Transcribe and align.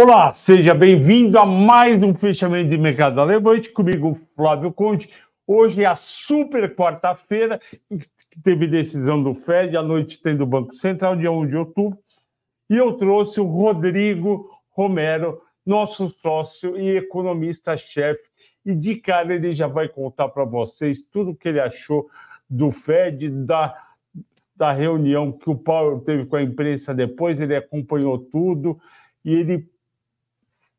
Olá, 0.00 0.32
seja 0.32 0.74
bem-vindo 0.74 1.36
a 1.40 1.44
mais 1.44 2.00
um 2.00 2.14
fechamento 2.14 2.70
de 2.70 2.78
mercado 2.78 3.16
da 3.16 3.24
Levante, 3.24 3.72
comigo 3.72 4.16
Flávio 4.36 4.72
Conte. 4.72 5.10
Hoje 5.44 5.82
é 5.82 5.86
a 5.86 5.96
super 5.96 6.72
quarta-feira, 6.72 7.58
que 8.30 8.40
teve 8.40 8.68
decisão 8.68 9.20
do 9.20 9.34
FED, 9.34 9.76
à 9.76 9.82
noite 9.82 10.22
tem 10.22 10.36
do 10.36 10.46
Banco 10.46 10.72
Central, 10.72 11.16
dia 11.16 11.32
1 11.32 11.48
de 11.48 11.56
outubro, 11.56 11.98
e 12.70 12.76
eu 12.76 12.92
trouxe 12.92 13.40
o 13.40 13.44
Rodrigo 13.46 14.48
Romero, 14.70 15.42
nosso 15.66 16.08
sócio 16.08 16.78
e 16.78 16.96
economista-chefe, 16.96 18.22
e 18.64 18.76
de 18.76 18.94
cara 18.94 19.34
ele 19.34 19.50
já 19.50 19.66
vai 19.66 19.88
contar 19.88 20.28
para 20.28 20.44
vocês 20.44 21.02
tudo 21.10 21.32
o 21.32 21.36
que 21.36 21.48
ele 21.48 21.58
achou 21.58 22.08
do 22.48 22.70
FED, 22.70 23.30
da, 23.30 23.74
da 24.54 24.70
reunião 24.70 25.32
que 25.32 25.50
o 25.50 25.56
Paulo 25.56 26.02
teve 26.02 26.24
com 26.24 26.36
a 26.36 26.42
imprensa 26.42 26.94
depois, 26.94 27.40
ele 27.40 27.56
acompanhou 27.56 28.16
tudo, 28.16 28.78
e 29.24 29.34
ele 29.34 29.68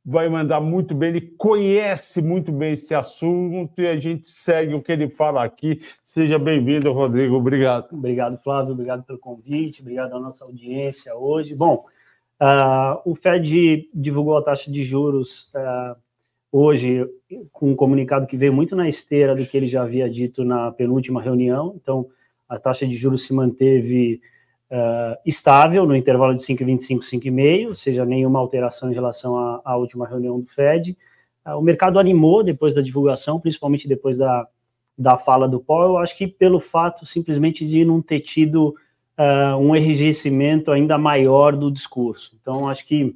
vai 0.09 0.27
mandar 0.27 0.59
muito 0.59 0.95
bem, 0.95 1.09
ele 1.09 1.21
conhece 1.21 2.19
muito 2.19 2.51
bem 2.51 2.73
esse 2.73 2.95
assunto 2.95 3.79
e 3.79 3.87
a 3.87 3.95
gente 3.95 4.25
segue 4.25 4.73
o 4.73 4.81
que 4.81 4.91
ele 4.91 5.07
fala 5.07 5.43
aqui. 5.43 5.81
Seja 6.01 6.39
bem-vindo, 6.39 6.91
Rodrigo. 6.91 7.35
Obrigado. 7.35 7.93
Obrigado, 7.93 8.41
Flávio. 8.41 8.73
Obrigado 8.73 9.03
pelo 9.03 9.19
convite. 9.19 9.81
Obrigado 9.81 10.15
à 10.15 10.19
nossa 10.19 10.45
audiência 10.45 11.15
hoje. 11.15 11.53
Bom, 11.53 11.85
uh, 12.41 12.99
o 13.05 13.13
Fed 13.13 13.87
divulgou 13.93 14.35
a 14.35 14.41
taxa 14.41 14.71
de 14.71 14.81
juros 14.81 15.51
uh, 15.53 15.95
hoje 16.51 17.07
com 17.51 17.69
um 17.69 17.75
comunicado 17.75 18.25
que 18.25 18.35
veio 18.35 18.51
muito 18.51 18.75
na 18.75 18.89
esteira 18.89 19.35
do 19.35 19.45
que 19.45 19.55
ele 19.55 19.67
já 19.67 19.83
havia 19.83 20.09
dito 20.09 20.43
na 20.43 20.71
penúltima 20.71 21.21
reunião. 21.21 21.75
Então, 21.79 22.07
a 22.49 22.57
taxa 22.57 22.87
de 22.87 22.95
juros 22.95 23.27
se 23.27 23.33
manteve 23.33 24.19
uh, 24.71 25.17
estável 25.25 25.85
no 25.85 25.95
intervalo 25.95 26.35
de 26.35 26.41
5,25, 26.41 26.99
5,5, 26.99 27.67
ou 27.67 27.75
seja, 27.75 28.05
nenhuma 28.05 28.39
alteração 28.39 28.91
em 28.91 28.93
relação 28.93 29.37
à, 29.37 29.61
à 29.65 29.77
última 29.77 30.07
reunião 30.07 30.39
do 30.39 30.47
Fed. 30.47 30.97
Uh, 31.45 31.57
o 31.57 31.61
mercado 31.61 31.99
animou 31.99 32.43
depois 32.43 32.73
da 32.73 32.81
divulgação, 32.81 33.39
principalmente 33.39 33.87
depois 33.87 34.17
da, 34.17 34.47
da 34.97 35.17
fala 35.17 35.47
do 35.47 35.59
Powell, 35.59 35.97
acho 35.97 36.17
que 36.17 36.27
pelo 36.27 36.59
fato 36.59 37.05
simplesmente 37.05 37.67
de 37.67 37.83
não 37.83 38.01
ter 38.01 38.19
tido 38.19 38.75
uh, 39.17 39.57
um 39.57 39.75
enrijecimento 39.75 40.71
ainda 40.71 40.97
maior 40.97 41.55
do 41.55 41.71
discurso. 41.71 42.37
Então, 42.41 42.67
acho 42.67 42.85
que 42.85 43.15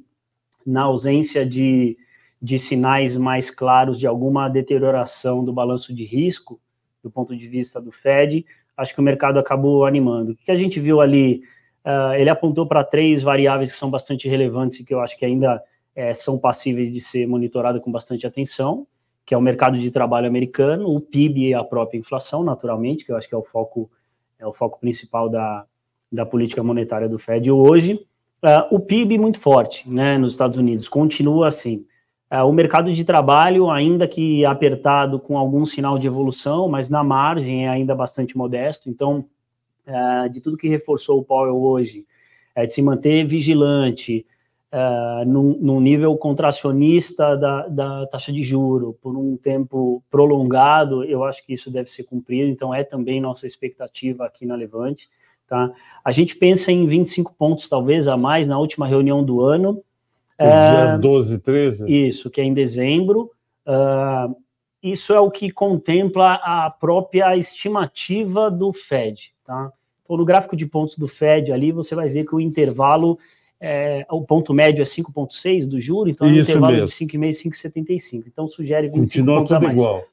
na 0.66 0.82
ausência 0.82 1.44
de, 1.44 1.96
de 2.40 2.58
sinais 2.58 3.16
mais 3.16 3.50
claros 3.50 3.98
de 3.98 4.06
alguma 4.06 4.48
deterioração 4.48 5.44
do 5.44 5.52
balanço 5.52 5.94
de 5.94 6.04
risco, 6.04 6.60
do 7.02 7.10
ponto 7.10 7.36
de 7.36 7.46
vista 7.46 7.80
do 7.80 7.92
Fed, 7.92 8.46
acho 8.76 8.94
que 8.94 9.00
o 9.00 9.04
mercado 9.04 9.38
acabou 9.38 9.84
animando. 9.84 10.32
O 10.32 10.36
que 10.36 10.50
a 10.50 10.56
gente 10.56 10.80
viu 10.80 11.00
ali? 11.00 11.42
Uh, 11.84 12.14
ele 12.14 12.30
apontou 12.30 12.66
para 12.66 12.82
três 12.82 13.22
variáveis 13.22 13.72
que 13.72 13.78
são 13.78 13.90
bastante 13.90 14.28
relevantes 14.28 14.80
e 14.80 14.84
que 14.84 14.94
eu 14.94 15.00
acho 15.00 15.18
que 15.18 15.24
ainda 15.24 15.62
é, 15.94 16.12
são 16.12 16.38
passíveis 16.38 16.92
de 16.92 17.00
ser 17.00 17.26
monitorado 17.26 17.80
com 17.80 17.92
bastante 17.92 18.26
atenção, 18.26 18.86
que 19.24 19.34
é 19.34 19.38
o 19.38 19.40
mercado 19.40 19.78
de 19.78 19.90
trabalho 19.90 20.26
americano, 20.26 20.88
o 20.88 21.00
PIB 21.00 21.48
e 21.48 21.54
a 21.54 21.62
própria 21.62 21.98
inflação, 21.98 22.42
naturalmente, 22.42 23.04
que 23.04 23.12
eu 23.12 23.16
acho 23.16 23.28
que 23.28 23.34
é 23.34 23.38
o 23.38 23.44
foco, 23.44 23.90
é 24.38 24.46
o 24.46 24.52
foco 24.52 24.80
principal 24.80 25.28
da, 25.28 25.64
da 26.10 26.26
política 26.26 26.62
monetária 26.62 27.08
do 27.08 27.18
Fed 27.18 27.50
hoje. 27.50 27.94
Uh, 28.42 28.74
o 28.74 28.80
PIB 28.80 29.18
muito 29.18 29.40
forte 29.40 29.88
né, 29.88 30.18
nos 30.18 30.32
Estados 30.32 30.58
Unidos, 30.58 30.88
continua 30.88 31.48
assim. 31.48 31.86
É, 32.34 32.42
o 32.42 32.50
mercado 32.50 32.92
de 32.92 33.04
trabalho, 33.04 33.70
ainda 33.70 34.08
que 34.08 34.44
apertado 34.44 35.20
com 35.20 35.38
algum 35.38 35.64
sinal 35.64 35.96
de 35.96 36.08
evolução, 36.08 36.68
mas 36.68 36.90
na 36.90 37.04
margem 37.04 37.66
é 37.66 37.68
ainda 37.68 37.94
bastante 37.94 38.36
modesto. 38.36 38.90
Então, 38.90 39.24
é, 39.86 40.28
de 40.28 40.40
tudo 40.40 40.56
que 40.56 40.68
reforçou 40.68 41.20
o 41.20 41.24
Powell 41.24 41.62
hoje, 41.62 42.04
é 42.52 42.66
de 42.66 42.74
se 42.74 42.82
manter 42.82 43.24
vigilante 43.24 44.26
num, 45.24 45.56
num, 45.60 45.80
nível 45.80 46.16
contracionista 46.16 47.36
da, 47.36 47.68
da, 47.68 48.06
taxa 48.08 48.32
de 48.32 48.42
juro 48.42 48.98
por 49.00 49.16
um 49.16 49.36
tempo 49.36 50.02
prolongado, 50.10 51.04
eu 51.04 51.22
acho 51.22 51.46
que 51.46 51.54
isso 51.54 51.70
deve 51.70 51.88
ser 51.88 52.02
cumprido. 52.02 52.50
Então, 52.50 52.74
é 52.74 52.82
também 52.82 53.20
nossa 53.20 53.46
expectativa 53.46 54.26
aqui 54.26 54.44
na 54.44 54.56
Levante. 54.56 55.08
Tá? 55.46 55.70
A 56.04 56.10
gente 56.10 56.34
pensa 56.34 56.72
em 56.72 56.84
25 56.84 57.32
pontos, 57.34 57.68
talvez, 57.68 58.08
a 58.08 58.16
mais 58.16 58.48
na 58.48 58.58
última 58.58 58.88
reunião 58.88 59.22
do 59.22 59.40
ano. 59.40 59.80
Dia 60.38 60.96
12, 60.96 61.38
13? 61.38 62.06
Isso, 62.06 62.30
que 62.30 62.40
é 62.40 62.44
em 62.44 62.54
dezembro. 62.54 63.30
Uh, 63.66 64.34
isso 64.82 65.14
é 65.14 65.20
o 65.20 65.30
que 65.30 65.50
contempla 65.50 66.34
a 66.34 66.70
própria 66.70 67.36
estimativa 67.36 68.50
do 68.50 68.72
Fed, 68.72 69.32
tá? 69.44 69.72
Então, 70.02 70.16
no 70.18 70.24
gráfico 70.24 70.54
de 70.54 70.66
pontos 70.66 70.98
do 70.98 71.08
Fed 71.08 71.50
ali, 71.50 71.72
você 71.72 71.94
vai 71.94 72.10
ver 72.10 72.26
que 72.26 72.34
o 72.34 72.40
intervalo, 72.40 73.18
é, 73.58 74.04
o 74.10 74.22
ponto 74.22 74.52
médio 74.52 74.82
é 74.82 74.84
5,6 74.84 75.66
do 75.66 75.80
juro, 75.80 76.10
então 76.10 76.26
isso 76.28 76.50
é 76.50 76.54
um 76.54 76.58
intervalo 76.58 76.72
mesmo. 76.74 76.86
de 76.86 76.92
5,5 76.92 77.28
e 77.28 77.50
5,75. 77.50 78.24
Então, 78.26 78.46
sugere 78.46 78.88
25 78.88 79.26
Continua 79.26 79.46
tudo 79.46 79.72
igual. 79.72 80.04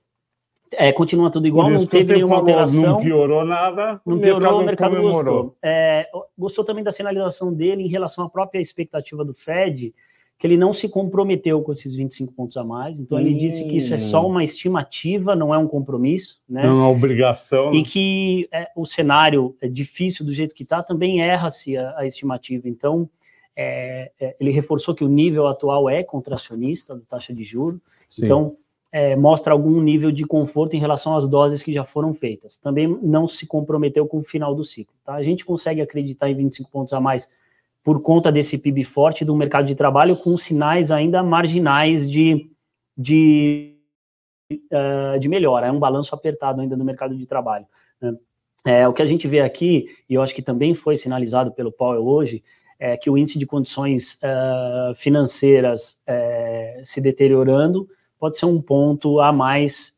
É, 0.73 0.89
continua 0.93 1.29
tudo 1.29 1.45
igual, 1.47 1.69
não 1.69 1.85
teve 1.85 2.13
nenhuma 2.13 2.38
falou, 2.38 2.49
alteração. 2.51 2.81
Não 2.81 3.01
piorou 3.01 3.43
nada, 3.43 3.99
Não 4.05 4.17
piorou, 4.17 4.61
o 4.61 4.65
mercado 4.65 4.95
comemorou. 4.95 5.43
gostou. 5.43 5.57
É, 5.61 6.07
gostou 6.38 6.63
também 6.63 6.81
da 6.81 6.93
sinalização 6.93 7.53
dele 7.53 7.83
em 7.83 7.89
relação 7.89 8.23
à 8.23 8.29
própria 8.29 8.61
expectativa 8.61 9.25
do 9.25 9.33
Fed, 9.33 9.93
que 10.41 10.47
ele 10.47 10.57
não 10.57 10.74
se 10.74 10.90
comprometeu 10.90 11.62
com 11.62 11.72
esses 11.72 11.96
25 11.96 12.34
pontos 12.34 12.57
a 12.57 12.63
mais. 12.63 13.00
Então, 13.00 13.19
ele 13.19 13.35
Hum. 13.35 13.38
disse 13.38 13.63
que 13.63 13.78
isso 13.78 13.94
é 13.94 14.00
só 14.00 14.25
uma 14.25 14.44
estimativa, 14.44 15.35
não 15.35 15.53
é 15.53 15.57
um 15.59 15.68
compromisso, 15.68 16.41
né? 16.50 16.66
É 16.66 16.68
uma 16.68 16.90
obrigação. 16.90 17.72
E 17.75 17.84
que 17.84 18.50
é, 18.51 18.68
o 18.75 18.84
cenário 18.84 19.56
é 19.62 19.68
difícil 19.68 20.25
do 20.25 20.34
jeito 20.34 20.56
que 20.56 20.63
está, 20.63 20.81
também 20.81 21.22
erra-se 21.22 21.78
a, 21.78 21.94
a 22.00 22.07
estimativa. 22.07 22.68
Então, 22.68 23.07
é, 23.56 24.12
é, 24.19 24.35
ele 24.40 24.50
reforçou 24.50 24.96
que 24.96 25.03
o 25.03 25.07
nível 25.07 25.46
atual 25.46 25.88
é 25.88 26.01
contracionista 26.01 26.96
da 26.96 27.01
taxa 27.07 27.31
de 27.31 27.44
juros. 27.44 27.80
Sim. 28.09 28.25
Então, 28.25 28.57
é, 28.91 29.16
mostra 29.16 29.53
algum 29.53 29.80
nível 29.80 30.12
de 30.12 30.25
conforto 30.25 30.75
em 30.75 30.80
relação 30.80 31.16
às 31.16 31.30
doses 31.30 31.62
que 31.62 31.72
já 31.72 31.85
foram 31.85 32.16
feitas. 32.16 32.57
Também 32.57 32.88
não 33.03 33.28
se 33.28 33.46
comprometeu 33.46 34.07
com 34.07 34.18
o 34.18 34.24
final 34.24 34.56
do 34.56 34.66
ciclo. 34.66 34.96
Tá? 35.06 35.13
A 35.13 35.22
gente 35.22 35.46
consegue 35.46 35.81
acreditar 35.81 36.31
em 36.31 36.35
25 36.35 36.72
pontos 36.72 36.94
a 36.94 37.00
mais 37.00 37.30
por 37.84 38.02
conta 38.02 38.31
desse 38.31 38.58
PIB 38.58 38.84
forte 38.84 39.25
do 39.25 39.36
mercado 39.36 39.66
de 39.66 39.75
trabalho, 39.75 40.16
com 40.16 40.38
sinais 40.38 40.92
ainda 40.92 41.24
marginais 41.24 42.09
de, 42.09 42.50
de, 42.96 43.75
uh, 44.52 45.19
de 45.19 45.28
melhora. 45.28 45.68
É 45.68 45.72
um 45.72 45.80
balanço 45.80 46.14
apertado 46.14 46.62
ainda 46.62 46.78
no 46.78 46.86
mercado 46.86 47.18
de 47.18 47.25
trabalho. 47.25 47.66
Né? 48.00 48.16
É, 48.66 48.88
o 48.88 48.94
que 48.94 49.01
a 49.01 49.06
gente 49.06 49.28
vê 49.28 49.42
aqui, 49.42 49.88
e 50.07 50.13
eu 50.13 50.22
acho 50.22 50.36
que 50.36 50.44
também 50.44 50.75
foi 50.75 50.95
sinalizado 50.95 51.51
pelo 51.51 51.72
Powell 51.72 52.06
hoje, 52.06 52.44
é 52.80 52.95
que 52.98 53.10
o 53.10 53.18
índice 53.18 53.39
de 53.39 53.45
condições 53.45 54.19
uh, 54.24 54.95
financeiras 54.95 56.01
uh, 56.07 56.86
se 56.86 57.01
deteriorando 57.01 57.88
pode 58.19 58.38
ser 58.38 58.45
um 58.45 58.62
ponto 58.62 59.19
a 59.19 59.34
mais 59.34 59.98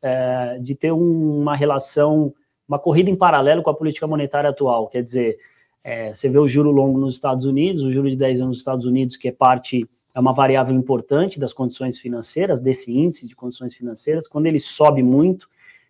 de 0.62 0.74
ter 0.74 0.90
um, 0.90 1.42
uma 1.42 1.54
relação, 1.54 2.32
uma 2.66 2.78
corrida 2.78 3.10
em 3.10 3.14
paralelo 3.16 3.62
com 3.62 3.68
a 3.68 3.74
política 3.74 4.06
monetária 4.06 4.48
atual. 4.48 4.88
Quer 4.88 5.02
dizer, 5.02 5.36
é, 5.84 6.14
você 6.14 6.30
vê 6.30 6.38
o 6.38 6.48
juro 6.48 6.70
longo 6.70 6.98
nos 6.98 7.14
Estados 7.14 7.44
Unidos, 7.44 7.84
o 7.84 7.90
juro 7.90 8.08
de 8.08 8.16
10 8.16 8.40
anos 8.40 8.48
nos 8.48 8.58
Estados 8.58 8.86
Unidos, 8.86 9.18
que 9.18 9.28
é 9.28 9.32
parte, 9.32 9.86
é 10.14 10.18
uma 10.18 10.32
variável 10.32 10.74
importante 10.74 11.38
das 11.38 11.52
condições 11.52 11.98
financeiras, 11.98 12.58
desse 12.58 12.96
índice 12.96 13.28
de 13.28 13.36
condições 13.36 13.74
financeiras, 13.74 14.26
quando 14.26 14.46
ele 14.46 14.58
sobe 14.58 15.02
muito, 15.02 15.46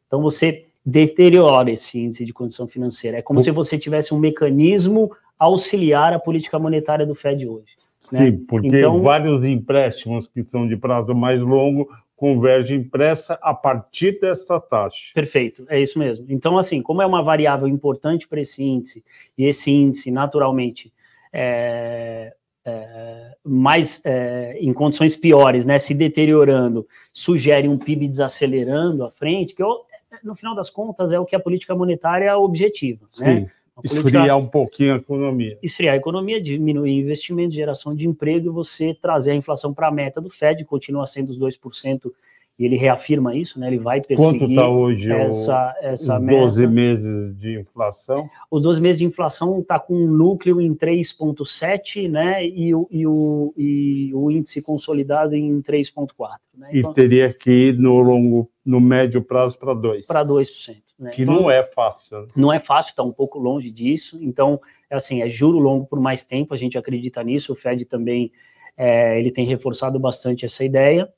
então 0.08 0.20
você 0.20 0.64
deteriora 0.84 1.70
esse 1.70 1.98
índice 1.98 2.24
de 2.24 2.32
condição 2.32 2.66
financeira. 2.66 3.18
É 3.18 3.22
como 3.22 3.40
se 3.40 3.52
você 3.52 3.78
tivesse 3.78 4.12
um 4.12 4.18
mecanismo 4.18 5.12
auxiliar 5.38 6.12
a 6.12 6.18
política 6.18 6.58
monetária 6.58 7.06
do 7.06 7.14
Fed 7.14 7.46
hoje. 7.46 7.76
Sim, 8.00 8.16
né? 8.16 8.38
porque 8.46 8.66
então, 8.66 9.00
vários 9.00 9.44
empréstimos 9.46 10.28
que 10.28 10.42
são 10.42 10.68
de 10.68 10.76
prazo 10.76 11.14
mais 11.14 11.40
longo 11.40 11.88
convergem 12.24 12.78
impressa 12.78 13.38
a 13.42 13.52
partir 13.52 14.18
dessa 14.18 14.58
taxa. 14.58 15.12
Perfeito, 15.12 15.66
é 15.68 15.78
isso 15.78 15.98
mesmo. 15.98 16.24
Então, 16.30 16.56
assim, 16.56 16.80
como 16.80 17.02
é 17.02 17.06
uma 17.06 17.22
variável 17.22 17.68
importante 17.68 18.26
para 18.26 18.40
esse 18.40 18.64
índice, 18.64 19.04
e 19.36 19.44
esse 19.44 19.70
índice, 19.70 20.10
naturalmente, 20.10 20.90
é, 21.30 22.32
é, 22.64 23.36
mais 23.44 24.02
é, 24.06 24.56
em 24.58 24.72
condições 24.72 25.14
piores, 25.14 25.66
né, 25.66 25.78
se 25.78 25.92
deteriorando, 25.92 26.88
sugere 27.12 27.68
um 27.68 27.76
PIB 27.76 28.08
desacelerando 28.08 29.04
à 29.04 29.10
frente, 29.10 29.54
que 29.54 29.62
eu, 29.62 29.82
no 30.22 30.34
final 30.34 30.54
das 30.54 30.70
contas 30.70 31.12
é 31.12 31.20
o 31.20 31.26
que 31.26 31.36
a 31.36 31.40
política 31.40 31.74
monetária 31.74 32.34
objetiva, 32.38 33.04
Sim. 33.10 33.24
né? 33.24 33.50
Esfriar 33.82 34.38
um 34.38 34.46
pouquinho 34.46 34.94
a 34.94 34.96
economia. 34.98 35.58
Esfriar 35.62 35.94
a 35.94 35.96
economia, 35.96 36.40
diminuir 36.40 36.92
investimento, 36.92 37.54
geração 37.54 37.94
de 37.94 38.06
emprego 38.06 38.46
e 38.46 38.50
você 38.50 38.94
trazer 38.94 39.32
a 39.32 39.34
inflação 39.34 39.74
para 39.74 39.88
a 39.88 39.90
meta 39.90 40.20
do 40.20 40.30
Fed, 40.30 40.64
continua 40.64 41.06
sendo 41.06 41.30
os 41.30 41.38
2%, 41.38 42.12
e 42.56 42.64
ele 42.64 42.76
reafirma 42.76 43.34
isso, 43.34 43.58
né? 43.58 43.66
Ele 43.66 43.78
vai 43.78 44.00
perseguir 44.00 44.38
Quanto 44.38 44.44
está 44.44 44.68
hoje 44.68 45.10
essa, 45.10 45.74
essa 45.80 46.14
os 46.16 46.22
meta. 46.22 46.38
12 46.38 46.66
meses 46.68 47.36
de 47.36 47.58
inflação? 47.58 48.30
Os 48.48 48.62
12 48.62 48.80
meses 48.80 48.98
de 49.00 49.04
inflação 49.04 49.58
está 49.58 49.78
com 49.78 49.94
um 49.94 50.06
núcleo 50.06 50.60
em 50.60 50.72
3,7, 50.72 52.08
né? 52.08 52.46
E 52.46 52.72
o, 52.72 52.86
e, 52.90 53.06
o, 53.06 53.54
e 53.56 54.10
o 54.14 54.30
índice 54.30 54.62
consolidado 54.62 55.34
em 55.34 55.60
3,4. 55.62 56.36
Né? 56.56 56.70
Então, 56.74 56.92
e 56.92 56.94
teria 56.94 57.32
que 57.32 57.50
ir 57.50 57.78
no 57.78 57.98
longo, 57.98 58.48
no 58.64 58.80
médio 58.80 59.20
prazo 59.20 59.58
para 59.58 59.74
2%. 59.74 60.06
Para 60.06 60.24
2%. 60.24 60.76
Né? 60.96 61.10
Que 61.10 61.22
então, 61.22 61.34
não 61.34 61.50
é 61.50 61.64
fácil. 61.64 62.28
Não 62.36 62.52
é 62.52 62.60
fácil, 62.60 62.90
está 62.90 63.02
um 63.02 63.12
pouco 63.12 63.36
longe 63.36 63.68
disso. 63.68 64.16
Então, 64.22 64.60
é 64.88 64.94
assim, 64.94 65.22
é 65.22 65.28
juro 65.28 65.58
longo 65.58 65.86
por 65.86 65.98
mais 65.98 66.24
tempo, 66.24 66.54
a 66.54 66.56
gente 66.56 66.78
acredita 66.78 67.20
nisso. 67.24 67.52
O 67.52 67.56
Fed 67.56 67.84
também 67.84 68.30
é, 68.76 69.18
ele 69.18 69.32
tem 69.32 69.44
reforçado 69.44 69.98
bastante 69.98 70.44
essa 70.44 70.64
ideia. 70.64 71.12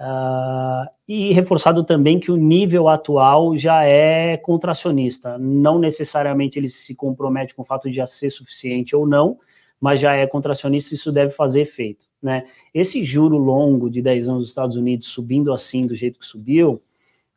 Uh, 0.00 0.88
e 1.08 1.32
reforçado 1.32 1.82
também 1.82 2.20
que 2.20 2.30
o 2.30 2.36
nível 2.36 2.88
atual 2.88 3.56
já 3.56 3.82
é 3.84 4.36
contracionista. 4.36 5.36
Não 5.38 5.78
necessariamente 5.78 6.58
ele 6.58 6.68
se 6.68 6.94
compromete 6.94 7.54
com 7.54 7.62
o 7.62 7.64
fato 7.64 7.90
de 7.90 7.96
já 7.96 8.06
ser 8.06 8.30
suficiente 8.30 8.94
ou 8.94 9.06
não, 9.06 9.38
mas 9.80 10.00
já 10.00 10.14
é 10.14 10.26
contracionista, 10.26 10.94
isso 10.94 11.10
deve 11.10 11.32
fazer 11.32 11.62
efeito. 11.62 12.06
Né? 12.22 12.46
Esse 12.72 13.04
juro 13.04 13.36
longo 13.36 13.90
de 13.90 14.00
10 14.00 14.28
anos 14.28 14.42
dos 14.42 14.48
Estados 14.50 14.76
Unidos 14.76 15.08
subindo 15.08 15.52
assim, 15.52 15.86
do 15.86 15.94
jeito 15.94 16.18
que 16.18 16.26
subiu, 16.26 16.80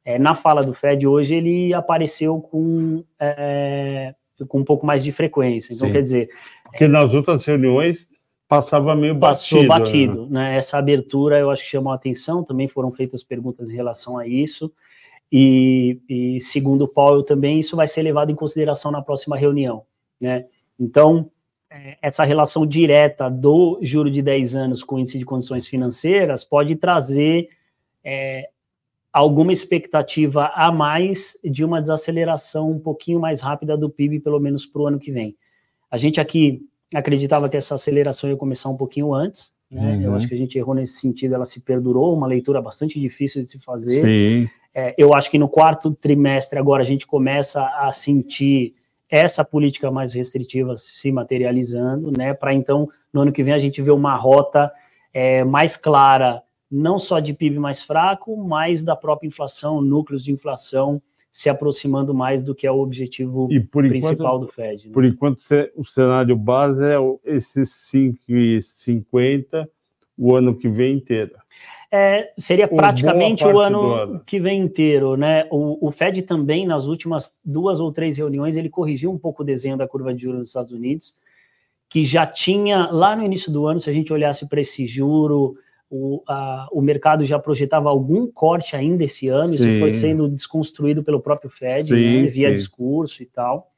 é, 0.04 0.18
na 0.18 0.36
fala 0.36 0.64
do 0.64 0.74
Fed 0.74 1.06
hoje 1.06 1.36
ele 1.36 1.74
apareceu 1.74 2.40
com, 2.40 3.04
é, 3.20 4.14
com 4.48 4.60
um 4.60 4.64
pouco 4.64 4.86
mais 4.86 5.04
de 5.04 5.12
frequência. 5.12 5.74
Então, 5.74 5.88
Sim. 5.88 5.94
quer 5.94 6.02
dizer. 6.02 6.30
Porque 6.64 6.88
nas 6.88 7.14
outras 7.14 7.46
reuniões 7.46 8.11
passava 8.52 8.94
meio 8.98 9.18
passou 9.18 9.66
batido. 9.66 9.86
batido 9.86 10.30
né? 10.30 10.50
né? 10.50 10.58
Essa 10.58 10.78
abertura 10.78 11.40
eu 11.40 11.50
acho 11.50 11.64
que 11.64 11.70
chamou 11.70 11.94
a 11.94 11.96
atenção, 11.96 12.44
também 12.44 12.68
foram 12.68 12.92
feitas 12.92 13.24
perguntas 13.24 13.70
em 13.70 13.76
relação 13.78 14.18
a 14.18 14.28
isso. 14.28 14.74
E, 15.32 16.02
e 16.10 16.38
segundo 16.42 16.82
o 16.82 16.88
Paulo 16.90 17.24
também, 17.24 17.62
isso 17.62 17.78
vai 17.78 17.88
ser 17.88 18.02
levado 18.02 18.30
em 18.30 18.36
consideração 18.36 18.92
na 18.92 19.02
próxima 19.02 19.38
reunião. 19.38 19.84
Né? 20.20 20.48
Então, 20.78 21.32
é, 21.70 21.98
essa 22.02 22.26
relação 22.26 22.68
direta 22.68 23.30
do 23.30 23.80
juro 23.82 24.12
de 24.12 24.22
10 24.22 24.54
anos 24.54 24.84
com 24.84 24.96
o 24.96 25.00
índice 25.00 25.18
de 25.18 25.24
condições 25.24 25.66
financeiras 25.66 26.44
pode 26.44 26.76
trazer 26.76 27.48
é, 28.04 28.50
alguma 29.14 29.54
expectativa 29.54 30.52
a 30.54 30.70
mais 30.74 31.40
de 31.42 31.64
uma 31.64 31.80
desaceleração 31.80 32.70
um 32.70 32.80
pouquinho 32.80 33.22
mais 33.22 33.40
rápida 33.40 33.78
do 33.78 33.90
PIB, 33.90 34.20
pelo 34.20 34.42
menos 34.42 34.66
para 34.66 34.82
o 34.82 34.88
ano 34.88 35.00
que 35.00 35.10
vem. 35.10 35.38
A 35.90 35.98
gente 35.98 36.20
aqui 36.20 36.62
acreditava 36.94 37.50
que 37.50 37.58
essa 37.58 37.76
aceleração 37.76 38.30
ia 38.30 38.38
começar 38.38 38.70
um 38.70 38.78
pouquinho 38.78 39.14
antes, 39.14 39.54
né? 39.70 39.96
Uhum. 39.96 40.02
Eu 40.02 40.16
acho 40.16 40.28
que 40.28 40.34
a 40.34 40.38
gente 40.38 40.58
errou 40.58 40.76
nesse 40.76 41.00
sentido, 41.00 41.34
ela 41.34 41.46
se 41.46 41.62
perdurou, 41.62 42.14
uma 42.14 42.28
leitura 42.28 42.62
bastante 42.62 43.00
difícil 43.00 43.42
de 43.42 43.50
se 43.50 43.60
fazer. 43.60 44.02
Sim. 44.02 44.50
É, 44.74 44.94
eu 44.98 45.14
acho 45.14 45.30
que 45.32 45.38
no 45.38 45.48
quarto 45.48 45.94
trimestre 45.94 46.60
agora 46.60 46.84
a 46.84 46.86
gente 46.86 47.08
começa 47.08 47.66
a 47.66 47.92
sentir 47.92 48.74
essa 49.10 49.44
política 49.44 49.92
mais 49.92 50.14
restritiva 50.14 50.76
se 50.78 51.12
materializando, 51.12 52.12
né? 52.18 52.34
Para 52.34 52.54
então, 52.54 52.88
no 53.14 53.22
ano 53.22 53.32
que 53.32 53.44
vem, 53.44 53.54
a 53.54 53.60
gente 53.60 53.82
ver 53.82 53.92
uma 53.92 54.16
rota 54.16 54.72
é, 55.14 55.44
mais 55.44 55.76
clara, 55.76 56.42
não 56.70 56.98
só 56.98 57.20
de 57.20 57.34
PIB 57.34 57.60
mais 57.60 57.82
fraco, 57.82 58.38
mas 58.38 58.84
da 58.84 58.96
própria 58.96 59.28
inflação, 59.28 59.82
núcleos 59.82 60.24
de 60.24 60.32
inflação 60.32 61.02
se 61.32 61.50
aproximando 61.50 62.14
mais 62.14 62.44
do 62.44 62.54
que 62.54 62.68
é 62.68 62.72
o 62.72 62.80
objetivo 62.80 63.48
principal 63.72 64.36
enquanto, 64.36 64.42
do 64.42 64.48
Fed. 64.52 64.88
Né? 64.88 64.94
Por 64.94 65.06
enquanto, 65.06 65.40
o 65.76 65.86
cenário 65.86 66.36
base 66.36 66.84
é 66.84 66.98
esses 67.26 67.70
5,50 67.94 69.68
o 70.18 70.36
ano 70.36 70.54
que 70.56 70.68
vem 70.68 70.98
inteiro. 70.98 71.32
É, 71.94 72.32
seria 72.38 72.68
praticamente 72.68 73.44
o 73.44 73.60
ano, 73.60 73.94
ano, 73.94 74.20
que 74.26 74.40
vem 74.40 74.62
inteiro, 74.62 75.18
né? 75.18 75.46
O, 75.50 75.88
o, 75.88 75.92
Fed 75.92 76.22
também, 76.22 76.66
nas 76.66 76.86
últimas 76.86 77.38
duas 77.44 77.82
ou 77.82 77.92
três 77.92 78.18
reuniões, 78.18 78.56
ele 78.56 78.70
corrigiu 78.70 79.12
um 79.12 79.18
pouco 79.18 79.42
o 79.42 79.46
desenho 79.46 79.76
da 79.76 79.88
curva 79.88 80.14
de 80.14 80.22
juros 80.22 80.40
nos 80.40 80.50
Estados 80.50 80.72
Unidos, 80.72 81.18
que 81.90 82.06
já 82.06 82.26
tinha, 82.26 82.88
lá 82.90 83.14
no 83.14 83.24
início 83.24 83.52
do 83.52 83.68
ano, 83.68 83.82
se 83.82 83.90
a 83.90 83.94
gente 83.94 84.14
olhasse 84.14 84.48
para 84.48 84.62
esse 84.62 84.86
juro, 84.88 85.58
o, 85.92 86.24
a, 86.26 86.70
o 86.72 86.82
mercado 86.82 87.26
já 87.26 87.38
projetava 87.38 87.90
algum 87.90 88.26
corte 88.32 88.78
ainda 88.78 89.04
esse 89.04 89.28
ano, 89.28 89.50
sim. 89.50 89.56
isso 89.56 89.80
foi 89.80 89.90
sendo 89.90 90.30
desconstruído 90.30 91.04
pelo 91.04 91.20
próprio 91.20 91.50
Fed, 91.50 91.90
sim, 91.90 92.22
né, 92.22 92.28
via 92.28 92.48
sim. 92.48 92.54
discurso 92.54 93.22
e 93.22 93.26
tal. 93.26 93.70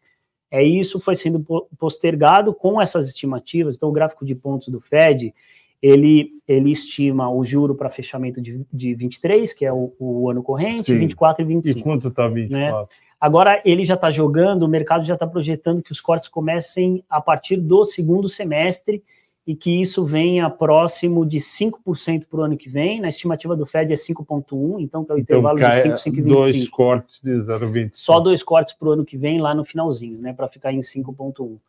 É, 0.51 0.63
isso 0.63 0.99
foi 0.99 1.15
sendo 1.15 1.43
postergado 1.79 2.53
com 2.53 2.79
essas 2.79 3.07
estimativas. 3.07 3.75
Então, 3.75 3.89
o 3.89 3.91
gráfico 3.91 4.23
de 4.23 4.35
pontos 4.35 4.67
do 4.67 4.79
Fed, 4.79 5.33
ele, 5.81 6.29
ele 6.47 6.69
estima 6.69 7.27
o 7.31 7.43
juro 7.43 7.73
para 7.73 7.89
fechamento 7.89 8.39
de, 8.39 8.63
de 8.71 8.93
23, 8.93 9.51
que 9.51 9.65
é 9.65 9.73
o, 9.73 9.91
o 9.97 10.29
ano 10.29 10.43
corrente, 10.43 10.91
Sim. 10.91 10.99
24 10.99 11.41
e 11.43 11.47
25. 11.47 11.79
E 11.79 11.81
quanto 11.81 12.09
está 12.09 12.27
24? 12.27 12.81
Né? 12.81 12.87
Agora 13.19 13.59
ele 13.65 13.83
já 13.83 13.95
está 13.95 14.11
jogando, 14.11 14.63
o 14.63 14.67
mercado 14.67 15.03
já 15.03 15.15
está 15.15 15.25
projetando 15.25 15.81
que 15.81 15.91
os 15.91 15.99
cortes 15.99 16.29
comecem 16.29 17.03
a 17.09 17.19
partir 17.19 17.55
do 17.57 17.83
segundo 17.83 18.29
semestre 18.29 19.01
e 19.45 19.55
que 19.55 19.81
isso 19.81 20.05
venha 20.05 20.49
próximo 20.49 21.25
de 21.25 21.37
5% 21.37 22.25
para 22.29 22.39
o 22.39 22.43
ano 22.43 22.57
que 22.57 22.69
vem. 22.69 23.01
Na 23.01 23.09
estimativa 23.09 23.55
do 23.55 23.65
Fed 23.65 23.91
é 23.91 23.95
5,1%, 23.95 24.79
então 24.79 25.03
que 25.03 25.11
é 25.11 25.15
o 25.15 25.19
então, 25.19 25.37
intervalo 25.37 25.59
de 25.59 25.99
5, 25.99 26.21
5,25%. 26.21 26.27
Dois 26.27 26.69
cortes 26.69 27.21
de 27.21 27.31
0,25%. 27.31 27.89
Só 27.93 28.19
dois 28.19 28.41
cortes 28.41 28.73
para 28.73 28.87
o 28.87 28.91
ano 28.91 29.05
que 29.05 29.17
vem, 29.17 29.41
lá 29.41 29.53
no 29.53 29.65
finalzinho, 29.65 30.17
né, 30.19 30.31
para 30.33 30.47
ficar 30.47 30.71
em 30.71 30.79
5,1%. 30.79 31.59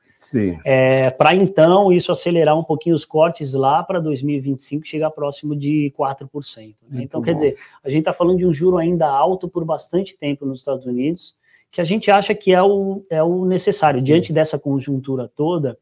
É, 0.65 1.11
para 1.11 1.35
então 1.35 1.93
isso 1.93 2.11
acelerar 2.11 2.59
um 2.59 2.65
pouquinho 2.65 2.95
os 2.95 3.05
cortes 3.05 3.53
lá 3.53 3.83
para 3.83 4.01
2025 4.01 4.87
chegar 4.87 5.11
próximo 5.11 5.55
de 5.55 5.93
4%. 5.99 6.75
Né? 6.89 7.03
Então, 7.03 7.21
bom. 7.21 7.25
quer 7.25 7.35
dizer, 7.35 7.57
a 7.83 7.91
gente 7.91 8.01
está 8.01 8.13
falando 8.13 8.39
de 8.39 8.47
um 8.47 8.53
juro 8.53 8.79
ainda 8.79 9.07
alto 9.07 9.49
por 9.49 9.65
bastante 9.65 10.17
tempo 10.17 10.47
nos 10.47 10.61
Estados 10.61 10.87
Unidos, 10.87 11.35
que 11.71 11.81
a 11.81 11.85
gente 11.85 12.11
acha 12.11 12.35
que 12.35 12.53
é 12.53 12.63
o, 12.63 13.05
é 13.11 13.23
o 13.23 13.45
necessário. 13.45 14.01
Sim. 14.01 14.07
Diante 14.07 14.33
dessa 14.33 14.59
conjuntura 14.59 15.31
toda, 15.37 15.77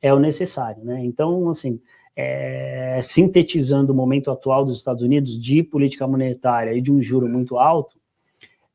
é 0.00 0.12
o 0.12 0.18
necessário. 0.18 0.82
Né? 0.84 1.04
Então, 1.04 1.48
assim, 1.48 1.80
é, 2.16 2.98
sintetizando 3.02 3.92
o 3.92 3.96
momento 3.96 4.30
atual 4.30 4.64
dos 4.64 4.78
Estados 4.78 5.02
Unidos 5.02 5.40
de 5.40 5.62
política 5.62 6.06
monetária 6.06 6.72
e 6.72 6.80
de 6.80 6.92
um 6.92 7.00
juro 7.00 7.28
muito 7.28 7.58
alto, 7.58 7.96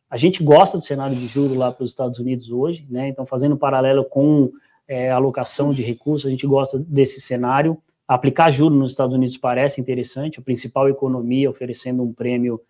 a 0.10 0.18
gente 0.18 0.44
gosta 0.44 0.78
do 0.78 0.84
cenário 0.84 1.16
de 1.16 1.26
juro 1.28 1.56
lá 1.56 1.72
para 1.72 1.84
os 1.84 1.92
Estados 1.92 2.20
Unidos 2.20 2.52
hoje, 2.52 2.86
né? 2.88 3.10
Então, 3.10 3.26
fazendo 3.26 3.56
um 3.56 3.58
paralelo 3.58 4.06
com 4.06 4.52
é, 4.88 5.10
alocação 5.10 5.74
de 5.74 5.82
recursos, 5.82 6.28
a 6.28 6.30
gente 6.30 6.46
gosta 6.46 6.78
desse 6.78 7.20
cenário. 7.20 7.78
Aplicar 8.08 8.52
juros 8.52 8.78
nos 8.78 8.92
Estados 8.92 9.16
Unidos 9.16 9.38
parece 9.38 9.82
interessante, 9.82 10.40
a 10.40 10.44
principal 10.44 10.88
economia 10.88 11.50
oferecendo 11.50 12.04
um 12.04 12.14
prêmio 12.14 12.62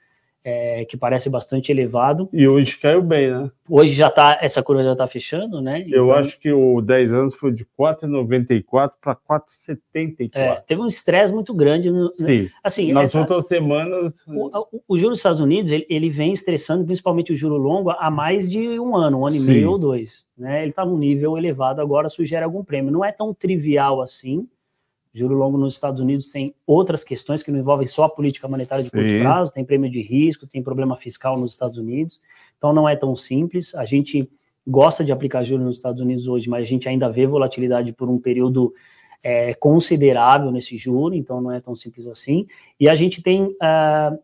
é, 0.44 0.84
que 0.86 0.98
parece 0.98 1.30
bastante 1.30 1.72
elevado. 1.72 2.28
E 2.34 2.48
hoje 2.48 2.78
caiu 2.78 3.02
bem, 3.02 3.32
né? 3.32 3.52
Hoje 3.70 3.94
já 3.94 4.08
está, 4.08 4.38
essa 4.42 4.62
curva 4.62 4.84
já 4.84 4.92
está 4.92 5.08
fechando, 5.08 5.62
né? 5.62 5.82
Eu 5.88 6.08
então, 6.08 6.14
acho 6.14 6.38
que 6.38 6.52
o 6.52 6.82
10 6.82 7.14
anos 7.14 7.34
foi 7.34 7.54
de 7.54 7.66
4,94 7.80 8.92
para 9.02 9.16
4,74. 9.16 10.32
É, 10.34 10.56
teve 10.68 10.82
um 10.82 10.88
estresse 10.88 11.34
muito 11.34 11.54
grande. 11.54 11.90
No, 11.90 12.14
Sim. 12.14 12.50
Assim, 12.62 12.92
Nas 12.92 13.06
essa, 13.06 13.22
outras 13.22 13.46
semanas. 13.48 14.14
O, 14.28 14.48
o, 14.48 14.84
o 14.90 14.98
juro 14.98 15.12
dos 15.12 15.20
Estados 15.20 15.40
Unidos 15.40 15.72
ele, 15.72 15.86
ele, 15.90 16.10
vem 16.10 16.34
estressando, 16.34 16.86
principalmente 16.86 17.32
o 17.32 17.38
juro 17.38 17.56
longo, 17.56 17.92
há 17.92 18.12
mais 18.12 18.52
de 18.52 18.80
um 18.80 18.96
ano, 18.98 19.20
um 19.20 19.26
ano 19.26 19.38
Sim. 19.38 19.52
e 19.52 19.56
meio 19.56 19.72
ou 19.72 19.78
dois. 19.78 20.28
Né? 20.38 20.62
Ele 20.62 20.72
está 20.72 20.86
num 20.86 20.98
nível 20.98 21.38
elevado 21.38 21.80
agora, 21.80 22.10
sugere 22.10 22.44
algum 22.44 22.64
prêmio. 22.64 22.92
Não 22.92 23.06
é 23.06 23.12
tão 23.12 23.34
trivial 23.34 24.02
assim 24.02 24.48
Juro 25.14 25.36
longo 25.36 25.58
nos 25.58 25.76
Estados 25.76 26.02
Unidos 26.02 26.32
tem 26.32 26.56
outras 26.66 27.04
questões 27.04 27.44
que 27.44 27.52
não 27.52 27.60
envolvem 27.60 27.86
só 27.86 28.06
a 28.06 28.10
política 28.10 28.48
monetária 28.48 28.84
de 28.84 28.90
Sim. 28.90 28.98
curto 28.98 29.20
prazo, 29.20 29.54
tem 29.54 29.64
prêmio 29.64 29.90
de 29.90 30.02
risco, 30.02 30.48
tem 30.48 30.64
problema 30.64 30.98
fiscal 30.98 31.40
nos 31.40 31.52
Estados 31.52 31.78
Unidos, 31.78 32.20
então 32.58 32.74
não 32.74 32.90
é 32.90 32.96
tão 32.96 33.16
simples. 33.16 33.76
A 33.76 33.86
gente 33.86 34.28
gosta 34.66 35.04
de 35.04 35.12
aplicar 35.12 35.44
juros 35.44 35.66
nos 35.66 35.78
Estados 35.78 36.02
Unidos 36.02 36.28
hoje, 36.28 36.50
mas 36.50 36.64
a 36.64 36.66
gente 36.66 36.90
ainda 36.90 37.10
vê 37.10 37.28
volatilidade 37.28 37.94
por 37.94 38.10
um 38.10 38.20
período 38.20 38.74
é, 39.22 39.54
considerável 39.54 40.52
nesse 40.52 40.78
juro, 40.78 41.14
então 41.14 41.40
não 41.40 41.52
é 41.52 41.62
tão 41.62 41.76
simples 41.76 42.08
assim. 42.08 42.48
E 42.80 42.90
a 42.90 42.96
gente 42.96 43.22
tem 43.22 43.44
uh, 43.44 44.20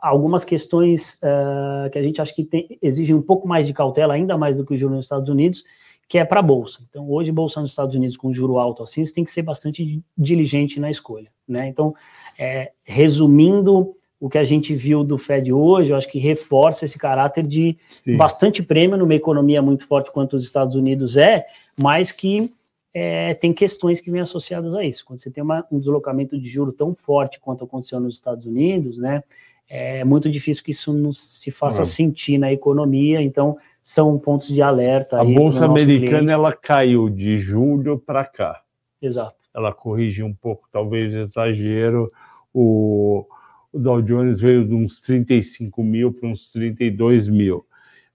algumas 0.00 0.44
questões 0.44 1.20
uh, 1.22 1.90
que 1.90 1.98
a 1.98 2.02
gente 2.02 2.20
acha 2.20 2.34
que 2.34 2.44
tem, 2.44 2.78
exigem 2.80 3.16
um 3.16 3.22
pouco 3.22 3.48
mais 3.48 3.66
de 3.66 3.72
cautela, 3.72 4.14
ainda 4.14 4.36
mais 4.36 4.56
do 4.56 4.64
que 4.64 4.74
o 4.74 4.76
juro 4.76 4.94
nos 4.94 5.06
Estados 5.06 5.28
Unidos, 5.28 5.64
que 6.08 6.18
é 6.18 6.24
para 6.24 6.40
a 6.40 6.42
bolsa. 6.42 6.80
Então, 6.88 7.08
hoje, 7.10 7.30
bolsa 7.30 7.60
nos 7.60 7.70
Estados 7.70 7.94
Unidos 7.94 8.16
com 8.16 8.32
juro 8.32 8.58
alto 8.58 8.82
assim, 8.82 9.04
você 9.04 9.12
tem 9.12 9.24
que 9.24 9.30
ser 9.30 9.42
bastante 9.42 10.02
diligente 10.16 10.80
na 10.80 10.90
escolha. 10.90 11.30
Né? 11.46 11.68
Então, 11.68 11.94
é, 12.38 12.72
resumindo 12.82 13.94
o 14.18 14.28
que 14.28 14.38
a 14.38 14.44
gente 14.44 14.74
viu 14.74 15.04
do 15.04 15.18
Fed 15.18 15.52
hoje, 15.52 15.92
eu 15.92 15.96
acho 15.96 16.10
que 16.10 16.18
reforça 16.18 16.84
esse 16.84 16.98
caráter 16.98 17.46
de 17.46 17.76
Sim. 18.02 18.16
bastante 18.16 18.62
prêmio 18.62 18.96
numa 18.96 19.14
economia 19.14 19.62
muito 19.62 19.86
forte 19.86 20.10
quanto 20.10 20.34
os 20.34 20.44
Estados 20.44 20.74
Unidos 20.74 21.16
é, 21.16 21.46
mas 21.76 22.10
que 22.10 22.52
é, 22.92 23.34
tem 23.34 23.52
questões 23.52 24.00
que 24.00 24.10
vêm 24.10 24.20
associadas 24.20 24.74
a 24.74 24.84
isso. 24.84 25.04
Quando 25.04 25.20
você 25.20 25.30
tem 25.30 25.44
uma, 25.44 25.64
um 25.70 25.78
deslocamento 25.78 26.38
de 26.40 26.48
juro 26.48 26.72
tão 26.72 26.94
forte 26.94 27.38
quanto 27.38 27.62
aconteceu 27.62 28.00
nos 28.00 28.16
Estados 28.16 28.44
Unidos, 28.44 28.98
né, 28.98 29.22
é 29.68 30.02
muito 30.02 30.30
difícil 30.30 30.64
que 30.64 30.70
isso 30.70 30.92
não 30.92 31.12
se 31.12 31.50
faça 31.50 31.84
sentir 31.84 32.38
na 32.38 32.50
economia. 32.52 33.20
Então, 33.20 33.58
são 33.82 34.18
pontos 34.18 34.48
de 34.48 34.62
alerta. 34.62 35.20
A 35.20 35.24
bolsa 35.24 35.66
americana 35.66 36.10
cliente. 36.10 36.32
ela 36.32 36.52
caiu 36.52 37.10
de 37.10 37.38
julho 37.38 37.98
para 37.98 38.24
cá. 38.24 38.62
Exato. 39.00 39.36
Ela 39.54 39.72
corrigiu 39.72 40.26
um 40.26 40.34
pouco, 40.34 40.68
talvez 40.72 41.14
exagero. 41.14 42.10
O, 42.52 43.26
o 43.72 43.78
Dow 43.78 44.00
Jones 44.00 44.40
veio 44.40 44.66
de 44.66 44.74
uns 44.74 45.00
35 45.00 45.82
mil 45.82 46.12
para 46.12 46.28
uns 46.28 46.50
32 46.50 47.28
mil. 47.28 47.66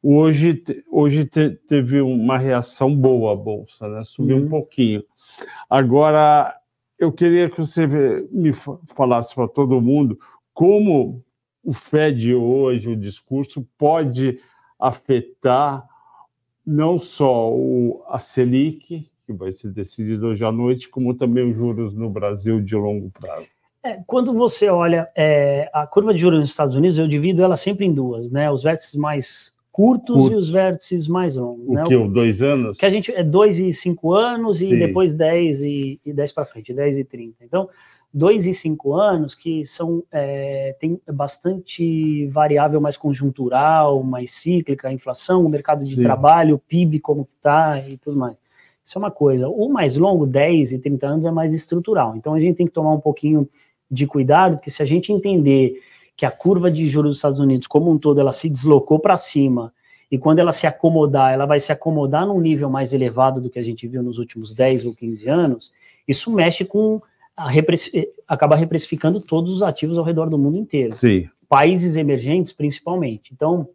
Hoje, 0.01 0.61
hoje 0.91 1.25
te, 1.25 1.51
teve 1.67 2.01
uma 2.01 2.37
reação 2.37 2.93
boa 2.93 3.33
a 3.33 3.35
bolsa, 3.35 3.87
né? 3.87 4.03
Subiu 4.03 4.37
uhum. 4.37 4.45
um 4.45 4.49
pouquinho. 4.49 5.03
Agora, 5.69 6.53
eu 6.99 7.11
queria 7.11 7.49
que 7.49 7.59
você 7.59 7.87
me 8.31 8.51
falasse 8.95 9.33
para 9.33 9.47
todo 9.47 9.81
mundo 9.81 10.19
como 10.53 11.23
o 11.63 11.71
Fed 11.71 12.33
hoje, 12.35 12.89
o 12.89 12.95
discurso, 12.95 13.65
pode 13.77 14.39
afetar 14.79 15.87
não 16.65 16.99
só 16.99 17.51
o, 17.51 18.03
a 18.07 18.19
Selic, 18.19 19.09
que 19.25 19.33
vai 19.33 19.51
ser 19.51 19.69
decidido 19.69 20.27
hoje 20.27 20.43
à 20.43 20.51
noite, 20.51 20.89
como 20.89 21.13
também 21.13 21.49
os 21.49 21.55
juros 21.55 21.93
no 21.93 22.09
Brasil 22.09 22.61
de 22.61 22.75
longo 22.75 23.09
prazo. 23.11 23.47
É, 23.81 23.99
quando 24.07 24.33
você 24.33 24.69
olha 24.69 25.09
é, 25.15 25.69
a 25.73 25.85
curva 25.85 26.13
de 26.13 26.19
juros 26.19 26.39
nos 26.39 26.49
Estados 26.49 26.75
Unidos, 26.75 26.97
eu 26.97 27.07
divido 27.07 27.43
ela 27.43 27.55
sempre 27.55 27.85
em 27.85 27.93
duas, 27.93 28.29
né? 28.31 28.49
Os 28.49 28.63
vértices 28.63 28.95
mais 28.95 29.53
curtos 29.73 30.15
Curto. 30.15 30.33
e 30.33 30.35
os 30.35 30.49
vértices 30.49 31.07
mais 31.07 31.35
longos. 31.35 31.67
O 31.67 31.73
né? 31.73 31.83
que? 31.85 31.95
O 31.95 32.07
dois 32.07 32.41
anos? 32.41 32.77
Que 32.77 32.85
a 32.85 32.89
gente 32.89 33.11
é 33.11 33.23
dois 33.23 33.59
e 33.59 33.73
cinco 33.73 34.13
anos 34.13 34.59
Sim. 34.59 34.73
e 34.73 34.79
depois 34.79 35.13
dez 35.13 35.61
e, 35.61 35.99
e 36.05 36.13
dez 36.13 36.31
para 36.31 36.45
frente, 36.45 36.73
dez 36.73 36.97
e 36.97 37.03
trinta. 37.03 37.43
Então, 37.43 37.67
dois 38.13 38.45
e 38.45 38.53
cinco 38.53 38.93
anos 38.93 39.33
que 39.33 39.65
são 39.65 40.03
é, 40.11 40.75
tem 40.79 41.01
bastante 41.11 42.27
variável 42.27 42.79
mais 42.79 42.95
conjuntural, 42.95 44.03
mais 44.03 44.31
cíclica, 44.31 44.87
a 44.89 44.93
inflação, 44.93 45.43
o 45.43 45.49
mercado 45.49 45.83
de 45.83 45.95
Sim. 45.95 46.03
trabalho, 46.03 46.55
o 46.55 46.59
PIB 46.59 46.99
como 46.99 47.27
está 47.35 47.79
e 47.79 47.97
tudo 47.97 48.17
mais. 48.17 48.35
Isso 48.85 48.97
é 48.97 48.99
uma 48.99 49.11
coisa. 49.11 49.47
O 49.47 49.69
mais 49.69 49.95
longo, 49.95 50.27
10 50.27 50.73
e 50.73 50.79
30 50.79 51.07
anos, 51.07 51.25
é 51.25 51.31
mais 51.31 51.53
estrutural. 51.53 52.15
Então 52.15 52.33
a 52.33 52.39
gente 52.39 52.57
tem 52.57 52.67
que 52.67 52.73
tomar 52.73 52.93
um 52.93 52.99
pouquinho 52.99 53.49
de 53.89 54.05
cuidado, 54.05 54.57
porque 54.57 54.69
se 54.69 54.83
a 54.83 54.85
gente 54.85 55.11
entender 55.11 55.81
que 56.15 56.25
a 56.25 56.31
curva 56.31 56.69
de 56.69 56.87
juros 56.87 57.11
dos 57.11 57.17
Estados 57.17 57.39
Unidos 57.39 57.65
como 57.65 57.89
um 57.89 57.97
todo 57.97 58.19
ela 58.19 58.31
se 58.31 58.49
deslocou 58.49 58.99
para 58.99 59.17
cima 59.17 59.73
e 60.11 60.17
quando 60.17 60.39
ela 60.39 60.51
se 60.51 60.67
acomodar, 60.67 61.33
ela 61.33 61.45
vai 61.45 61.59
se 61.59 61.71
acomodar 61.71 62.27
num 62.27 62.39
nível 62.39 62.69
mais 62.69 62.93
elevado 62.93 63.41
do 63.41 63.49
que 63.49 63.57
a 63.57 63.63
gente 63.63 63.87
viu 63.87 64.03
nos 64.03 64.19
últimos 64.19 64.53
10 64.53 64.85
ou 64.85 64.93
15 64.93 65.27
anos, 65.27 65.73
isso 66.07 66.31
mexe 66.31 66.63
com 66.65 67.01
repress... 67.37 67.91
acaba 68.27 68.55
reprecificando 68.55 69.19
todos 69.19 69.51
os 69.51 69.63
ativos 69.63 69.97
ao 69.97 70.03
redor 70.03 70.29
do 70.29 70.37
mundo 70.37 70.57
inteiro. 70.57 70.93
Sim. 70.93 71.29
Países 71.49 71.95
emergentes, 71.95 72.51
principalmente. 72.51 73.33
Então, 73.33 73.69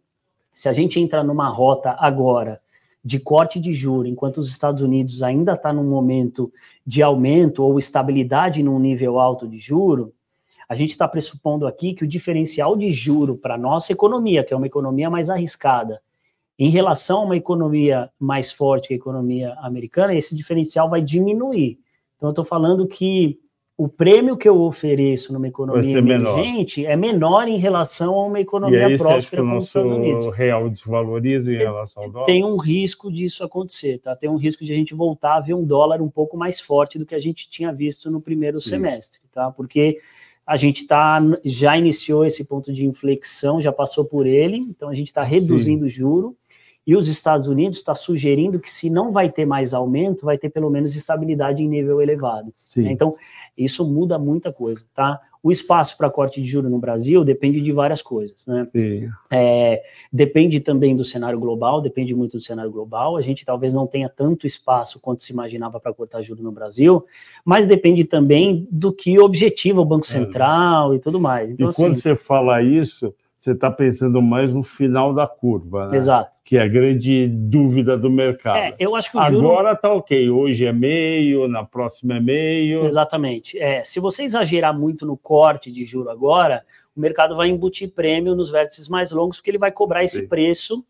se 0.53 0.67
a 0.67 0.73
gente 0.73 0.99
entra 0.99 1.23
numa 1.23 1.49
rota 1.49 1.95
agora 1.99 2.61
de 3.03 3.19
corte 3.19 3.59
de 3.59 3.73
juro, 3.73 4.07
enquanto 4.07 4.37
os 4.37 4.49
Estados 4.49 4.81
Unidos 4.81 5.23
ainda 5.23 5.53
está 5.53 5.71
num 5.71 5.85
momento 5.85 6.51
de 6.85 7.01
aumento 7.01 7.63
ou 7.63 7.79
estabilidade 7.79 8.61
num 8.61 8.77
nível 8.77 9.19
alto 9.19 9.47
de 9.47 9.57
juro, 9.57 10.13
a 10.67 10.75
gente 10.75 10.91
está 10.91 11.07
pressupondo 11.07 11.65
aqui 11.65 11.93
que 11.93 12.03
o 12.03 12.07
diferencial 12.07 12.75
de 12.75 12.91
juro 12.91 13.37
para 13.37 13.55
a 13.55 13.57
nossa 13.57 13.91
economia, 13.91 14.43
que 14.43 14.53
é 14.53 14.57
uma 14.57 14.67
economia 14.67 15.09
mais 15.09 15.29
arriscada, 15.29 16.01
em 16.59 16.69
relação 16.69 17.21
a 17.21 17.25
uma 17.25 17.37
economia 17.37 18.09
mais 18.19 18.51
forte 18.51 18.89
que 18.89 18.93
a 18.93 18.97
economia 18.97 19.53
americana, 19.61 20.13
esse 20.13 20.35
diferencial 20.35 20.89
vai 20.89 21.01
diminuir. 21.01 21.79
Então, 22.17 22.29
eu 22.29 22.31
estou 22.31 22.43
falando 22.43 22.85
que 22.85 23.39
o 23.79 23.87
prêmio 23.87 24.35
que 24.35 24.49
eu 24.49 24.59
ofereço 24.59 25.31
numa 25.31 25.47
economia 25.47 25.99
emergente 25.99 26.81
menor. 26.81 26.91
é 26.91 26.95
menor 26.97 27.47
em 27.47 27.57
relação 27.57 28.13
a 28.13 28.25
uma 28.25 28.37
economia 28.37 28.97
próspera 28.97 29.41
como 29.41 29.57
os 29.57 29.67
Estados 29.67 29.89
Unidos. 29.93 30.25
O 30.25 30.29
real 30.29 30.69
desvaloriza 30.69 31.53
em 31.53 31.55
relação 31.55 32.03
ao 32.03 32.11
dólar? 32.11 32.25
Tem 32.25 32.43
um 32.43 32.57
risco 32.57 33.09
disso 33.09 33.41
acontecer, 33.41 33.99
tá? 33.99 34.13
Tem 34.17 34.29
um 34.29 34.35
risco 34.35 34.65
de 34.65 34.73
a 34.73 34.75
gente 34.75 34.93
voltar 34.93 35.37
a 35.37 35.39
ver 35.39 35.53
um 35.53 35.63
dólar 35.63 36.01
um 36.01 36.09
pouco 36.09 36.35
mais 36.35 36.59
forte 36.59 36.99
do 36.99 37.05
que 37.05 37.15
a 37.15 37.19
gente 37.19 37.49
tinha 37.49 37.71
visto 37.71 38.11
no 38.11 38.19
primeiro 38.19 38.57
Sim. 38.57 38.71
semestre, 38.71 39.21
tá? 39.31 39.49
Porque 39.49 39.97
a 40.45 40.57
gente 40.57 40.85
tá, 40.85 41.21
já 41.45 41.77
iniciou 41.77 42.25
esse 42.25 42.43
ponto 42.43 42.73
de 42.73 42.85
inflexão, 42.85 43.61
já 43.61 43.71
passou 43.71 44.03
por 44.03 44.27
ele, 44.27 44.57
então 44.57 44.89
a 44.89 44.93
gente 44.93 45.07
está 45.07 45.23
reduzindo 45.23 45.85
o 45.85 45.89
juro 45.89 46.35
e 46.89 46.95
os 46.95 47.07
Estados 47.07 47.47
Unidos 47.47 47.77
está 47.77 47.93
sugerindo 47.93 48.59
que 48.59 48.67
se 48.67 48.89
não 48.89 49.11
vai 49.11 49.29
ter 49.29 49.45
mais 49.45 49.75
aumento, 49.75 50.25
vai 50.25 50.39
ter 50.39 50.49
pelo 50.49 50.71
menos 50.71 50.95
estabilidade 50.95 51.61
em 51.61 51.67
nível 51.67 52.01
elevado. 52.01 52.51
Né? 52.75 52.91
Então, 52.91 53.15
isso 53.55 53.87
muda 53.87 54.17
muita 54.17 54.51
coisa, 54.51 54.83
tá? 54.95 55.21
O 55.43 55.51
espaço 55.51 55.95
para 55.95 56.09
corte 56.09 56.41
de 56.41 56.47
juros 56.47 56.71
no 56.71 56.79
Brasil 56.79 57.23
depende 57.23 57.61
de 57.61 57.71
várias 57.71 58.01
coisas, 58.01 58.43
né? 58.47 58.65
É, 59.29 59.83
depende 60.11 60.59
também 60.59 60.95
do 60.95 61.03
cenário 61.03 61.39
global, 61.39 61.79
depende 61.79 62.15
muito 62.15 62.37
do 62.37 62.43
cenário 62.43 62.71
global. 62.71 63.15
A 63.15 63.21
gente 63.21 63.45
talvez 63.45 63.71
não 63.71 63.85
tenha 63.85 64.09
tanto 64.09 64.47
espaço 64.47 64.99
quanto 64.99 65.21
se 65.21 65.31
imaginava 65.31 65.79
para 65.79 65.93
cortar 65.93 66.23
juros 66.23 66.43
no 66.43 66.51
Brasil, 66.51 67.05
mas 67.45 67.67
depende 67.67 68.03
também 68.03 68.67
do 68.71 68.91
que 68.91 69.19
objetiva 69.19 69.79
o 69.79 69.85
Banco 69.85 70.07
é. 70.07 70.09
Central 70.09 70.91
é. 70.91 70.95
e 70.95 70.99
tudo 70.99 71.19
mais. 71.19 71.51
Então, 71.51 71.67
e 71.67 71.69
assim, 71.69 71.83
quando 71.83 72.01
você 72.01 72.15
fala 72.15 72.63
isso, 72.63 73.13
você 73.39 73.51
está 73.51 73.71
pensando 73.71 74.21
mais 74.21 74.53
no 74.53 74.63
final 74.63 75.13
da 75.13 75.25
curva, 75.25 75.87
né? 75.87 75.97
Exato. 75.97 76.29
Que 76.43 76.57
é 76.57 76.61
a 76.61 76.67
grande 76.67 77.27
dúvida 77.27 77.97
do 77.97 78.09
mercado. 78.09 78.57
É, 78.57 78.75
eu 78.77 78.95
acho 78.95 79.11
que 79.11 79.17
o 79.17 79.21
Agora 79.21 79.71
está 79.71 79.93
ok, 79.93 80.29
hoje 80.29 80.65
é 80.65 80.73
meio, 80.73 81.47
na 81.47 81.63
próxima 81.63 82.17
é 82.17 82.19
meio. 82.19 82.85
Exatamente. 82.85 83.57
É, 83.57 83.83
se 83.83 83.99
você 83.99 84.23
exagerar 84.23 84.77
muito 84.77 85.05
no 85.05 85.15
corte 85.15 85.71
de 85.71 85.85
juro 85.85 86.09
agora, 86.09 86.65
o 86.95 86.99
mercado 86.99 87.35
vai 87.35 87.47
embutir 87.47 87.93
prêmio 87.93 88.35
nos 88.35 88.49
vértices 88.49 88.89
mais 88.89 89.11
longos, 89.11 89.37
porque 89.37 89.51
ele 89.51 89.57
vai 89.57 89.71
cobrar 89.71 90.03
esse 90.03 90.21
Sim. 90.21 90.27
preço. 90.27 90.85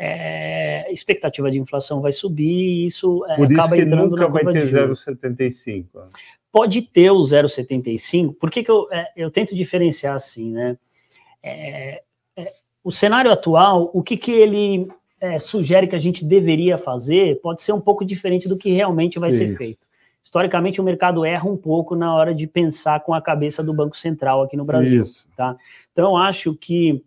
É, 0.00 0.92
expectativa 0.92 1.50
de 1.50 1.58
inflação 1.58 2.00
vai 2.00 2.12
subir 2.12 2.44
e 2.44 2.86
isso 2.86 3.24
é, 3.26 3.34
Por 3.34 3.46
acaba 3.46 3.74
isso 3.74 3.84
que 3.84 3.90
entrando 3.90 4.10
nunca 4.10 4.22
na 4.22 4.28
vai 4.28 4.44
ter 4.52 4.70
0,75. 4.70 5.86
Pode 6.52 6.82
ter 6.82 7.10
o 7.10 7.18
0,75. 7.18 8.36
Por 8.38 8.48
que, 8.48 8.62
que 8.62 8.70
eu, 8.70 8.86
é, 8.92 9.08
eu 9.16 9.28
tento 9.28 9.56
diferenciar 9.56 10.14
assim, 10.14 10.52
né? 10.52 10.78
É, 11.48 12.02
é, 12.36 12.52
o 12.82 12.90
cenário 12.90 13.30
atual, 13.30 13.90
o 13.92 14.02
que, 14.02 14.16
que 14.16 14.30
ele 14.30 14.88
é, 15.20 15.38
sugere 15.38 15.86
que 15.86 15.96
a 15.96 16.00
gente 16.00 16.24
deveria 16.24 16.78
fazer 16.78 17.40
pode 17.40 17.62
ser 17.62 17.72
um 17.72 17.80
pouco 17.80 18.04
diferente 18.04 18.48
do 18.48 18.56
que 18.56 18.72
realmente 18.72 19.18
vai 19.18 19.32
Sim. 19.32 19.38
ser 19.38 19.56
feito. 19.56 19.86
Historicamente, 20.22 20.80
o 20.80 20.84
mercado 20.84 21.24
erra 21.24 21.48
um 21.48 21.56
pouco 21.56 21.96
na 21.96 22.14
hora 22.14 22.34
de 22.34 22.46
pensar 22.46 23.00
com 23.00 23.14
a 23.14 23.22
cabeça 23.22 23.62
do 23.62 23.72
Banco 23.72 23.96
Central 23.96 24.42
aqui 24.42 24.56
no 24.56 24.64
Brasil. 24.64 25.00
Isso. 25.00 25.28
Tá? 25.36 25.56
Então, 25.92 26.16
acho 26.16 26.54
que 26.54 27.02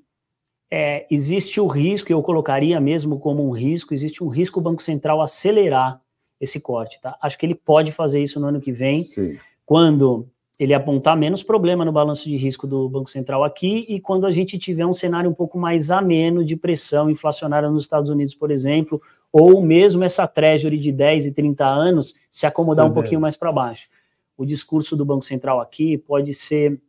é, 0.71 1.05
existe 1.11 1.59
o 1.59 1.67
risco, 1.67 2.11
eu 2.11 2.21
colocaria 2.23 2.79
mesmo 2.79 3.19
como 3.19 3.47
um 3.47 3.51
risco, 3.51 3.93
existe 3.93 4.23
um 4.23 4.27
risco 4.27 4.59
o 4.59 4.63
Banco 4.63 4.81
Central 4.81 5.21
acelerar 5.21 6.01
esse 6.39 6.59
corte. 6.59 6.99
Tá? 6.99 7.15
Acho 7.21 7.37
que 7.37 7.45
ele 7.45 7.53
pode 7.53 7.91
fazer 7.91 8.23
isso 8.23 8.39
no 8.39 8.47
ano 8.47 8.61
que 8.61 8.71
vem, 8.71 9.03
Sim. 9.03 9.37
quando 9.65 10.27
ele 10.63 10.75
apontar 10.75 11.17
menos 11.17 11.41
problema 11.41 11.83
no 11.83 11.91
balanço 11.91 12.29
de 12.29 12.37
risco 12.37 12.67
do 12.67 12.87
Banco 12.87 13.09
Central 13.09 13.43
aqui 13.43 13.83
e 13.89 13.99
quando 13.99 14.27
a 14.27 14.31
gente 14.31 14.59
tiver 14.59 14.85
um 14.85 14.93
cenário 14.93 15.27
um 15.27 15.33
pouco 15.33 15.57
mais 15.57 15.89
ameno 15.89 16.45
de 16.45 16.55
pressão 16.55 17.09
inflacionária 17.09 17.67
nos 17.67 17.81
Estados 17.81 18.11
Unidos, 18.11 18.35
por 18.35 18.51
exemplo, 18.51 19.01
ou 19.33 19.59
mesmo 19.59 20.03
essa 20.03 20.27
treasury 20.27 20.77
de 20.77 20.91
10 20.91 21.25
e 21.25 21.31
30 21.31 21.65
anos 21.65 22.13
se 22.29 22.45
acomodar 22.45 22.85
um 22.85 22.93
pouquinho 22.93 23.19
mais 23.19 23.35
para 23.35 23.51
baixo. 23.51 23.89
O 24.37 24.45
discurso 24.45 24.95
do 24.95 25.03
Banco 25.03 25.25
Central 25.25 25.59
aqui 25.59 25.97
pode 25.97 26.31
ser 26.31 26.79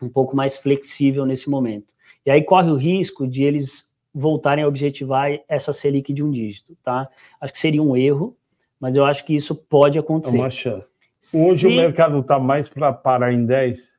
um 0.00 0.08
pouco 0.08 0.36
mais 0.36 0.56
flexível 0.56 1.26
nesse 1.26 1.50
momento. 1.50 1.92
E 2.24 2.30
aí 2.30 2.44
corre 2.44 2.70
o 2.70 2.76
risco 2.76 3.26
de 3.26 3.42
eles 3.42 3.92
voltarem 4.14 4.62
a 4.62 4.68
objetivar 4.68 5.32
essa 5.48 5.72
Selic 5.72 6.12
de 6.12 6.22
um 6.22 6.30
dígito, 6.30 6.76
tá? 6.80 7.08
Acho 7.40 7.52
que 7.52 7.58
seria 7.58 7.82
um 7.82 7.96
erro, 7.96 8.36
mas 8.78 8.94
eu 8.94 9.04
acho 9.04 9.26
que 9.26 9.34
isso 9.34 9.52
pode 9.52 9.98
acontecer. 9.98 10.36
É 10.36 10.40
uma 10.40 10.48
chance. 10.48 10.86
Hoje 11.34 11.66
o 11.66 11.70
mercado 11.70 12.20
está 12.20 12.38
mais 12.38 12.68
para 12.68 12.92
parar 12.92 13.32
em 13.32 13.44
10? 13.44 13.96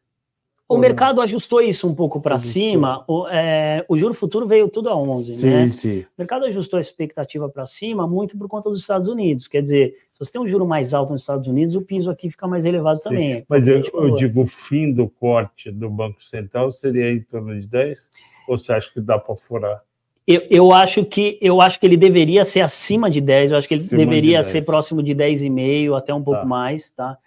O 0.69 0.77
mercado 0.77 1.21
ajustou 1.21 1.61
isso 1.61 1.87
um 1.87 1.95
pouco 1.95 2.19
para 2.19 2.37
cima. 2.37 3.05
O, 3.07 3.25
é, 3.29 3.85
o 3.87 3.97
juro 3.97 4.13
futuro 4.13 4.45
veio 4.45 4.67
tudo 4.67 4.89
a 4.89 4.95
11, 4.97 5.35
sim, 5.35 5.49
né? 5.49 5.67
Sim. 5.69 5.99
O 6.01 6.05
mercado 6.17 6.43
ajustou 6.45 6.75
a 6.75 6.81
expectativa 6.81 7.47
para 7.47 7.65
cima 7.65 8.05
muito 8.05 8.37
por 8.37 8.49
conta 8.49 8.69
dos 8.69 8.81
Estados 8.81 9.07
Unidos. 9.07 9.47
Quer 9.47 9.61
dizer, 9.61 9.95
se 10.13 10.19
você 10.19 10.33
tem 10.33 10.41
um 10.41 10.47
juro 10.47 10.67
mais 10.67 10.93
alto 10.93 11.13
nos 11.13 11.21
Estados 11.21 11.47
Unidos, 11.47 11.75
o 11.75 11.81
piso 11.81 12.11
aqui 12.11 12.29
fica 12.29 12.47
mais 12.47 12.65
elevado 12.65 12.97
sim. 12.97 13.03
também. 13.03 13.45
Mas 13.47 13.65
eu, 13.65 13.81
eu 13.93 14.15
digo, 14.15 14.41
o 14.41 14.47
fim 14.47 14.91
do 14.91 15.07
corte 15.07 15.71
do 15.71 15.89
Banco 15.89 16.21
Central 16.21 16.69
seria 16.69 17.13
em 17.13 17.21
torno 17.21 17.57
de 17.57 17.65
10? 17.65 18.09
Ou 18.49 18.57
você 18.57 18.73
acha 18.73 18.91
que 18.91 18.99
dá 18.99 19.17
para 19.17 19.35
furar? 19.37 19.81
Eu, 20.27 20.45
eu, 20.49 20.71
acho 20.73 21.05
que 21.05 21.37
eu 21.41 21.61
acho 21.61 21.79
que 21.79 21.85
ele 21.85 21.95
deveria 21.95 22.43
ser 22.43 22.59
acima 22.59 23.09
de 23.09 23.21
10, 23.21 23.51
eu 23.51 23.57
acho 23.57 23.67
que 23.67 23.73
ele 23.73 23.81
acima 23.81 23.97
deveria 23.97 24.41
de 24.41 24.45
ser 24.45 24.65
próximo 24.65 25.01
de 25.01 25.15
10,5, 25.15 25.97
até 25.97 26.13
um 26.13 26.21
pouco 26.21 26.41
tá. 26.41 26.45
mais, 26.45 26.89
tá? 26.91 27.17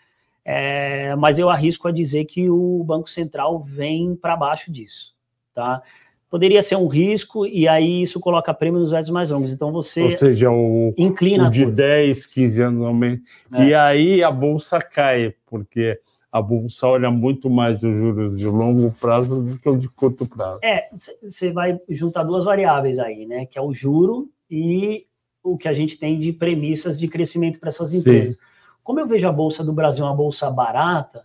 É, 0.45 1.15
mas 1.17 1.39
eu 1.39 1.49
arrisco 1.49 1.89
a 1.89 1.93
dizer 1.93 2.27
que 2.27 2.51
o 2.51 2.85
Banco 2.85 3.09
Central 3.09 3.63
vem 3.63 4.15
para 4.15 4.37
baixo 4.37 4.71
disso, 4.71 5.15
tá? 5.55 5.83
Poderia 6.29 6.63
ser 6.63 6.77
um 6.77 6.87
risco, 6.87 7.47
e 7.47 7.67
aí 7.67 8.03
isso 8.03 8.21
coloca 8.21 8.55
prêmio 8.55 8.81
nos 8.81 8.91
versos 8.91 9.11
mais 9.11 9.31
longos. 9.31 9.53
Então 9.53 9.73
você. 9.73 10.03
Ou 10.03 10.17
seja, 10.17 10.51
o, 10.51 10.95
inclina 10.97 11.49
o 11.49 11.51
de 11.51 11.67
10, 11.67 12.27
15 12.27 12.63
anos 12.63 12.87
aumenta. 12.87 13.23
É. 13.55 13.65
E 13.65 13.75
aí 13.75 14.23
a 14.23 14.31
bolsa 14.31 14.81
cai, 14.81 15.35
porque 15.47 15.99
a 16.33 16.41
bolsa 16.41 16.87
olha 16.87 17.11
muito 17.11 17.51
mais 17.51 17.83
os 17.83 17.97
juros 17.97 18.37
de 18.37 18.47
longo 18.47 18.93
prazo 19.01 19.43
do 19.43 19.59
que 19.59 19.69
o 19.69 19.77
de 19.77 19.89
curto 19.89 20.27
prazo. 20.27 20.61
É, 20.63 20.89
você 21.23 21.53
vai 21.53 21.79
juntar 21.89 22.23
duas 22.23 22.45
variáveis 22.45 22.99
aí, 22.99 23.27
né? 23.27 23.47
Que 23.47 23.59
é 23.59 23.63
o 23.63 23.75
juro 23.75 24.29
e 24.49 25.07
o 25.43 25.57
que 25.57 25.69
a 25.69 25.73
gente 25.73 25.99
tem 25.99 26.21
de 26.21 26.33
premissas 26.33 26.99
de 26.99 27.09
crescimento 27.09 27.59
para 27.59 27.69
essas 27.69 27.93
empresas. 27.95 28.37
Sim. 28.37 28.43
Como 28.83 29.01
eu 29.01 29.07
vejo 29.07 29.27
a 29.27 29.33
bolsa 29.33 29.65
do 29.65 29.73
Brasil 29.73 30.05
uma 30.05 30.15
bolsa 30.15 30.51
barata? 30.51 31.25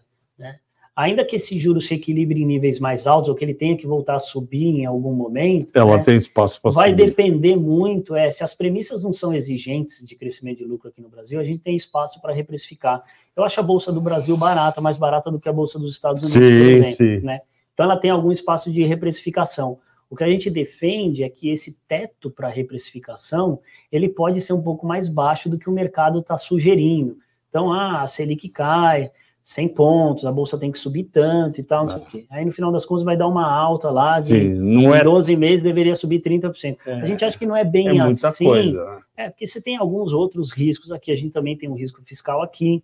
Ainda 0.96 1.25
que 1.25 1.36
esse 1.36 1.60
juro 1.60 1.82
se 1.82 1.94
equilibre 1.94 2.42
em 2.42 2.46
níveis 2.46 2.80
mais 2.80 3.06
altos 3.06 3.30
ou 3.30 3.36
que 3.36 3.44
ele 3.44 3.54
tenha 3.54 3.75
que 3.75 3.86
voltar 3.86 4.16
a 4.16 4.20
subir 4.20 4.68
em 4.68 4.86
algum 4.86 5.12
momento, 5.12 5.72
ela 5.75 5.98
né? 5.98 6.04
tem 6.04 6.16
espaço 6.16 6.62
para 6.62 6.72
Vai 6.72 6.92
subir. 6.92 7.08
depender 7.08 7.58
muito, 7.58 8.16
é, 8.16 8.32
se 8.32 8.46
as 8.46 8.54
premissas 8.54 9.04
não 9.04 9.12
são 9.12 9.34
exigentes 9.34 10.08
de 10.08 10.16
crescimento 10.16 10.60
de 10.60 10.64
lucro 10.64 10.88
aqui 10.88 11.02
no 11.02 11.10
Brasil, 11.10 11.38
a 11.38 11.44
gente 11.44 11.60
tem 11.60 11.75
espaço 11.75 12.22
para 12.22 12.34
reprecificar. 12.34 13.04
Eu 13.36 13.44
acho 13.44 13.60
a 13.60 13.64
Bolsa 13.64 13.92
do 13.92 14.00
Brasil 14.00 14.38
barata, 14.38 14.80
mais 14.80 14.96
barata 14.96 15.30
do 15.30 15.38
que 15.38 15.50
a 15.50 15.54
Bolsa 15.54 15.78
dos 15.78 15.92
Estados 15.92 16.34
Unidos, 16.34 16.50
sim, 16.50 16.82
por 16.82 17.04
exemplo. 17.04 17.25
Né? 17.25 17.42
Então 17.74 17.84
ela 17.84 17.98
tem 17.98 18.10
algum 18.10 18.32
espaço 18.32 18.72
de 18.72 18.86
reprecificação. 18.86 19.80
O 20.10 20.16
que 20.16 20.24
a 20.24 20.30
gente 20.30 20.50
defende 20.50 21.24
é 21.24 21.30
que 21.30 21.50
esse 21.50 21.82
teto 21.90 22.32
para 22.32 22.48
reprecificação 22.48 23.60
ele 23.92 24.08
pode 24.08 24.40
ser 24.40 24.54
um 24.54 24.64
pouco 24.64 24.88
mais 24.88 25.10
baixo 25.10 25.50
do 25.50 25.58
que 25.58 25.70
o 25.70 25.74
mercado 25.74 26.20
está 26.20 26.38
sugerindo. 26.38 27.18
Então, 27.50 27.74
ah, 27.74 28.02
a 28.02 28.08
Selic 28.08 28.48
cai, 28.48 29.12
100 29.46 29.68
pontos, 29.70 30.25
a 30.25 30.32
bolsa 30.32 30.58
tem 30.58 30.72
que 30.72 30.80
subir 30.80 31.04
tanto 31.04 31.62
e 31.62 31.64
tal, 31.64 31.84
não 31.84 31.90
sei 31.90 32.00
o 32.00 32.02
ah. 32.02 32.08
quê. 32.10 32.25
Aí 32.32 32.44
no 32.44 32.52
final 32.52 32.72
das 32.72 32.84
contas 32.84 33.04
vai 33.04 33.16
dar 33.16 33.28
uma 33.28 33.48
alta 33.48 33.92
lá 33.92 34.20
de 34.20 34.34
Sim, 34.34 34.56
não 34.56 34.94
é... 34.94 35.04
12 35.04 35.36
meses 35.36 35.64
deveria 35.64 35.96
subir 35.96 36.20
30%. 36.20 36.78
É, 36.84 36.94
a 37.02 37.06
gente 37.06 37.24
acha 37.24 37.38
que 37.38 37.46
não 37.46 37.56
é 37.56 37.64
bem 37.64 38.00
é 38.00 38.02
assim. 38.02 38.46
Coisa. 38.46 39.04
É, 39.16 39.30
porque 39.30 39.46
você 39.46 39.62
tem 39.62 39.78
alguns 39.78 40.14
outros 40.14 40.52
riscos 40.52 40.92
aqui, 40.92 41.12
a 41.12 41.16
gente 41.16 41.30
também 41.30 41.56
tem 41.56 41.70
um 41.70 41.75
risco 41.75 42.02
fiscal 42.04 42.42
aqui. 42.42 42.84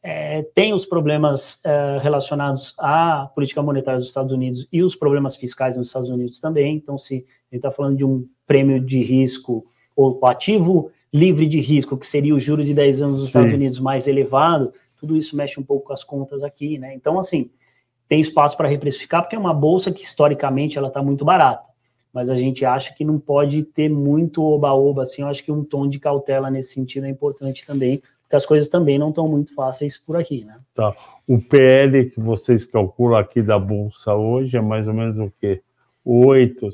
É, 0.00 0.42
tem 0.54 0.72
os 0.72 0.86
problemas 0.86 1.60
é, 1.64 1.98
relacionados 2.00 2.76
à 2.78 3.28
política 3.34 3.60
monetária 3.60 3.98
dos 3.98 4.06
Estados 4.06 4.32
Unidos 4.32 4.68
e 4.72 4.84
os 4.84 4.94
problemas 4.94 5.34
fiscais 5.34 5.76
nos 5.76 5.88
Estados 5.88 6.10
Unidos 6.10 6.38
também. 6.38 6.76
Então, 6.76 6.96
se 6.96 7.14
a 7.14 7.16
gente 7.16 7.26
está 7.56 7.72
falando 7.72 7.96
de 7.96 8.04
um 8.04 8.24
prêmio 8.46 8.78
de 8.78 9.02
risco 9.02 9.66
ou 9.96 10.24
ativo 10.26 10.92
livre 11.12 11.48
de 11.48 11.58
risco, 11.58 11.96
que 11.96 12.06
seria 12.06 12.36
o 12.36 12.38
juro 12.38 12.64
de 12.64 12.72
10 12.72 13.02
anos 13.02 13.14
dos 13.14 13.22
Sim. 13.22 13.26
Estados 13.30 13.52
Unidos 13.52 13.80
mais 13.80 14.06
elevado, 14.06 14.72
tudo 14.98 15.16
isso 15.16 15.36
mexe 15.36 15.58
um 15.58 15.62
pouco 15.62 15.86
com 15.86 15.92
as 15.92 16.04
contas 16.04 16.42
aqui, 16.42 16.78
né? 16.78 16.94
Então, 16.94 17.18
assim, 17.18 17.50
tem 18.08 18.20
espaço 18.20 18.56
para 18.56 18.68
reprecificar, 18.68 19.22
porque 19.22 19.36
é 19.36 19.38
uma 19.38 19.54
bolsa 19.54 19.92
que 19.92 20.02
historicamente 20.02 20.78
ela 20.78 20.88
está 20.88 21.02
muito 21.02 21.24
barata. 21.24 21.68
Mas 22.12 22.30
a 22.30 22.34
gente 22.34 22.64
acha 22.64 22.94
que 22.94 23.04
não 23.04 23.18
pode 23.18 23.62
ter 23.62 23.88
muito 23.88 24.42
oba-oba, 24.42 25.02
assim, 25.02 25.22
eu 25.22 25.28
acho 25.28 25.44
que 25.44 25.52
um 25.52 25.62
tom 25.62 25.88
de 25.88 26.00
cautela 26.00 26.50
nesse 26.50 26.74
sentido 26.74 27.06
é 27.06 27.10
importante 27.10 27.66
também, 27.66 28.02
porque 28.22 28.36
as 28.36 28.46
coisas 28.46 28.68
também 28.68 28.98
não 28.98 29.10
estão 29.10 29.28
muito 29.28 29.54
fáceis 29.54 29.98
por 29.98 30.16
aqui, 30.16 30.44
né? 30.44 30.58
Tá. 30.74 30.94
O 31.26 31.40
PL 31.40 32.10
que 32.10 32.20
vocês 32.20 32.64
calculam 32.64 33.18
aqui 33.18 33.42
da 33.42 33.58
Bolsa 33.58 34.14
hoje 34.14 34.56
é 34.56 34.60
mais 34.60 34.88
ou 34.88 34.94
menos 34.94 35.18
o 35.18 35.32
quê? 35.40 35.62
Oito, 36.04 36.68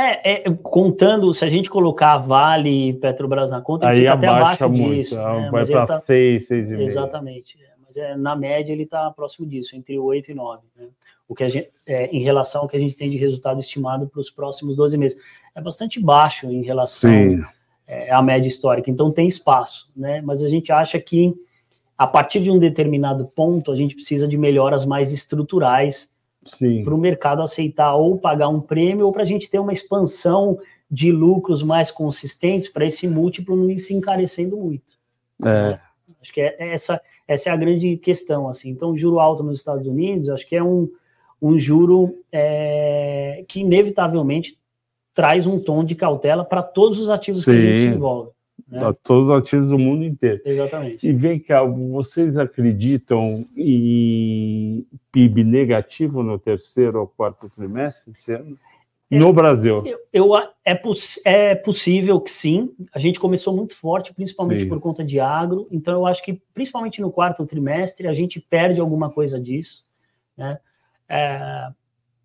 é, 0.00 0.48
é, 0.48 0.50
contando, 0.62 1.32
se 1.34 1.44
a 1.44 1.50
gente 1.50 1.68
colocar 1.68 2.18
Vale 2.18 2.90
e 2.90 2.92
Petrobras 2.92 3.50
na 3.50 3.60
conta, 3.60 3.90
ele 3.90 4.02
fica 4.02 4.12
até 4.12 4.26
abaixo 4.28 4.68
muito, 4.68 4.94
disso. 4.94 5.16
Né? 5.16 5.48
Vai 5.50 5.66
para 5.66 5.86
tá, 5.86 6.00
6, 6.00 6.48
6,5. 6.48 6.80
Exatamente. 6.80 7.58
É, 7.60 7.70
mas 7.84 7.96
é, 7.96 8.16
na 8.16 8.36
média 8.36 8.72
ele 8.72 8.84
está 8.84 9.10
próximo 9.10 9.46
disso, 9.46 9.74
entre 9.76 9.98
8 9.98 10.30
e 10.30 10.34
9. 10.34 10.62
Né? 10.76 10.86
O 11.26 11.34
que 11.34 11.42
a 11.42 11.48
gente, 11.48 11.70
é, 11.84 12.06
em 12.06 12.22
relação 12.22 12.62
ao 12.62 12.68
que 12.68 12.76
a 12.76 12.80
gente 12.80 12.96
tem 12.96 13.10
de 13.10 13.16
resultado 13.16 13.58
estimado 13.58 14.06
para 14.06 14.20
os 14.20 14.30
próximos 14.30 14.76
12 14.76 14.96
meses. 14.96 15.20
É 15.54 15.60
bastante 15.60 16.00
baixo 16.00 16.46
em 16.46 16.62
relação 16.62 17.10
é, 17.86 18.12
à 18.12 18.22
média 18.22 18.48
histórica, 18.48 18.90
então 18.90 19.10
tem 19.10 19.26
espaço. 19.26 19.90
Né? 19.96 20.20
Mas 20.20 20.44
a 20.44 20.48
gente 20.48 20.70
acha 20.70 21.00
que 21.00 21.34
a 21.96 22.06
partir 22.06 22.40
de 22.40 22.50
um 22.50 22.58
determinado 22.58 23.26
ponto 23.26 23.72
a 23.72 23.76
gente 23.76 23.96
precisa 23.96 24.28
de 24.28 24.38
melhoras 24.38 24.84
mais 24.84 25.12
estruturais 25.12 26.16
para 26.84 26.94
o 26.94 26.98
mercado 26.98 27.42
aceitar 27.42 27.94
ou 27.94 28.18
pagar 28.18 28.48
um 28.48 28.60
prêmio 28.60 29.06
ou 29.06 29.12
para 29.12 29.22
a 29.22 29.26
gente 29.26 29.50
ter 29.50 29.58
uma 29.58 29.72
expansão 29.72 30.58
de 30.90 31.12
lucros 31.12 31.62
mais 31.62 31.90
consistentes 31.90 32.68
para 32.68 32.86
esse 32.86 33.06
múltiplo 33.06 33.56
não 33.56 33.70
ir 33.70 33.78
se 33.78 33.94
encarecendo 33.94 34.56
muito. 34.56 34.98
É. 35.44 35.78
Acho 36.20 36.32
que 36.32 36.40
é, 36.40 36.56
essa, 36.72 37.00
essa 37.26 37.50
é 37.50 37.52
a 37.52 37.56
grande 37.56 37.96
questão. 37.96 38.48
assim. 38.48 38.70
Então, 38.70 38.96
juro 38.96 39.20
alto 39.20 39.42
nos 39.42 39.60
Estados 39.60 39.86
Unidos, 39.86 40.28
acho 40.28 40.48
que 40.48 40.56
é 40.56 40.62
um, 40.62 40.88
um 41.40 41.58
juro 41.58 42.18
é, 42.32 43.44
que 43.46 43.60
inevitavelmente 43.60 44.58
traz 45.14 45.46
um 45.46 45.58
tom 45.58 45.84
de 45.84 45.94
cautela 45.94 46.44
para 46.44 46.62
todos 46.62 46.98
os 46.98 47.10
ativos 47.10 47.44
Sim. 47.44 47.50
que 47.50 47.56
a 47.56 47.60
gente 47.60 47.78
se 47.78 47.86
envolve. 47.86 48.30
Né? 48.70 48.84
A 48.84 48.92
todos 48.92 49.28
os 49.28 49.32
ativos 49.32 49.68
do 49.68 49.78
mundo 49.78 50.04
inteiro. 50.04 50.42
Exatamente. 50.44 51.06
E 51.06 51.12
vem 51.12 51.38
cá, 51.38 51.62
vocês 51.62 52.36
acreditam 52.36 53.46
em 53.56 54.86
PIB 55.10 55.42
negativo 55.42 56.22
no 56.22 56.38
terceiro 56.38 57.00
ou 57.00 57.06
quarto 57.06 57.48
trimestre 57.48 58.12
esse 58.12 58.32
ano? 58.32 58.58
No 59.10 59.32
Brasil. 59.32 59.86
Eu, 59.86 59.98
eu 60.12 60.32
é, 60.62 60.74
poss 60.74 61.18
é, 61.24 61.54
possível 61.54 62.20
que 62.20 62.30
sim. 62.30 62.74
A 62.92 62.98
gente 62.98 63.18
começou 63.18 63.56
muito 63.56 63.74
forte, 63.74 64.12
principalmente 64.12 64.64
sim. 64.64 64.68
por 64.68 64.78
conta 64.80 65.02
de 65.02 65.18
agro. 65.18 65.66
Então, 65.70 65.94
eu 65.94 66.06
acho 66.06 66.22
que, 66.22 66.34
principalmente 66.52 67.00
no 67.00 67.10
quarto 67.10 67.46
trimestre, 67.46 68.06
a 68.06 68.12
gente 68.12 68.38
perde 68.38 68.82
alguma 68.82 69.10
coisa 69.10 69.40
disso. 69.40 69.86
Né? 70.36 70.58
É, 71.08 71.68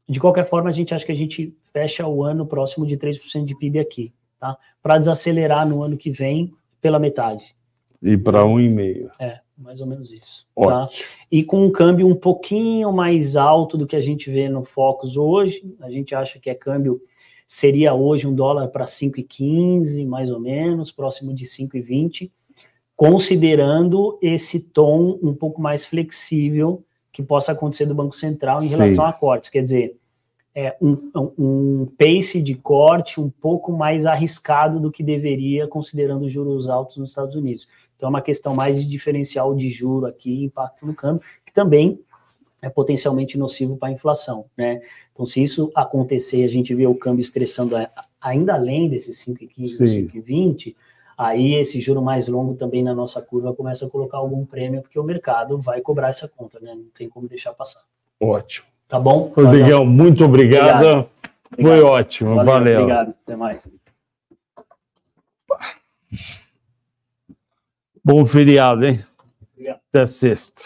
de 0.09 0.19
qualquer 0.19 0.49
forma, 0.49 0.69
a 0.69 0.73
gente 0.73 0.93
acha 0.93 1.05
que 1.05 1.11
a 1.13 1.15
gente 1.15 1.55
fecha 1.71 2.05
o 2.05 2.21
ano 2.21 2.45
próximo 2.45 2.85
de 2.85 2.97
3% 2.97 3.45
de 3.45 3.57
PIB 3.57 3.79
aqui 3.79 4.13
tá? 4.43 4.57
para 4.81 4.97
desacelerar 4.97 5.65
no 5.65 5.81
ano 5.81 5.95
que 5.95 6.09
vem 6.09 6.53
pela 6.81 6.99
metade. 6.99 7.55
E 8.01 8.17
para 8.17 8.45
um 8.45 8.59
e 8.59 8.67
meio. 8.67 9.09
É, 9.17 9.39
mais 9.57 9.79
ou 9.79 9.87
menos 9.87 10.11
isso. 10.11 10.45
Tá? 10.61 10.85
E 11.31 11.45
com 11.45 11.65
um 11.65 11.71
câmbio 11.71 12.05
um 12.05 12.15
pouquinho 12.15 12.91
mais 12.91 13.37
alto 13.37 13.77
do 13.77 13.87
que 13.87 13.95
a 13.95 14.01
gente 14.01 14.29
vê 14.29 14.49
no 14.49 14.65
Focus 14.65 15.15
hoje, 15.15 15.73
a 15.79 15.89
gente 15.89 16.13
acha 16.13 16.39
que 16.39 16.49
é 16.49 16.53
câmbio 16.53 17.01
seria 17.47 17.93
hoje 17.93 18.27
um 18.27 18.35
dólar 18.35 18.67
para 18.67 18.83
5,15, 18.83 20.05
mais 20.05 20.29
ou 20.29 20.39
menos, 20.41 20.91
próximo 20.91 21.33
de 21.33 21.45
5,20, 21.45 22.29
considerando 22.97 24.17
esse 24.21 24.69
tom 24.69 25.17
um 25.21 25.33
pouco 25.33 25.61
mais 25.61 25.85
flexível 25.85 26.83
que 27.13 27.23
possa 27.23 27.53
acontecer 27.53 27.85
do 27.85 27.95
Banco 27.95 28.15
Central 28.15 28.61
em 28.61 28.67
relação 28.67 29.05
Sim. 29.05 29.09
a 29.09 29.13
cortes. 29.13 29.49
Quer 29.49 29.61
dizer, 29.61 29.95
é, 30.55 30.75
um, 30.81 31.11
um, 31.37 31.85
pace 31.97 32.41
de 32.41 32.53
corte 32.53 33.19
um 33.19 33.29
pouco 33.29 33.71
mais 33.71 34.05
arriscado 34.05 34.79
do 34.79 34.91
que 34.91 35.01
deveria, 35.01 35.67
considerando 35.67 36.25
os 36.25 36.31
juros 36.31 36.69
altos 36.69 36.97
nos 36.97 37.09
Estados 37.09 37.35
Unidos. 37.35 37.67
Então, 37.95 38.07
é 38.07 38.09
uma 38.09 38.21
questão 38.21 38.53
mais 38.53 38.77
de 38.77 38.85
diferencial 38.85 39.55
de 39.55 39.69
juro 39.71 40.05
aqui, 40.05 40.43
impacto 40.43 40.85
no 40.85 40.93
câmbio, 40.93 41.23
que 41.45 41.53
também 41.53 41.99
é 42.61 42.69
potencialmente 42.69 43.37
nocivo 43.37 43.77
para 43.77 43.89
a 43.89 43.91
inflação. 43.91 44.45
Né? 44.55 44.81
Então, 45.11 45.25
se 45.25 45.41
isso 45.41 45.71
acontecer, 45.75 46.43
a 46.43 46.47
gente 46.47 46.73
vê 46.75 46.85
o 46.85 46.95
câmbio 46.95 47.21
estressando 47.21 47.75
ainda 48.21 48.53
além 48.53 48.89
desses 48.89 49.25
5,15, 49.25 50.11
5,20, 50.13 50.75
aí 51.17 51.55
esse 51.55 51.81
juro 51.81 52.01
mais 52.01 52.27
longo 52.27 52.55
também 52.55 52.83
na 52.83 52.93
nossa 52.93 53.21
curva 53.21 53.53
começa 53.53 53.85
a 53.85 53.89
colocar 53.89 54.17
algum 54.17 54.45
prêmio, 54.45 54.81
porque 54.81 54.99
o 54.99 55.03
mercado 55.03 55.57
vai 55.57 55.81
cobrar 55.81 56.09
essa 56.09 56.27
conta, 56.27 56.59
né? 56.59 56.73
não 56.75 56.85
tem 56.93 57.09
como 57.09 57.27
deixar 57.27 57.53
passar. 57.53 57.83
Ótimo. 58.19 58.72
Tá 58.93 58.99
bom? 58.99 59.33
Rodrigão, 59.35 59.85
muito 59.87 60.23
obrigado. 60.23 60.75
obrigado. 60.75 61.09
Foi 61.55 61.65
obrigado. 61.65 61.85
ótimo. 61.85 62.35
Valeu, 62.35 62.45
Valeu. 62.45 62.81
Obrigado. 62.81 63.15
Até 63.23 63.35
mais. 63.35 63.59
Bom 68.05 68.23
feriado, 68.27 68.85
hein? 68.85 69.03
Obrigado. 69.51 69.79
Até 69.89 70.05
sexta. 70.05 70.61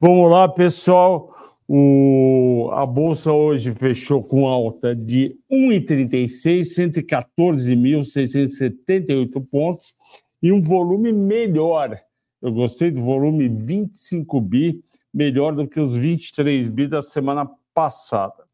Vamos 0.00 0.28
lá, 0.28 0.48
pessoal. 0.48 1.32
O, 1.68 2.68
a 2.72 2.84
bolsa 2.84 3.32
hoje 3.32 3.72
fechou 3.76 4.20
com 4.20 4.48
alta 4.48 4.92
de 4.92 5.38
1,36, 5.48 6.62
114.678 7.06 9.46
pontos 9.48 9.94
e 10.42 10.50
um 10.50 10.60
volume 10.60 11.12
melhor. 11.12 11.96
Eu 12.42 12.50
gostei 12.50 12.90
do 12.90 13.00
volume 13.00 13.48
25 13.48 14.40
bi 14.40 14.82
melhor 15.12 15.54
do 15.54 15.68
que 15.68 15.78
os 15.78 15.92
23 15.92 16.68
bi 16.68 16.86
da 16.86 17.02
semana 17.02 17.48
passada. 17.74 18.44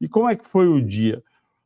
E 0.00 0.08
como 0.08 0.28
é 0.28 0.36
que 0.36 0.46
foi 0.46 0.68
o 0.68 0.82
dia? 0.82 1.22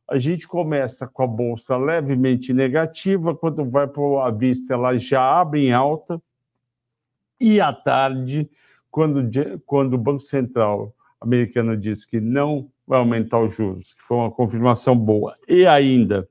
A 0.07 0.17
gente 0.17 0.47
começa 0.47 1.07
com 1.07 1.23
a 1.23 1.27
bolsa 1.27 1.77
levemente 1.77 2.53
negativa, 2.53 3.35
quando 3.35 3.69
vai 3.69 3.87
para 3.87 4.25
a 4.25 4.31
vista 4.31 4.73
ela 4.73 4.97
já 4.97 5.21
abre 5.21 5.67
em 5.67 5.73
alta, 5.73 6.21
e 7.39 7.61
à 7.61 7.71
tarde, 7.71 8.49
quando, 8.89 9.29
quando 9.65 9.93
o 9.93 9.97
Banco 9.97 10.21
Central 10.21 10.93
americano 11.21 11.77
diz 11.77 12.05
que 12.05 12.19
não 12.19 12.69
vai 12.87 12.99
aumentar 12.99 13.39
os 13.39 13.55
juros, 13.55 13.93
que 13.93 14.01
foi 14.01 14.17
uma 14.17 14.31
confirmação 14.31 14.95
boa, 14.95 15.37
e 15.47 15.65
ainda 15.65 16.27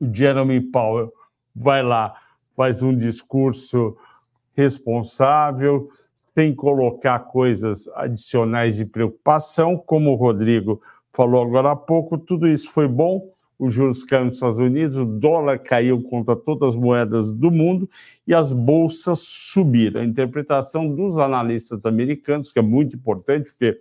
o 0.00 0.12
Jeremy 0.12 0.60
Powell 0.60 1.12
vai 1.54 1.82
lá, 1.82 2.14
faz 2.56 2.82
um 2.82 2.96
discurso 2.96 3.96
responsável, 4.54 5.90
sem 6.34 6.54
colocar 6.54 7.18
coisas 7.20 7.88
adicionais 7.94 8.76
de 8.76 8.84
preocupação, 8.84 9.76
como 9.76 10.10
o 10.10 10.16
Rodrigo 10.16 10.82
falou 11.12 11.42
agora 11.42 11.70
há 11.70 11.76
pouco, 11.76 12.18
tudo 12.18 12.48
isso 12.48 12.70
foi 12.70 12.88
bom. 12.88 13.32
Os 13.56 13.72
juros 13.72 14.02
caíram 14.02 14.26
nos 14.26 14.34
Estados 14.34 14.58
Unidos, 14.58 14.96
o 14.96 15.04
dólar 15.04 15.60
caiu 15.60 16.02
contra 16.02 16.34
todas 16.34 16.70
as 16.70 16.74
moedas 16.74 17.32
do 17.32 17.52
mundo 17.52 17.88
e 18.26 18.34
as 18.34 18.50
bolsas 18.50 19.20
subiram. 19.20 20.00
A 20.00 20.04
interpretação 20.04 20.92
dos 20.92 21.18
analistas 21.18 21.86
americanos, 21.86 22.50
que 22.50 22.58
é 22.58 22.62
muito 22.62 22.96
importante, 22.96 23.50
porque 23.50 23.80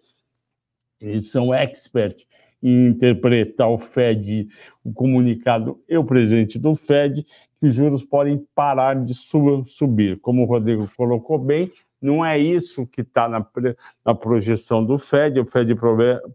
eles 1.02 1.32
são 1.32 1.52
experts 1.52 2.28
em 2.62 2.86
interpretar 2.88 3.68
o 3.68 3.80
Fed, 3.80 4.48
o 4.84 4.94
comunicado 4.94 5.82
e 5.90 5.98
o 5.98 6.04
presidente 6.04 6.60
do 6.60 6.76
Fed, 6.76 7.26
que 7.60 7.68
os 7.68 7.74
juros 7.74 8.06
podem 8.06 8.46
parar 8.54 8.96
de 8.96 9.14
subir. 9.14 10.20
Como 10.20 10.44
o 10.44 10.46
Rodrigo 10.46 10.90
colocou 10.96 11.40
bem, 11.40 11.72
não 12.04 12.24
é 12.24 12.38
isso 12.38 12.86
que 12.86 13.02
está 13.02 13.30
na, 13.30 13.46
na, 14.06 14.14
projeção 14.14 14.84
do 14.84 15.00
Fed. 15.00 15.40
O 15.40 15.46
Fed 15.46 15.74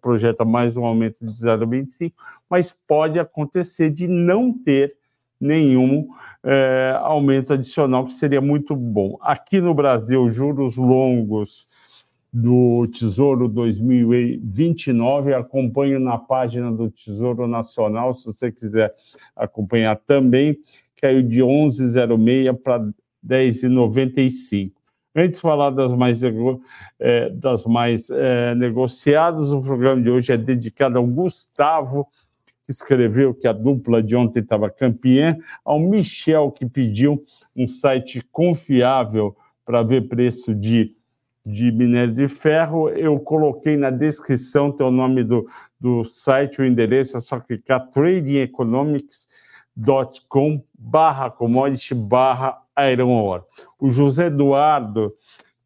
projeta 0.01 0.45
mais 0.45 0.77
um 0.79 0.85
aumento 0.87 1.19
de 1.25 1.31
0,25, 1.33 2.13
mas 2.49 2.75
pode 2.87 3.19
acontecer 3.19 3.91
de 3.91 4.09
não 4.09 4.53
ter 4.53 4.97
nenhum 5.39 6.09
é, 6.43 6.97
aumento 7.01 7.53
adicional, 7.53 8.07
que 8.07 8.15
seria 8.15 8.41
muito 8.41 8.75
bom. 8.75 9.19
Aqui 9.21 9.61
no 9.61 9.75
Brasil, 9.75 10.29
juros 10.31 10.77
longos 10.77 11.69
do 12.33 12.87
Tesouro 12.89 13.47
2029. 13.47 15.35
Acompanho 15.35 16.01
na 16.01 16.17
página 16.17 16.73
do 16.73 16.91
Tesouro 16.91 17.47
Nacional, 17.47 18.15
se 18.15 18.25
você 18.25 18.51
quiser 18.51 18.95
acompanhar 19.37 19.97
também. 19.97 20.57
Caiu 20.97 21.23
de 21.23 21.43
11,06 21.43 22.57
para 22.63 22.81
10,95. 23.25 24.78
Antes 25.15 25.37
de 25.37 25.41
falar 25.41 25.71
das 25.71 25.91
mais, 25.93 26.23
é, 26.23 27.31
das 27.31 27.65
mais 27.65 28.11
é, 28.11 28.55
negociadas, 28.55 29.51
o 29.51 29.63
programa 29.63 30.03
de 30.03 30.11
hoje 30.11 30.31
é 30.33 30.37
dedicado 30.37 30.99
ao 30.99 31.07
Gustavo, 31.07 32.07
que 32.65 32.73
escreveu 32.73 33.33
que 33.35 33.49
a 33.49 33.53
dupla 33.53 34.03
de 34.03 34.15
ontem 34.15 34.41
estava 34.41 34.69
campeã, 34.71 35.39
ao 35.65 35.81
Michel, 35.81 36.53
que 36.53 36.67
pediu 36.67 37.25
um 37.57 37.67
site 37.67 38.21
confiável 38.31 39.35
para 39.65 39.83
ver 39.83 40.09
preço 40.09 40.55
de, 40.55 40.95
de 41.45 41.73
minério 41.73 42.15
de 42.15 42.29
ferro. 42.29 42.91
Eu 42.91 43.19
coloquei 43.19 43.79
na 43.79 43.91
descrição 43.91 44.77
o 44.79 44.91
nome 44.91 45.25
do, 45.25 45.49
do 45.81 46.05
site, 46.05 46.61
o 46.61 46.65
endereço, 46.65 47.17
é 47.17 47.21
só 47.21 47.41
clicar 47.41 47.89
tradingeconomics.com 47.91 50.63
barra 50.79 51.31
commodity 51.31 51.95
barra 51.95 52.63
iron 52.93 53.11
ore. 53.11 53.43
O 53.79 53.91
José 53.91 54.27
Eduardo, 54.27 55.15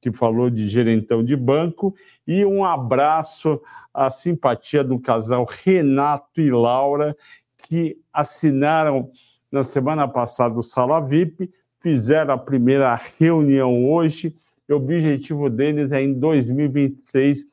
que 0.01 0.13
falou 0.13 0.51
de 0.51 0.69
gerentão 0.69 1.25
de 1.25 1.37
banco, 1.37 1.95
e 2.27 2.45
um 2.45 2.65
abraço 2.65 3.61
à 3.93 4.11
simpatia 4.11 4.83
do 4.83 4.99
casal 4.99 5.47
Renato 5.49 6.41
e 6.41 6.51
Laura, 6.51 7.17
que 7.57 7.99
assinaram 8.13 9.11
na 9.51 9.63
semana 9.63 10.09
passada 10.09 10.59
o 10.59 10.63
Sala 10.63 11.01
VIP, 11.01 11.51
fizeram 11.79 12.35
a 12.35 12.39
primeira 12.39 12.99
reunião 13.19 13.91
hoje, 13.91 14.35
o 14.69 14.75
objetivo 14.75 15.51
deles 15.51 15.93
é 15.93 16.01
em 16.01 16.15
2026 16.15 17.47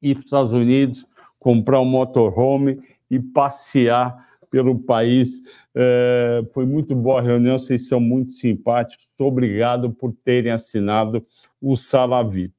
ir 0.00 0.14
para 0.14 0.20
os 0.20 0.24
Estados 0.24 0.52
Unidos, 0.52 1.06
comprar 1.38 1.80
um 1.80 1.84
motorhome 1.84 2.80
e 3.10 3.20
passear 3.20 4.31
pelo 4.52 4.78
país. 4.78 5.40
É, 5.74 6.44
foi 6.52 6.66
muito 6.66 6.94
boa 6.94 7.20
a 7.20 7.22
reunião, 7.22 7.58
vocês 7.58 7.88
são 7.88 7.98
muito 7.98 8.34
simpáticos. 8.34 9.08
Obrigado 9.18 9.90
por 9.90 10.14
terem 10.24 10.52
assinado 10.52 11.22
o 11.60 11.74
Sala 11.74 12.22
VIP. 12.22 12.52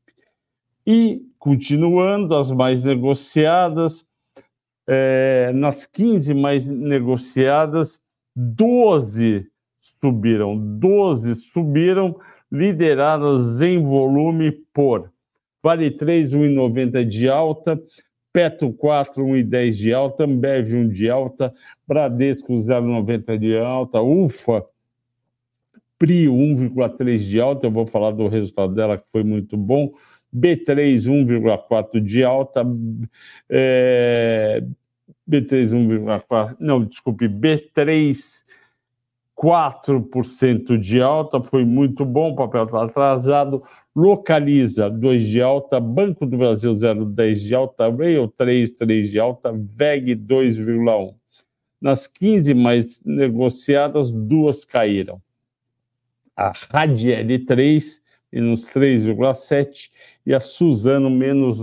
E, 0.86 1.22
continuando, 1.38 2.36
as 2.36 2.52
mais 2.52 2.84
negociadas, 2.84 4.06
é, 4.88 5.52
nas 5.54 5.86
15 5.86 6.34
mais 6.34 6.68
negociadas, 6.68 8.02
12 8.36 9.48
subiram, 10.02 10.58
12 10.58 11.36
subiram, 11.36 12.20
lideradas 12.52 13.62
em 13.62 13.82
volume 13.82 14.52
por 14.74 15.14
Vale 15.64 15.90
3, 15.90 16.34
1,90 16.34 17.06
de 17.06 17.30
alta, 17.30 17.82
Petro 18.34 18.74
4, 18.74 19.24
1,10 19.24 19.72
de 19.74 19.94
alta, 19.94 20.24
Ambev 20.24 20.74
1 20.74 20.90
de 20.90 21.10
alta, 21.10 21.54
Bradesco 21.88 22.54
0,90 22.56 23.38
de 23.38 23.56
alta, 23.56 24.02
UFA 24.02 24.66
Prio 26.00 26.34
1,3 26.34 27.18
de 27.20 27.40
alta, 27.40 27.68
eu 27.68 27.72
vou 27.72 27.86
falar 27.86 28.12
do 28.12 28.28
resultado 28.28 28.74
dela 28.74 28.98
que 28.98 29.06
foi 29.12 29.24
muito 29.24 29.56
bom, 29.56 29.94
B3 30.36 30.96
1,4 31.08 32.02
de 32.02 32.24
alta, 32.24 32.66
é, 33.48 34.62
B3 35.30 35.70
1,4, 35.70 36.58
não, 36.60 36.84
desculpe, 36.84 37.30
B3 37.30 38.44
4% 39.36 40.78
de 40.78 41.02
alta, 41.02 41.42
foi 41.42 41.66
muito 41.66 42.04
bom, 42.06 42.32
o 42.32 42.36
papel 42.36 42.66
está 42.66 42.84
atrasado. 42.84 43.64
Localiza 43.96 44.90
2 44.90 45.28
de 45.28 45.42
alta, 45.42 45.80
Banco 45.80 46.26
do 46.26 46.38
Brasil 46.38 46.74
0,10 46.74 47.36
de 47.36 47.54
alta, 47.54 47.90
Rail 47.90 48.28
3, 48.28 48.72
3 48.72 49.12
de 49.12 49.20
alta, 49.20 49.52
VEG 49.52 50.16
2,1. 50.16 51.14
Nas 51.80 52.08
15 52.08 52.54
mais 52.56 53.02
negociadas, 53.06 54.10
duas 54.10 54.66
caíram. 54.66 55.22
A 56.36 56.52
Radiel 56.72 57.46
3, 57.46 58.02
menos 58.32 58.66
3,7, 58.74 59.92
e 60.26 60.34
a 60.34 60.40
Suzano, 60.40 61.10
menos 61.12 61.60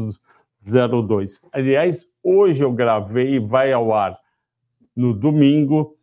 0,2. 0.65 1.41
Aliás, 1.51 2.07
hoje 2.23 2.63
eu 2.63 2.73
gravei 2.73 3.35
e 3.35 3.39
vai 3.41 3.73
ao 3.73 3.93
ar 3.93 4.17
no 4.95 5.13
domingo 5.13 5.97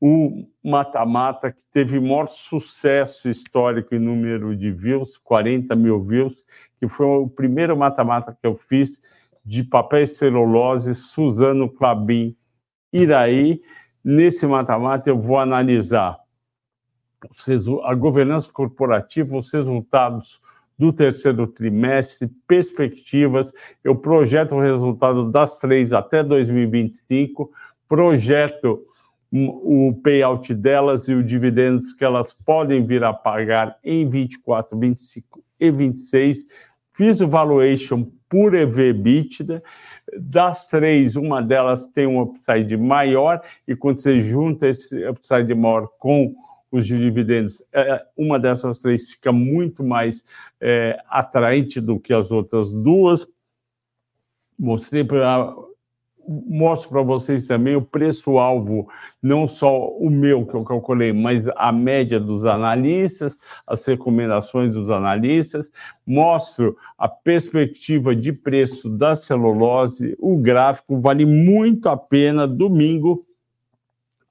o 0.00 0.46
mata-mata 0.62 1.52
que 1.52 1.62
teve 1.72 1.98
maior 1.98 2.26
sucesso 2.26 3.28
histórico 3.28 3.94
em 3.94 3.98
número 3.98 4.56
de 4.56 4.70
views, 4.70 5.16
40 5.18 5.74
mil 5.76 6.02
views, 6.04 6.44
que 6.78 6.88
foi 6.88 7.06
o 7.06 7.28
primeiro 7.28 7.76
mata-mata 7.76 8.36
que 8.38 8.46
eu 8.46 8.56
fiz 8.56 9.00
de 9.44 9.62
papel 9.62 10.06
celulose, 10.06 10.94
Suzano 10.94 11.70
Clabin, 11.70 12.36
Iraí. 12.92 13.62
Nesse 14.02 14.46
mata-mata 14.46 15.08
eu 15.10 15.18
vou 15.18 15.38
analisar 15.38 16.18
a 17.84 17.94
governança 17.94 18.50
corporativa, 18.52 19.36
os 19.36 19.52
resultados 19.52 20.40
do 20.78 20.92
terceiro 20.92 21.46
trimestre, 21.46 22.28
perspectivas. 22.46 23.52
Eu 23.82 23.96
projeto 23.96 24.54
o 24.54 24.60
resultado 24.60 25.30
das 25.30 25.58
três 25.58 25.92
até 25.92 26.22
2025, 26.22 27.50
projeto 27.88 28.84
o 29.36 29.92
payout 29.94 30.54
delas 30.54 31.08
e 31.08 31.14
os 31.14 31.26
dividendos 31.26 31.92
que 31.92 32.04
elas 32.04 32.32
podem 32.32 32.86
vir 32.86 33.02
a 33.02 33.12
pagar 33.12 33.76
em 33.82 34.08
24, 34.08 34.78
25 34.78 35.44
e 35.58 35.70
26. 35.72 36.46
Fiz 36.92 37.20
o 37.20 37.26
valuation 37.26 38.06
por 38.28 38.54
EV 38.54 38.90
EBITDA. 38.90 39.62
Das 40.20 40.68
três, 40.68 41.16
uma 41.16 41.42
delas 41.42 41.88
tem 41.88 42.06
um 42.06 42.20
upside 42.20 42.76
maior, 42.76 43.42
e 43.66 43.74
quando 43.74 43.98
você 43.98 44.20
junta 44.20 44.68
esse 44.68 45.04
upside 45.08 45.52
maior 45.54 45.88
com 45.98 46.34
os 46.70 46.86
dividendos, 46.86 47.62
é, 47.72 48.04
uma 48.16 48.38
dessas 48.38 48.78
três 48.78 49.10
fica 49.10 49.32
muito 49.32 49.82
mais 49.82 50.24
é, 50.60 50.96
atraente 51.08 51.80
do 51.80 51.98
que 51.98 52.12
as 52.12 52.30
outras 52.30 52.72
duas. 52.72 53.26
Mostrei 54.56 55.02
para 55.02 55.52
mostro 56.28 56.90
para 56.90 57.02
vocês 57.02 57.46
também 57.46 57.76
o 57.76 57.82
preço-alvo, 57.82 58.88
não 59.22 59.46
só 59.46 59.88
o 59.88 60.10
meu 60.10 60.46
que 60.46 60.54
eu 60.54 60.64
calculei, 60.64 61.12
mas 61.12 61.48
a 61.56 61.72
média 61.72 62.18
dos 62.20 62.44
analistas, 62.44 63.38
as 63.66 63.84
recomendações 63.86 64.74
dos 64.74 64.90
analistas, 64.90 65.70
mostro 66.06 66.76
a 66.98 67.08
perspectiva 67.08 68.14
de 68.14 68.32
preço 68.32 68.88
da 68.88 69.14
celulose, 69.14 70.16
o 70.18 70.36
gráfico 70.36 71.00
vale 71.00 71.26
muito 71.26 71.88
a 71.88 71.96
pena, 71.96 72.46
domingo, 72.46 73.26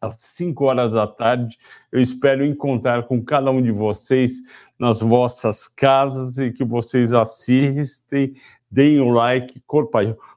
às 0.03 0.15
5 0.19 0.65
horas 0.65 0.93
da 0.93 1.07
tarde. 1.07 1.57
Eu 1.91 2.01
espero 2.01 2.45
encontrar 2.45 3.03
com 3.03 3.23
cada 3.23 3.49
um 3.49 3.61
de 3.61 3.71
vocês 3.71 4.41
nas 4.77 4.99
vossas 4.99 5.67
casas 5.67 6.37
e 6.37 6.51
que 6.51 6.63
vocês 6.63 7.13
assistem, 7.13 8.33
deem 8.69 8.99
o 8.99 9.09
like, 9.09 9.61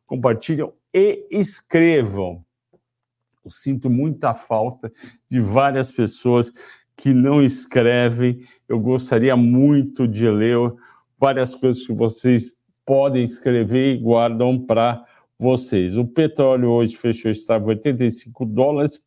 compartilhem 0.07 0.71
e 0.99 1.27
escrevam. 1.31 2.43
Eu 3.45 3.51
sinto 3.51 3.91
muita 3.91 4.33
falta 4.33 4.91
de 5.31 5.43
várias 5.43 5.91
pessoas 5.91 6.51
que 6.97 7.13
não 7.13 7.45
escrevem. 7.45 8.41
Eu 8.67 8.81
gostaria 8.81 9.37
muito 9.37 10.09
de 10.09 10.27
ler 10.31 10.57
várias 11.19 11.55
coisas 11.55 11.87
que 11.87 11.93
vocês 11.93 12.57
podem 12.87 13.25
escrever 13.25 13.95
e 13.95 13.99
guardam 13.99 14.59
para 14.59 15.05
vocês. 15.39 15.99
O 15.99 16.07
petróleo 16.07 16.71
hoje 16.71 16.97
fechou 16.97 17.31
estável 17.31 17.69
85 17.69 18.47
dólares, 18.47 18.99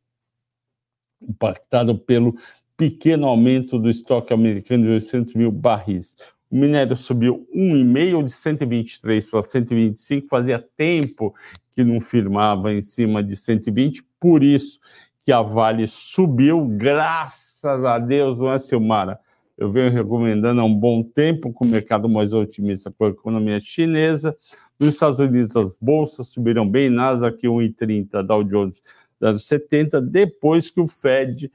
impactado 1.19 1.97
pelo 1.97 2.37
pequeno 2.77 3.25
aumento 3.25 3.79
do 3.79 3.89
estoque 3.89 4.31
americano 4.31 4.83
de 4.83 4.91
800 4.91 5.33
mil 5.33 5.51
barris. 5.51 6.15
O 6.51 6.55
minério 6.55 6.95
subiu 6.95 7.47
1,5 7.53 8.25
de 8.25 8.31
123 8.31 9.29
para 9.29 9.43
125, 9.43 10.27
fazia 10.27 10.59
tempo 10.75 11.35
que 11.79 11.83
não 11.85 12.01
firmava 12.01 12.73
em 12.73 12.81
cima 12.81 13.23
de 13.23 13.37
120, 13.37 14.03
por 14.19 14.43
isso 14.43 14.81
que 15.25 15.31
a 15.31 15.41
Vale 15.41 15.87
subiu, 15.87 16.65
graças 16.65 17.85
a 17.85 17.97
Deus, 17.97 18.37
não 18.37 18.51
é, 18.51 18.59
Silmara? 18.59 19.17
Eu 19.57 19.71
venho 19.71 19.89
recomendando 19.89 20.59
há 20.59 20.65
um 20.65 20.75
bom 20.75 21.01
tempo 21.01 21.53
com 21.53 21.63
o 21.63 21.67
mercado 21.69 22.09
mais 22.09 22.33
otimista 22.33 22.91
com 22.91 23.05
a 23.05 23.09
economia 23.09 23.61
chinesa. 23.61 24.35
Nos 24.77 24.95
Estados 24.95 25.19
Unidos, 25.19 25.55
as 25.55 25.71
bolsas 25.79 26.27
subiram 26.27 26.69
bem, 26.69 26.89
Nasdaq 26.89 27.47
1,30, 27.47 28.23
Dow 28.23 28.43
Jones 28.43 28.81
0,70, 29.21 30.01
depois 30.01 30.69
que 30.69 30.81
o 30.81 30.87
Fed 30.87 31.49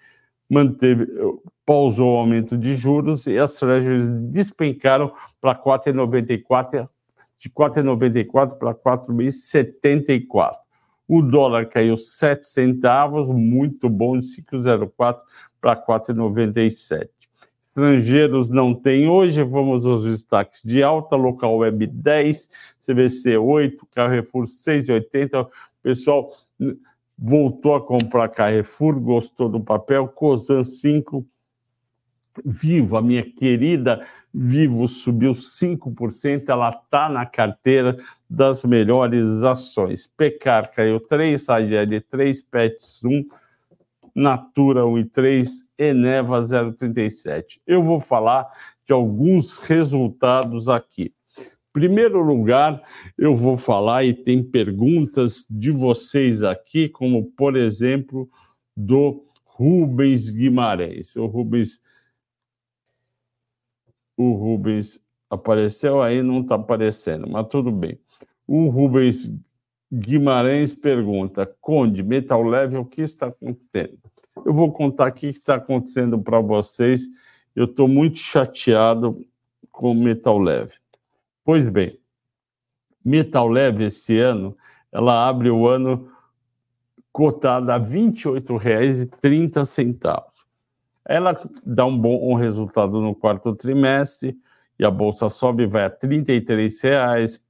manteve, 0.49 1.07
pausou 1.67 2.15
o 2.15 2.19
aumento 2.19 2.57
de 2.57 2.75
juros 2.75 3.27
e 3.27 3.39
as 3.39 3.55
treasuries 3.57 4.11
despencaram 4.31 5.13
para 5.39 5.55
4,94 5.55 6.89
de 7.39 7.51
4,94 7.51 8.57
para 8.57 8.75
4,74. 8.75 10.53
O 11.07 11.21
dólar 11.21 11.69
caiu 11.69 11.99
7 11.99 12.47
centavos, 12.47 13.29
muito 13.29 13.89
bom, 13.91 14.19
de 14.19 14.27
5,04 14.27 15.21
para 15.61 15.77
4,97. 15.77 17.09
estrangeiros 17.63 18.49
não 18.51 18.75
tem 18.75 19.09
hoje. 19.09 19.43
Vamos 19.43 19.85
aos 19.85 20.05
destaques 20.05 20.63
de 20.65 20.83
alta: 20.83 21.17
Local 21.17 21.57
Web 21.59 21.87
10, 21.87 22.49
CVC 22.81 23.37
8, 23.37 23.87
Carrefour 23.95 24.45
6,80. 24.45 25.49
Pessoal 25.83 26.33
voltou 27.19 27.75
a 27.75 27.85
comprar 27.85 28.29
Carrefour, 28.29 28.99
gostou 29.01 29.49
do 29.49 29.61
papel, 29.61 30.09
Cosan 30.09 30.63
5. 30.63 31.27
Vivo, 32.45 32.97
a 32.97 33.03
minha 33.03 33.23
querida 33.23 34.07
Vivo 34.33 34.89
subiu 34.89 35.33
5%, 35.33 36.49
ela 36.49 36.71
está 36.71 37.09
na 37.09 37.25
carteira 37.25 37.97
das 38.29 38.65
melhores 38.65 39.29
ações. 39.45 40.09
Pecar 40.17 40.73
caiu 40.73 40.99
3, 40.99 41.49
AGL 41.49 42.01
3, 42.11 42.43
Pets 42.43 43.05
1, 43.05 43.25
Natura 44.15 44.83
1,3, 44.83 45.49
Eneva 45.79 46.43
0,37. 46.43 47.61
Eu 47.65 47.83
vou 47.83 48.01
falar 48.01 48.47
de 48.85 48.93
alguns 48.93 49.59
resultados 49.59 50.69
aqui. 50.69 51.13
Primeiro 51.73 52.23
lugar, 52.23 52.83
eu 53.19 53.37
vou 53.37 53.57
falar 53.57 54.05
e 54.05 54.13
tem 54.13 54.43
perguntas 54.43 55.47
de 55.51 55.71
vocês 55.71 56.43
aqui, 56.43 56.89
como 56.89 57.25
por 57.33 57.57
exemplo 57.57 58.29
do 58.77 59.25
Rubens 59.45 60.31
Guimarães. 60.31 61.17
O 61.17 61.27
Rubens 61.27 61.81
o 64.17 64.33
Rubens 64.33 65.01
apareceu 65.29 66.01
aí, 66.01 66.23
não 66.23 66.41
está 66.41 66.55
aparecendo, 66.55 67.29
mas 67.29 67.47
tudo 67.49 67.71
bem. 67.71 67.99
O 68.47 68.69
Rubens 68.69 69.33
Guimarães 69.93 70.75
pergunta: 70.75 71.47
Conde, 71.61 72.03
metal 72.03 72.43
leve, 72.43 72.77
o 72.77 72.85
que 72.85 73.03
está 73.03 73.27
acontecendo? 73.27 73.99
Eu 74.45 74.53
vou 74.53 74.73
contar 74.73 75.07
aqui 75.07 75.29
o 75.29 75.33
que 75.33 75.39
está 75.39 75.55
acontecendo 75.55 76.19
para 76.19 76.41
vocês. 76.41 77.07
Eu 77.55 77.67
estou 77.67 77.87
muito 77.87 78.19
chateado 78.19 79.25
com 79.71 79.95
metal 79.95 80.39
leve. 80.39 80.73
Pois 81.45 81.69
bem, 81.69 81.97
metal 83.05 83.49
leve 83.49 83.85
esse 83.85 84.19
ano, 84.19 84.57
ela 84.91 85.29
abre 85.29 85.51
o 85.51 85.69
ano 85.69 86.11
cotada 87.13 87.75
a 87.75 87.79
R$ 87.79 87.85
28,30. 87.85 90.25
Ela 91.07 91.39
dá 91.65 91.85
um 91.85 91.99
bom 91.99 92.31
um 92.31 92.35
resultado 92.35 93.01
no 93.01 93.15
quarto 93.15 93.55
trimestre 93.55 94.37
e 94.79 94.85
a 94.85 94.91
bolsa 94.91 95.29
sobe, 95.29 95.67
vai 95.67 95.85
a 95.85 95.89
R$ 95.89 95.97
33,00, 96.03 97.41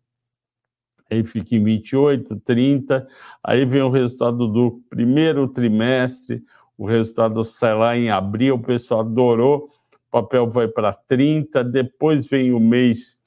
aí 1.11 1.25
fica 1.25 1.55
em 1.55 1.63
28, 1.63 2.37
30, 2.41 3.07
aí 3.43 3.65
vem 3.65 3.83
o 3.83 3.91
resultado 3.91 4.49
do 4.49 4.83
primeiro 4.91 5.49
trimestre, 5.49 6.43
o 6.77 6.85
resultado 6.85 7.45
sai 7.45 7.75
lá 7.75 7.97
em 7.97 8.11
abril, 8.11 8.57
o 8.57 8.63
pessoal 8.63 9.01
adorou, 9.01 9.69
o 9.95 10.11
papel 10.11 10.49
vai 10.49 10.69
para 10.69 10.93
30, 10.93 11.63
depois 11.65 12.27
vem 12.27 12.53
o 12.53 12.61
mês 12.61 13.19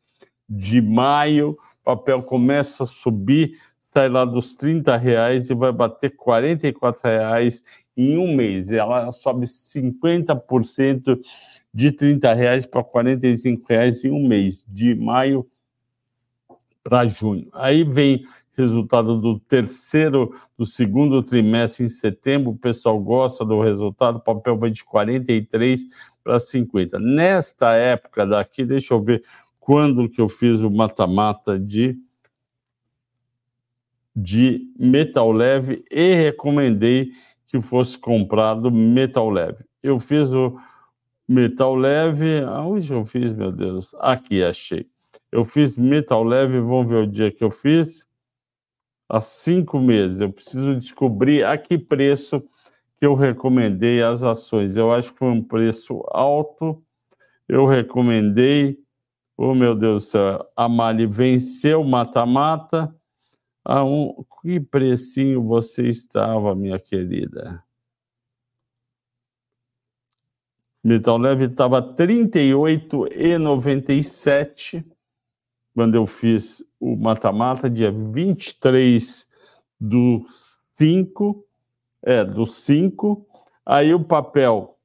de 0.49 0.81
maio, 0.81 1.57
o 1.81 1.83
papel 1.83 2.21
começa 2.21 2.83
a 2.83 2.87
subir, 2.87 3.57
sai 3.93 4.09
lá 4.09 4.25
dos 4.25 4.53
30 4.53 4.95
reais 4.97 5.49
e 5.49 5.55
vai 5.55 5.71
bater 5.71 6.15
44 6.15 7.01
reais 7.03 7.63
em 7.97 8.17
um 8.17 8.33
mês. 8.33 8.71
Ela 8.71 9.11
sobe 9.11 9.47
50% 9.47 11.19
de 11.73 11.91
30 11.91 12.33
reais 12.33 12.65
para 12.65 12.83
45 12.83 13.65
reais 13.67 14.05
em 14.05 14.11
um 14.11 14.27
mês, 14.27 14.63
de 14.67 14.93
maio 14.93 15.45
para 16.83 17.05
junho. 17.05 17.49
Aí 17.51 17.83
vem 17.83 18.23
resultado 18.57 19.19
do 19.21 19.39
terceiro, 19.39 20.33
do 20.57 20.65
segundo 20.65 21.21
trimestre 21.21 21.85
em 21.85 21.89
setembro, 21.89 22.51
o 22.51 22.57
pessoal 22.57 22.99
gosta 22.99 23.45
do 23.45 23.61
resultado, 23.61 24.17
o 24.17 24.23
papel 24.23 24.57
vai 24.57 24.71
de 24.71 24.83
43 24.83 25.85
para 26.23 26.39
50. 26.39 26.99
Nesta 26.99 27.75
época 27.75 28.25
daqui, 28.25 28.65
deixa 28.65 28.95
eu 28.95 29.03
ver 29.03 29.23
quando 29.59 30.09
que 30.09 30.19
eu 30.19 30.27
fiz 30.27 30.61
o 30.61 30.71
mata-mata 30.71 31.59
de 31.59 31.97
de 34.19 34.73
metal 34.79 35.31
leve 35.31 35.85
e 35.91 36.15
recomendei 36.15 37.11
que 37.47 37.61
fosse 37.61 37.97
comprado 37.97 38.69
metal 38.69 39.29
leve. 39.29 39.63
Eu 39.81 39.97
fiz 39.99 40.33
o 40.33 40.59
metal 41.27 41.75
leve, 41.75 42.41
aonde 42.41 42.91
eu 42.91 43.05
fiz, 43.05 43.33
meu 43.33 43.51
Deus? 43.51 43.95
Aqui 43.95 44.43
achei. 44.43 44.87
Eu 45.31 45.43
fiz 45.43 45.75
metal 45.75 46.23
leve, 46.23 46.59
vamos 46.59 46.87
ver 46.87 46.99
o 46.99 47.07
dia 47.07 47.31
que 47.31 47.43
eu 47.43 47.49
fiz. 47.49 48.05
Há 49.09 49.21
cinco 49.21 49.79
meses. 49.79 50.19
Eu 50.19 50.31
preciso 50.31 50.75
descobrir 50.75 51.45
a 51.45 51.57
que 51.57 51.77
preço 51.77 52.41
que 52.97 53.05
eu 53.05 53.13
recomendei 53.13 54.01
as 54.01 54.23
ações. 54.23 54.75
Eu 54.75 54.91
acho 54.91 55.13
que 55.13 55.19
foi 55.19 55.29
um 55.29 55.43
preço 55.43 56.03
alto. 56.09 56.83
Eu 57.47 57.65
recomendei. 57.65 58.77
Oh, 59.37 59.53
meu 59.53 59.75
Deus 59.75 60.03
do 60.03 60.07
céu. 60.07 60.45
A 60.55 60.67
Mali 60.67 61.05
venceu 61.05 61.83
mata-mata. 61.83 62.93
A 63.69 63.83
um... 63.83 64.23
Que 64.41 64.61
precinho 64.61 65.43
você 65.43 65.89
estava, 65.89 66.55
minha 66.55 66.79
querida? 66.79 67.61
Metal 70.81 71.17
leve 71.17 71.47
estava 71.47 71.81
R$ 71.81 71.93
38,97 71.97 74.85
quando 75.73 75.95
eu 75.95 76.05
fiz 76.07 76.63
o 76.79 76.95
mata-mata, 76.95 77.69
dia 77.69 77.91
23 77.91 79.27
do 79.79 80.25
5, 80.75 81.45
é, 82.03 82.23
do 82.23 82.45
5, 82.45 83.27
aí 83.65 83.93
o 83.93 84.01
papel 84.01 84.79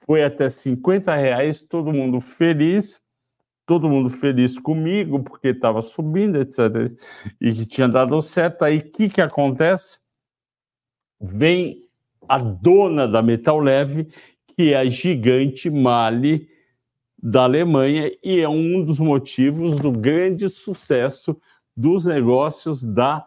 foi 0.00 0.24
até 0.24 0.50
50 0.50 1.14
reais, 1.14 1.62
todo 1.62 1.92
mundo 1.92 2.20
feliz, 2.20 3.00
todo 3.68 3.86
mundo 3.86 4.08
feliz 4.08 4.58
comigo, 4.58 5.22
porque 5.22 5.48
estava 5.48 5.82
subindo, 5.82 6.40
etc. 6.40 6.90
E 7.38 7.52
que 7.52 7.66
tinha 7.66 7.86
dado 7.86 8.20
certo. 8.22 8.64
Aí 8.64 8.78
o 8.78 8.90
que, 8.90 9.10
que 9.10 9.20
acontece? 9.20 9.98
Vem 11.20 11.86
a 12.26 12.38
dona 12.38 13.06
da 13.06 13.20
Metal 13.20 13.60
Leve, 13.60 14.08
que 14.56 14.72
é 14.72 14.78
a 14.78 14.86
gigante 14.86 15.68
Mali, 15.68 16.48
da 17.22 17.42
Alemanha 17.42 18.10
e 18.24 18.40
é 18.40 18.48
um 18.48 18.82
dos 18.82 18.98
motivos 18.98 19.76
do 19.76 19.92
grande 19.92 20.48
sucesso 20.48 21.36
dos 21.76 22.06
negócios 22.06 22.82
da 22.82 23.26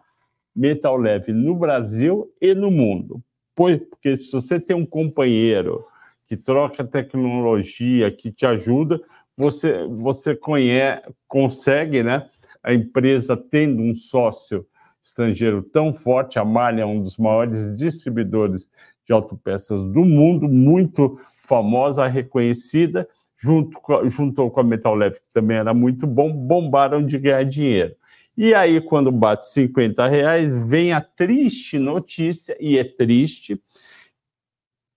Metal 0.56 0.98
Leve 0.98 1.34
no 1.34 1.54
Brasil 1.56 2.34
e 2.42 2.56
no 2.56 2.72
mundo. 2.72 3.22
Porque 3.54 4.16
se 4.16 4.32
você 4.32 4.60
tem 4.60 4.76
um 4.76 4.86
companheiro 4.86 5.86
que 6.26 6.38
troca 6.38 6.84
tecnologia, 6.86 8.10
que 8.10 8.32
te 8.32 8.46
ajuda, 8.46 9.02
você, 9.38 9.86
você 9.88 10.36
conhece, 10.36 11.04
consegue, 11.28 12.04
né? 12.04 12.30
A 12.64 12.74
empresa 12.74 13.36
tendo 13.36 13.82
um 13.82 13.96
sócio 13.96 14.66
estrangeiro 15.04 15.64
tão 15.64 15.94
forte, 15.94 16.38
a 16.38 16.46
Malha 16.46 16.84
é 16.84 16.86
um 16.86 17.02
dos 17.02 17.18
maiores 17.18 17.76
distribuidores 17.76 18.70
de 19.06 19.14
autopeças 19.14 19.82
do 19.82 20.06
mundo, 20.06 20.48
muito 20.48 21.20
famosa, 21.48 22.06
reconhecida, 22.08 23.08
junto 23.36 23.80
com, 23.80 24.08
juntou 24.08 24.52
com 24.52 24.60
a 24.60 24.64
Metal 24.64 24.94
Leve, 24.94 25.20
que 25.20 25.30
também 25.34 25.58
era 25.58 25.74
muito 25.74 26.06
bom, 26.06 26.32
bombaram 26.32 27.04
de 27.04 27.18
ganhar 27.18 27.44
dinheiro. 27.44 27.96
E 28.38 28.54
aí, 28.54 28.80
quando 28.80 29.12
bate 29.12 29.50
50 29.50 30.08
reais, 30.08 30.56
vem 30.66 30.94
a 30.94 31.02
triste 31.02 31.78
notícia, 31.78 32.56
e 32.60 32.78
é 32.78 32.84
triste, 32.84 33.62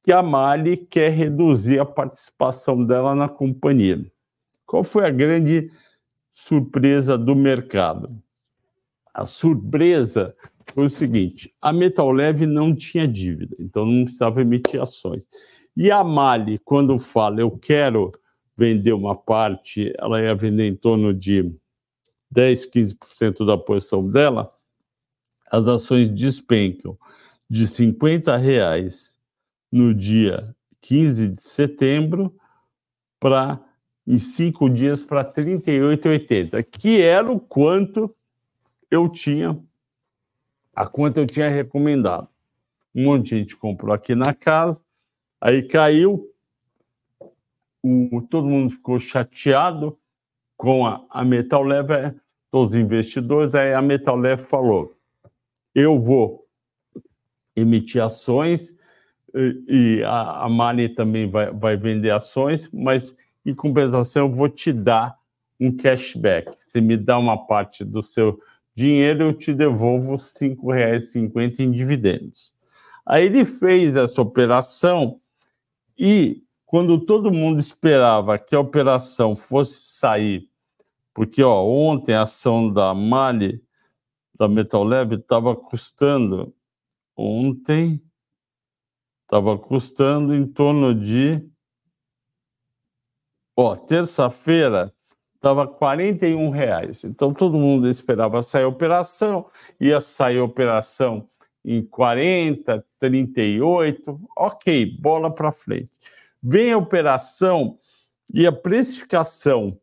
que 0.05 0.13
a 0.13 0.23
Mali 0.23 0.77
quer 0.77 1.11
reduzir 1.11 1.81
a 1.81 1.85
participação 1.85 2.85
dela 2.85 3.15
na 3.15 3.29
companhia. 3.29 4.05
Qual 4.67 4.83
foi 4.83 5.07
a 5.07 5.11
grande 5.11 5.71
surpresa 6.33 7.17
do 7.17 7.35
mercado? 7.35 8.21
A 9.13 9.27
surpresa 9.27 10.35
foi 10.73 10.87
o 10.87 10.91
seguinte: 10.91 11.55
a 11.61 11.73
Metal 11.73 12.11
Leve 12.11 12.47
não 12.47 12.75
tinha 12.75 13.07
dívida, 13.07 13.55
então 13.59 13.85
não 13.87 14.05
precisava 14.05 14.41
emitir 14.41 14.81
ações. 14.81 15.29
E 15.77 15.91
a 15.91 16.03
Mali, 16.03 16.59
quando 16.59 16.99
fala 16.99 17.41
eu 17.41 17.51
quero 17.51 18.13
vender 18.57 18.93
uma 18.93 19.17
parte, 19.17 19.93
ela 19.99 20.21
ia 20.21 20.35
vender 20.35 20.69
em 20.69 20.77
torno 20.77 21.13
de 21.13 21.53
10, 22.31 22.71
15% 22.71 23.45
da 23.45 23.59
posição 23.59 24.09
dela, 24.09 24.53
as 25.51 25.67
ações 25.67 26.09
despencam 26.09 26.99
de 27.49 27.67
50 27.67 28.37
reais 28.37 29.19
no 29.71 29.95
dia 29.95 30.55
15 30.81 31.29
de 31.29 31.41
setembro 31.41 32.35
para 33.19 33.61
em 34.07 34.19
cinco 34.19 34.69
dias 34.69 35.03
para 35.03 35.25
38,80, 35.25 36.63
que 36.63 37.01
era 37.01 37.31
o 37.31 37.41
quanto 37.41 38.15
eu 38.91 39.09
tinha, 39.09 39.59
a 40.75 40.87
quanto 40.87 41.19
eu 41.19 41.27
tinha 41.27 41.49
recomendado. 41.49 42.29
Um 42.95 43.05
monte 43.05 43.31
de 43.31 43.39
gente 43.39 43.57
comprou 43.57 43.95
aqui 43.95 44.15
na 44.15 44.35
casa, 44.35 44.85
aí 45.41 45.63
caiu, 45.63 46.31
o, 47.83 48.23
todo 48.31 48.47
mundo 48.47 48.71
ficou 48.71 49.01
chateado 49.01 49.99
com 50.57 50.87
a, 50.87 51.05
a 51.11 51.25
Metal 51.25 51.63
Leve, 51.63 52.15
todos 52.51 52.75
os 52.75 52.81
investidores, 52.81 53.55
aí 53.55 53.75
a 53.75 53.83
Metal 53.83 54.17
Leve 54.17 54.43
falou, 54.43 54.95
eu 55.75 56.01
vou 56.01 56.47
emitir 57.57 58.03
ações, 58.03 58.77
e, 59.35 59.65
e 59.99 60.05
a, 60.05 60.45
a 60.45 60.49
Mali 60.49 60.89
também 60.89 61.29
vai, 61.29 61.51
vai 61.51 61.77
vender 61.77 62.11
ações, 62.11 62.71
mas 62.73 63.17
em 63.45 63.55
compensação 63.55 64.27
eu 64.27 64.35
vou 64.35 64.49
te 64.49 64.73
dar 64.73 65.19
um 65.61 65.75
cashback. 65.75 66.53
Você 66.67 66.81
me 66.81 66.97
dá 66.97 67.19
uma 67.19 67.47
parte 67.47 67.85
do 67.85 68.03
seu 68.03 68.41
dinheiro, 68.75 69.25
eu 69.25 69.33
te 69.33 69.53
devolvo 69.53 70.13
R$ 70.13 70.19
5,50 70.19 71.61
em 71.61 71.71
dividendos. 71.71 72.53
Aí 73.07 73.27
ele 73.27 73.45
fez 73.45 73.97
essa 73.97 74.21
operação 74.21 75.21
e 75.97 76.43
quando 76.65 76.99
todo 76.99 77.31
mundo 77.31 77.61
esperava 77.61 78.39
que 78.39 78.55
a 78.55 78.61
operação 78.61 79.37
fosse 79.37 79.97
sair, 79.97 80.49
porque 81.13 81.43
ó, 81.43 81.63
ontem 81.63 82.15
a 82.15 82.23
ação 82.23 82.73
da 82.73 82.93
Mali, 82.93 83.63
da 84.37 84.49
Metal 84.49 84.83
Lab, 84.83 85.15
estava 85.15 85.55
custando, 85.55 86.53
ontem, 87.17 88.03
estava 89.23 89.57
custando 89.57 90.35
em 90.35 90.45
torno 90.47 90.93
de, 90.95 91.49
ó, 93.57 93.77
terça-feira, 93.77 94.93
estava 95.35 95.67
41 95.67 96.51
reais. 96.51 97.05
Então 97.05 97.33
todo 97.33 97.59
mundo 97.59 97.89
esperava 97.89 98.43
sair 98.43 98.65
a 98.65 98.69
operação, 98.69 99.47
ia 99.81 100.01
sair 100.01 100.39
a 100.39 100.45
operação 100.45 101.29
em 101.65 101.83
40, 101.83 102.85
38, 102.99 104.21
ok, 104.37 104.99
bola 105.01 105.35
para 105.35 105.53
frente. 105.53 105.91
Vem 106.43 106.73
a 106.73 106.79
operação 106.79 107.79
e 108.33 108.47
a 108.47 108.53
precificação 108.53 109.79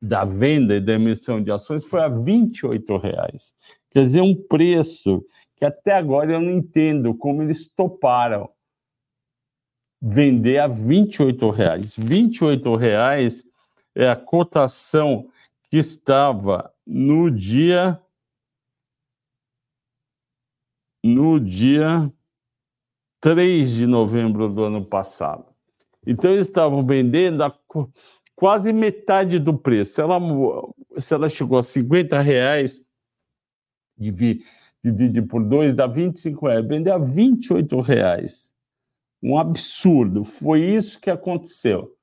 da 0.00 0.24
venda 0.24 0.76
e 0.76 0.80
da 0.80 0.94
emissão 0.94 1.42
de 1.42 1.50
ações 1.50 1.84
foi 1.84 2.00
a 2.00 2.08
28 2.08 2.96
reais. 2.96 3.54
Quer 3.90 4.04
dizer, 4.04 4.20
um 4.22 4.34
preço 4.34 5.22
que 5.56 5.64
até 5.64 5.92
agora 5.92 6.32
eu 6.32 6.40
não 6.40 6.50
entendo 6.50 7.14
como 7.14 7.42
eles 7.42 7.66
toparam 7.66 8.48
vender 10.00 10.58
a 10.58 10.66
28 10.66 11.50
reais. 11.50 11.94
28 11.96 12.74
reais 12.76 13.44
é 13.94 14.08
a 14.08 14.16
cotação 14.16 15.28
que 15.70 15.78
estava 15.78 16.72
no 16.86 17.30
dia 17.30 18.00
no 21.02 21.40
dia 21.40 22.12
3 23.20 23.70
de 23.70 23.86
novembro 23.86 24.48
do 24.48 24.64
ano 24.64 24.84
passado. 24.84 25.46
Então, 26.06 26.32
eles 26.32 26.46
estavam 26.46 26.84
vendendo 26.84 27.42
a 27.42 27.58
quase 28.34 28.72
metade 28.72 29.38
do 29.38 29.56
preço. 29.56 30.00
Ela, 30.00 30.18
se 30.98 31.14
ela 31.14 31.28
chegou 31.28 31.58
a 31.58 31.62
50 31.62 32.20
reais, 32.20 32.82
divide, 33.96 34.44
divide 34.82 35.22
por 35.22 35.44
dois, 35.44 35.74
dá 35.74 35.86
25 35.86 36.46
reais. 36.46 36.66
Vender 36.66 36.90
a 36.90 36.98
28 36.98 37.80
reais. 37.80 38.54
Um 39.22 39.38
absurdo. 39.38 40.24
Foi 40.24 40.60
isso 40.60 41.00
que 41.00 41.10
aconteceu. 41.10 41.94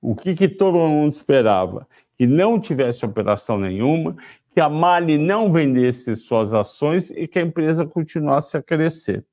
O 0.00 0.14
que, 0.14 0.34
que 0.34 0.48
todo 0.48 0.78
mundo 0.78 1.12
esperava? 1.12 1.86
Que 2.16 2.26
não 2.26 2.58
tivesse 2.58 3.04
operação 3.04 3.58
nenhuma, 3.58 4.16
que 4.52 4.60
a 4.60 4.68
Mali 4.68 5.18
não 5.18 5.52
vendesse 5.52 6.16
suas 6.16 6.52
ações 6.52 7.10
e 7.10 7.28
que 7.28 7.38
a 7.38 7.42
empresa 7.42 7.86
continuasse 7.86 8.56
a 8.56 8.62
crescer. 8.62 9.24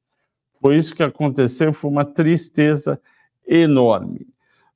Foi 0.61 0.75
isso 0.75 0.95
que 0.95 1.03
aconteceu, 1.03 1.71
foi 1.71 1.89
uma 1.89 2.05
tristeza 2.05 2.99
enorme. 3.47 4.27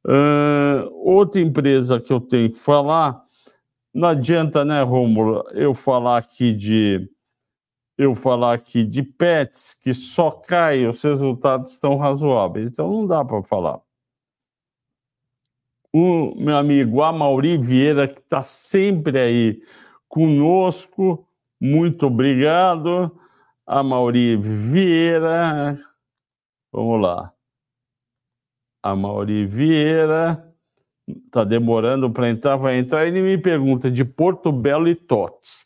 Uh, 0.06 0.90
outra 0.94 1.42
empresa 1.42 2.00
que 2.00 2.12
eu 2.12 2.20
tenho 2.20 2.50
que 2.50 2.58
falar, 2.58 3.24
não 3.94 4.10
adianta, 4.10 4.64
né, 4.66 4.82
Rômulo, 4.82 5.44
eu 5.54 5.74
falar 5.74 6.18
aqui 6.18 6.54
de 6.54 7.08
eu 8.04 8.16
falar 8.16 8.54
aqui 8.54 8.84
de 8.84 9.04
pets 9.04 9.74
que 9.74 9.94
só 9.94 10.32
cai, 10.32 10.86
os 10.88 11.02
resultados 11.02 11.74
estão 11.74 11.98
razoáveis, 11.98 12.70
então 12.70 12.92
não 12.92 13.08
dá 13.08 13.24
para 13.24 13.44
falar. 13.44 13.80
O 15.94 16.34
meu 16.36 16.56
amigo 16.56 17.02
Amauri 17.02 17.58
Vieira, 17.58 18.08
que 18.08 18.20
está 18.20 18.42
sempre 18.44 19.20
aí 19.20 19.62
conosco. 20.08 21.28
Muito 21.60 22.08
obrigado. 22.08 23.12
A 23.66 23.84
Mauri 23.84 24.38
Vieira. 24.38 25.78
Vamos 26.72 27.02
lá. 27.02 27.34
A 28.82 28.96
Mauri 28.96 29.46
Vieira. 29.46 30.48
Está 31.08 31.44
demorando 31.44 32.10
para 32.10 32.30
entrar, 32.30 32.56
vai 32.56 32.78
entrar. 32.78 33.06
Ele 33.06 33.22
me 33.22 33.38
pergunta 33.38 33.92
de 33.92 34.06
Porto 34.06 34.52
Belo 34.52 34.88
e 34.88 34.96
Tots. 34.96 35.66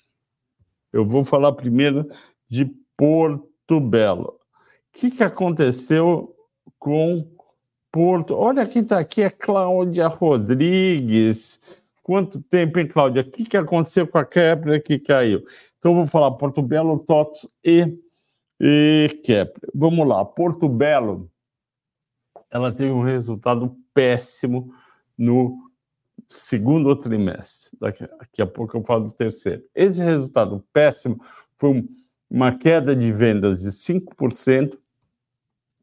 Eu 0.96 1.06
vou 1.06 1.26
falar 1.26 1.52
primeiro 1.52 2.10
de 2.48 2.64
Porto 2.96 3.82
Belo. 3.82 4.30
O 4.30 4.98
que, 4.98 5.12
que 5.12 5.26
aconteceu 5.26 6.34
com 6.80 7.30
Porto? 7.92 8.34
Olha 8.34 8.66
quem 8.66 8.82
está 8.82 9.00
aqui, 9.00 9.22
é 9.22 9.30
Cláudia 9.30 10.08
Rodrigues. 10.08 11.60
Quanto 12.02 12.42
tempo, 12.42 12.80
hein, 12.80 12.88
Cláudia? 12.88 13.24
O 13.24 13.30
que, 13.30 13.44
que 13.44 13.58
aconteceu 13.58 14.08
com 14.08 14.18
a 14.18 14.24
Kepler 14.24 14.82
que 14.82 14.98
caiu? 14.98 15.44
Então, 15.78 15.94
vou 15.94 16.08
falar 16.08 16.32
Porto 16.32 16.62
Belo, 16.62 16.98
TOTS 16.98 17.50
e, 17.62 17.94
e 18.58 19.20
Kepler. 19.22 19.70
Vamos 19.76 20.08
lá. 20.08 20.24
Porto 20.24 20.70
Belo, 20.70 21.30
ela 22.50 22.72
teve 22.72 22.94
um 22.94 23.04
resultado 23.04 23.76
péssimo 23.94 24.74
no 25.18 25.65
segundo 26.28 26.96
trimestre. 26.96 27.78
Daqui, 27.80 28.08
daqui 28.08 28.42
a 28.42 28.48
pouco 28.48 28.78
eu 28.78 28.84
falo 28.84 29.06
do 29.06 29.12
terceiro. 29.12 29.64
Esse 29.74 30.04
resultado 30.04 30.64
péssimo 30.74 31.22
foi 31.58 31.88
uma 32.30 32.58
queda 32.58 32.96
de 32.96 33.12
vendas 33.12 33.62
de 33.62 33.70
5%, 33.70 34.78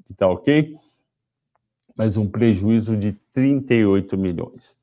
que 0.04 0.12
está 0.12 0.28
ok, 0.28 0.76
mas 1.96 2.16
um 2.16 2.28
prejuízo 2.28 2.96
de 2.96 3.12
38 3.32 4.16
milhões 4.18 4.80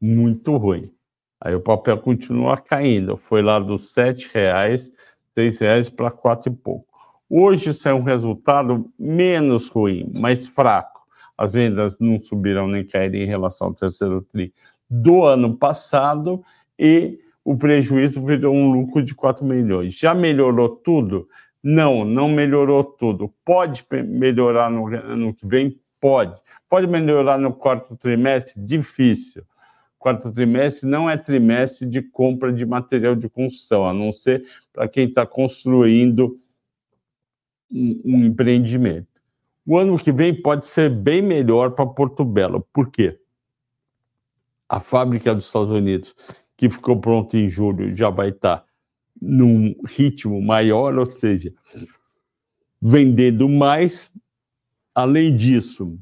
muito 0.00 0.56
ruim. 0.56 0.92
Aí 1.40 1.54
o 1.54 1.60
papel 1.60 1.98
continua 1.98 2.56
caindo, 2.56 3.16
foi 3.16 3.42
lá 3.42 3.58
dos 3.58 3.94
R$ 3.96 4.14
reais, 4.32 4.92
R$ 5.36 5.48
reais 5.60 5.88
para 5.88 6.10
quatro 6.10 6.52
e 6.52 6.56
pouco. 6.56 6.86
Hoje 7.28 7.72
saiu 7.72 7.96
um 7.96 8.02
resultado 8.02 8.90
menos 8.98 9.68
ruim, 9.68 10.10
mais 10.14 10.46
fraco. 10.46 10.93
As 11.36 11.52
vendas 11.52 11.98
não 11.98 12.18
subiram 12.20 12.68
nem 12.68 12.84
caíram 12.84 13.16
em 13.16 13.26
relação 13.26 13.68
ao 13.68 13.74
terceiro 13.74 14.22
tri 14.22 14.52
do 14.88 15.24
ano 15.24 15.56
passado 15.56 16.44
e 16.78 17.18
o 17.44 17.56
prejuízo 17.56 18.24
virou 18.24 18.54
um 18.54 18.70
lucro 18.70 19.02
de 19.02 19.14
4 19.14 19.44
milhões. 19.44 19.98
Já 19.98 20.14
melhorou 20.14 20.68
tudo? 20.68 21.28
Não, 21.62 22.04
não 22.04 22.28
melhorou 22.28 22.84
tudo. 22.84 23.32
Pode 23.44 23.84
melhorar 23.90 24.70
no 24.70 24.86
ano 24.86 25.34
que 25.34 25.46
vem? 25.46 25.78
Pode. 26.00 26.38
Pode 26.68 26.86
melhorar 26.86 27.38
no 27.38 27.52
quarto 27.52 27.96
trimestre? 27.96 28.60
Difícil 28.62 29.44
quarto 30.04 30.30
trimestre 30.30 30.86
não 30.86 31.08
é 31.08 31.16
trimestre 31.16 31.88
de 31.88 32.02
compra 32.02 32.52
de 32.52 32.66
material 32.66 33.16
de 33.16 33.26
construção, 33.26 33.88
a 33.88 33.94
não 33.94 34.12
ser 34.12 34.44
para 34.70 34.86
quem 34.86 35.08
está 35.08 35.24
construindo 35.24 36.38
um, 37.72 38.02
um, 38.04 38.24
empreendimento. 38.26 39.08
O 39.66 39.78
ano 39.78 39.96
que 39.96 40.12
vem 40.12 40.34
pode 40.40 40.66
ser 40.66 40.90
bem 40.90 41.22
melhor 41.22 41.70
para 41.70 41.86
Porto 41.86 42.24
Belo. 42.24 42.66
Por 42.72 42.90
quê? 42.90 43.18
A 44.68 44.78
fábrica 44.80 45.34
dos 45.34 45.46
Estados 45.46 45.70
Unidos, 45.70 46.14
que 46.56 46.68
ficou 46.68 47.00
pronta 47.00 47.38
em 47.38 47.48
julho, 47.48 47.94
já 47.94 48.10
vai 48.10 48.28
estar 48.28 48.58
tá 48.58 48.66
num 49.20 49.74
ritmo 49.86 50.40
maior, 50.42 50.98
ou 50.98 51.06
seja, 51.06 51.52
vendendo 52.80 53.48
mais. 53.48 54.12
Além 54.94 55.34
disso, 55.34 55.98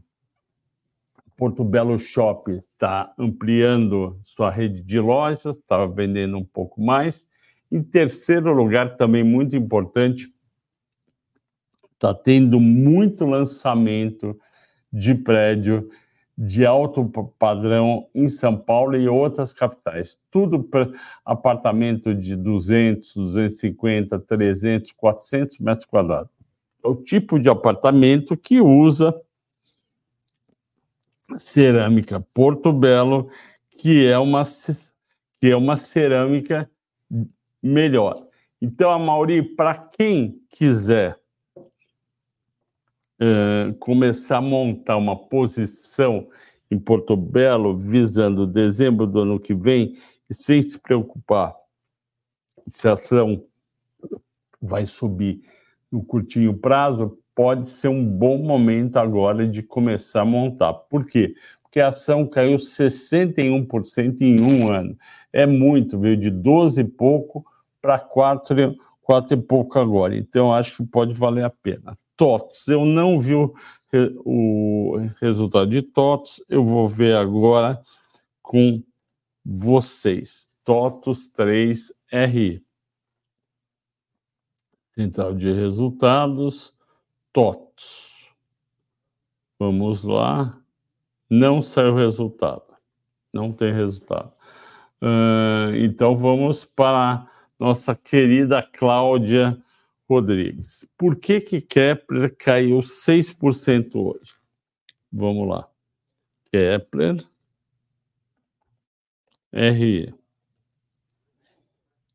Porto 1.37 1.65
Belo 1.65 1.99
Shopping 1.99 2.59
está 2.59 3.13
ampliando 3.19 4.21
sua 4.25 4.51
rede 4.51 4.83
de 4.83 4.99
lojas, 4.99 5.57
está 5.57 5.87
vendendo 5.87 6.37
um 6.37 6.45
pouco 6.45 6.81
mais. 6.81 7.27
Em 7.71 7.83
terceiro 7.83 8.53
lugar, 8.53 8.97
também 8.97 9.25
muito 9.25 9.57
importante, 9.57 10.32
está 12.03 12.12
tendo 12.12 12.59
muito 12.59 13.24
lançamento 13.24 14.36
de 14.92 15.14
prédio 15.14 15.88
de 16.36 16.66
alto 16.66 17.05
padrão 17.38 18.09
em 18.12 18.28
São 18.28 18.57
Paulo 18.57 18.96
e 18.96 19.09
outras 19.09 19.53
capitais. 19.53 20.18
Tudo 20.28 20.64
para 20.64 20.90
apartamento 21.24 22.12
de 22.12 22.34
200, 22.34 23.14
250, 23.14 24.18
300, 24.18 24.92
400 24.92 25.59
metros 25.59 25.84
quadrados. 25.84 26.32
É 26.84 26.88
o 26.88 26.96
tipo 26.96 27.38
de 27.38 27.48
apartamento 27.48 28.36
que 28.36 28.61
usa 28.61 29.14
cerâmica 31.36 32.20
Porto 32.34 32.72
Belo, 32.72 33.30
que 33.78 34.05
é 34.09 34.18
uma, 34.18 34.42
que 35.40 35.50
é 35.50 35.57
uma 35.57 35.76
cerâmica 35.76 36.68
melhor. 37.62 38.26
Então, 38.61 38.90
a 38.90 38.98
Mauri, 38.98 39.42
para 39.42 39.74
quem 39.74 40.40
quiser 40.50 41.22
uh, 43.21 43.75
começar 43.75 44.39
a 44.39 44.43
montar 44.43 44.97
uma 44.97 45.17
posição 45.17 46.29
em 46.71 46.79
Porto 46.79 47.17
Belo, 47.17 47.77
visando 47.77 48.47
dezembro 48.47 49.07
do 49.07 49.21
ano 49.21 49.39
que 49.39 49.55
vem, 49.55 49.97
e 50.31 50.35
sem 50.35 50.63
se 50.63 50.79
preocupar 50.79 51.55
se 52.69 52.89
a 52.89 52.93
ação 52.93 53.45
vai 54.61 54.87
subir 54.87 55.41
no 55.91 56.03
curtinho 56.03 56.57
prazo, 56.57 57.19
pode 57.35 57.69
ser 57.69 57.89
um 57.89 58.05
bom 58.05 58.39
momento 58.39 58.97
agora 58.97 59.47
de 59.47 59.63
começar 59.63 60.23
a 60.23 60.25
montar. 60.25 60.73
Por 60.73 61.07
quê? 61.07 61.35
Porque 61.63 61.81
a 61.81 61.89
ação 61.89 62.27
caiu 62.27 62.57
61% 62.57 64.21
em 64.21 64.41
um 64.41 64.71
ano. 64.71 64.97
É 65.33 65.47
muito, 65.47 65.99
veio 65.99 66.17
de 66.17 66.31
12 66.31 66.81
e 66.81 66.85
pouco 66.85 67.45
para 67.81 67.99
4, 67.99 68.77
4 69.03 69.36
e 69.36 69.42
pouco 69.42 69.78
agora. 69.78 70.16
Então, 70.16 70.55
acho 70.55 70.76
que 70.76 70.84
pode 70.84 71.12
valer 71.12 71.44
a 71.44 71.50
pena. 71.50 71.98
TOTS, 72.16 72.68
eu 72.68 72.84
não 72.84 73.18
vi 73.18 73.34
o, 73.34 73.55
o 74.24 74.96
resultado 75.20 75.70
de 75.70 75.82
TOTS, 75.82 76.42
eu 76.48 76.64
vou 76.64 76.88
ver 76.88 77.16
agora 77.16 77.80
com 78.40 78.82
vocês. 79.44 80.50
TOTOS 80.64 81.30
3RI. 81.36 82.62
Central 84.94 85.34
de 85.34 85.53
resultados, 85.53 86.74
TOTOS. 87.32 88.12
Vamos 89.59 90.05
lá. 90.05 90.61
Não 91.30 91.62
saiu 91.62 91.94
resultado. 91.94 92.76
Não 93.32 93.53
tem 93.53 93.72
resultado. 93.72 94.32
Uh, 95.03 95.74
então 95.76 96.16
vamos 96.16 96.64
para 96.64 97.26
nossa 97.59 97.94
querida 97.94 98.62
Cláudia 98.62 99.57
Rodrigues. 100.09 100.86
Por 100.96 101.16
que 101.16 101.40
que 101.40 101.61
Kepler 101.61 102.34
caiu 102.36 102.82
6% 102.82 103.94
hoje? 103.94 104.34
Vamos 105.11 105.48
lá. 105.48 105.68
Kepler 106.50 107.26
RE. 109.53 110.14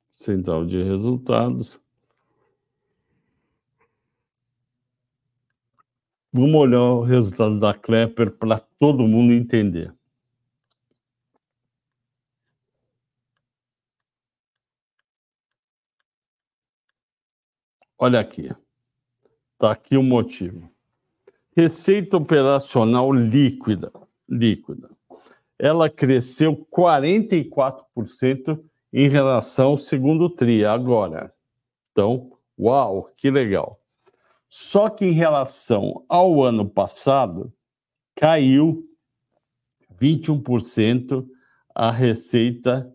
Central 0.10 0.66
de 0.66 0.82
resultados. 0.82 1.80
Vamos 6.34 6.56
olhar 6.56 6.82
o 6.82 7.04
resultado 7.04 7.60
da 7.60 7.74
Klepper 7.74 8.32
para 8.32 8.60
todo 8.60 9.08
mundo 9.08 9.34
entender. 9.34 9.94
Olha 17.98 18.20
aqui. 18.20 18.52
Está 19.54 19.72
aqui 19.72 19.98
o 19.98 20.04
motivo. 20.04 20.70
Receita 21.56 22.18
operacional 22.18 23.12
líquida. 23.12 23.92
Líquida 24.30 24.98
ela 25.60 25.90
cresceu 25.90 26.56
44% 26.72 28.64
em 28.94 29.10
relação 29.10 29.70
ao 29.70 29.78
segundo 29.78 30.30
TRI 30.30 30.66
agora. 30.66 31.34
Então, 31.92 32.32
uau, 32.58 33.10
que 33.16 33.32
legal. 33.32 33.82
Só 34.48 34.90
que 34.90 35.06
em 35.06 35.12
relação 35.12 36.06
ao 36.08 36.44
ano 36.44 36.70
passado, 36.70 37.52
caiu 38.16 38.88
21% 40.00 41.28
a 41.74 41.92
receita 41.92 42.92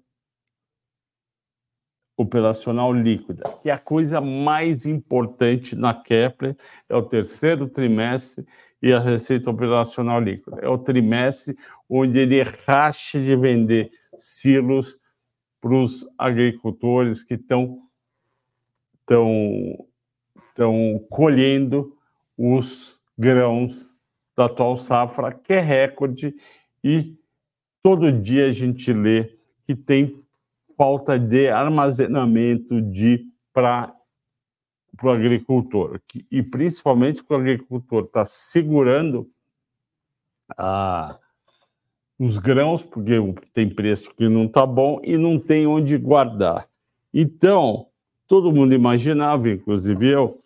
operacional 2.22 2.92
líquida, 2.92 3.42
que 3.62 3.70
é 3.70 3.72
a 3.72 3.78
coisa 3.78 4.20
mais 4.20 4.86
importante 4.86 5.76
na 5.76 5.92
Kepler, 5.92 6.56
é 6.88 6.96
o 6.96 7.02
terceiro 7.02 7.68
trimestre 7.68 8.46
e 8.80 8.92
a 8.92 8.98
receita 8.98 9.50
operacional 9.50 10.20
líquida. 10.20 10.58
É 10.60 10.68
o 10.68 10.78
trimestre 10.78 11.56
onde 11.88 12.18
ele 12.18 12.42
racha 12.42 13.18
de 13.20 13.36
vender 13.36 13.90
silos 14.18 14.98
para 15.60 15.74
os 15.74 16.06
agricultores 16.18 17.22
que 17.22 17.34
estão 17.34 17.78
estão 19.00 19.86
estão 20.48 21.04
colhendo 21.08 21.96
os 22.36 23.00
grãos 23.16 23.86
da 24.36 24.46
atual 24.46 24.76
safra, 24.76 25.32
que 25.32 25.54
é 25.54 25.60
recorde, 25.60 26.34
e 26.82 27.16
todo 27.82 28.12
dia 28.12 28.46
a 28.46 28.52
gente 28.52 28.92
lê 28.92 29.36
que 29.66 29.74
tem 29.74 30.22
falta 30.82 31.16
de 31.16 31.48
armazenamento 31.48 32.82
de 32.82 33.24
para 33.52 33.94
o 35.00 35.08
agricultor, 35.08 36.00
e 36.28 36.42
principalmente 36.42 37.22
que 37.22 37.32
o 37.32 37.36
agricultor 37.36 38.02
está 38.02 38.24
segurando 38.24 39.30
a, 40.58 41.20
os 42.18 42.36
grãos, 42.36 42.82
porque 42.82 43.12
tem 43.52 43.72
preço 43.72 44.12
que 44.12 44.28
não 44.28 44.46
está 44.46 44.66
bom 44.66 45.00
e 45.04 45.16
não 45.16 45.38
tem 45.38 45.68
onde 45.68 45.96
guardar. 45.96 46.68
Então, 47.14 47.86
todo 48.26 48.52
mundo 48.52 48.74
imaginava, 48.74 49.50
inclusive 49.50 50.08
eu, 50.08 50.42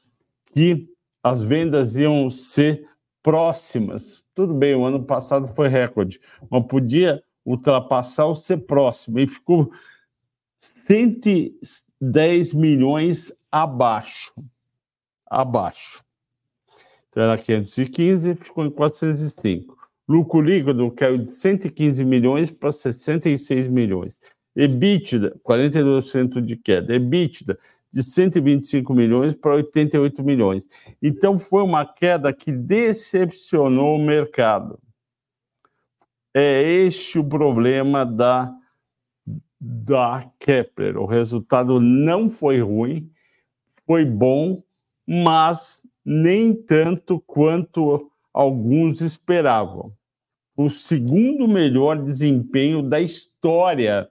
que 0.52 0.86
as 1.22 1.42
vendas 1.42 1.96
iam 1.96 2.28
ser 2.28 2.86
próximas. 3.22 4.22
Tudo 4.34 4.52
bem, 4.52 4.74
o 4.74 4.84
ano 4.84 5.02
passado 5.02 5.48
foi 5.48 5.68
recorde, 5.68 6.20
mas 6.50 6.66
podia 6.66 7.22
ultrapassar 7.42 8.26
ou 8.26 8.36
ser 8.36 8.58
próximo, 8.58 9.18
e 9.18 9.26
ficou 9.26 9.72
110 10.58 12.52
milhões 12.54 13.32
abaixo. 13.50 14.32
Abaixo. 15.26 16.04
Então 17.08 17.22
era 17.22 17.38
515, 17.38 18.34
ficou 18.34 18.66
em 18.66 18.70
405. 18.70 19.76
Lucro 20.08 20.40
líquido 20.40 20.90
caiu 20.92 21.18
de 21.18 21.34
115 21.34 22.04
milhões 22.04 22.50
para 22.50 22.70
66 22.70 23.68
milhões. 23.68 24.20
EBITDA, 24.54 25.38
42% 25.44 26.40
de 26.40 26.56
queda. 26.56 26.94
EBITDA, 26.94 27.58
de 27.92 28.02
125 28.02 28.92
milhões 28.94 29.34
para 29.34 29.54
88 29.54 30.22
milhões. 30.22 30.68
Então, 31.02 31.38
foi 31.38 31.62
uma 31.62 31.84
queda 31.84 32.32
que 32.32 32.52
decepcionou 32.52 33.96
o 33.96 34.02
mercado. 34.02 34.78
É 36.34 36.62
este 36.62 37.18
o 37.18 37.24
problema 37.26 38.04
da, 38.04 38.54
da 39.60 40.30
Kepler. 40.38 40.98
O 40.98 41.06
resultado 41.06 41.80
não 41.80 42.28
foi 42.28 42.60
ruim, 42.60 43.10
foi 43.86 44.04
bom, 44.04 44.62
mas 45.06 45.86
nem 46.04 46.54
tanto 46.54 47.20
quanto 47.20 48.10
alguns 48.32 49.00
esperavam. 49.00 49.92
O 50.56 50.70
segundo 50.70 51.46
melhor 51.46 52.02
desempenho 52.02 52.82
da 52.82 53.00
história 53.00 54.08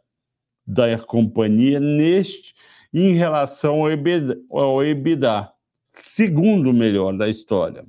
da 0.66 0.98
companhia 0.98 1.80
neste 1.80 2.54
em 2.94 3.14
relação 3.14 3.82
ao 3.82 3.92
EBITDA, 3.92 4.40
ao 4.50 4.84
EBITDA 4.84 5.52
segundo 5.92 6.74
melhor 6.74 7.18
da 7.18 7.28
história. 7.28 7.86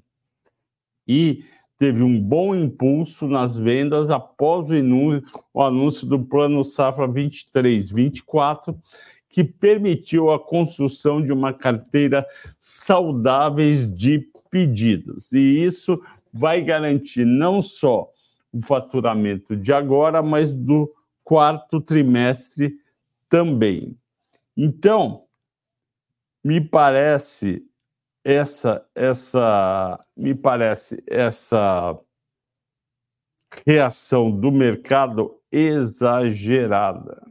E 1.07 1.45
teve 1.79 2.03
um 2.03 2.20
bom 2.20 2.55
impulso 2.55 3.27
nas 3.27 3.57
vendas 3.57 4.11
após 4.11 4.68
o 4.70 5.62
anúncio 5.62 6.07
do 6.07 6.18
Plano 6.24 6.64
Safra 6.64 7.07
23-24, 7.07 8.77
que 9.29 9.45
permitiu 9.45 10.31
a 10.31 10.39
construção 10.39 11.22
de 11.22 11.33
uma 11.33 11.53
carteira 11.53 12.27
saudáveis 12.59 13.93
de 13.93 14.27
pedidos. 14.51 15.33
E 15.33 15.64
isso 15.64 16.01
vai 16.33 16.62
garantir 16.62 17.24
não 17.27 17.61
só 17.61 18.11
o 18.53 18.61
faturamento 18.62 19.55
de 19.55 19.72
agora, 19.72 20.22
mas 20.22 20.55
do 20.55 20.91
quarto 21.22 21.81
trimestre 21.81 22.74
também. 23.29 23.97
Então, 24.57 25.24
me 26.43 26.61
parece 26.61 27.62
essa 28.27 28.85
essa 28.93 30.05
me 30.16 30.35
parece 30.35 31.01
essa 31.07 31.97
reação 33.64 34.33
do 34.33 34.51
mercado 34.51 35.41
exagerada. 35.53 37.22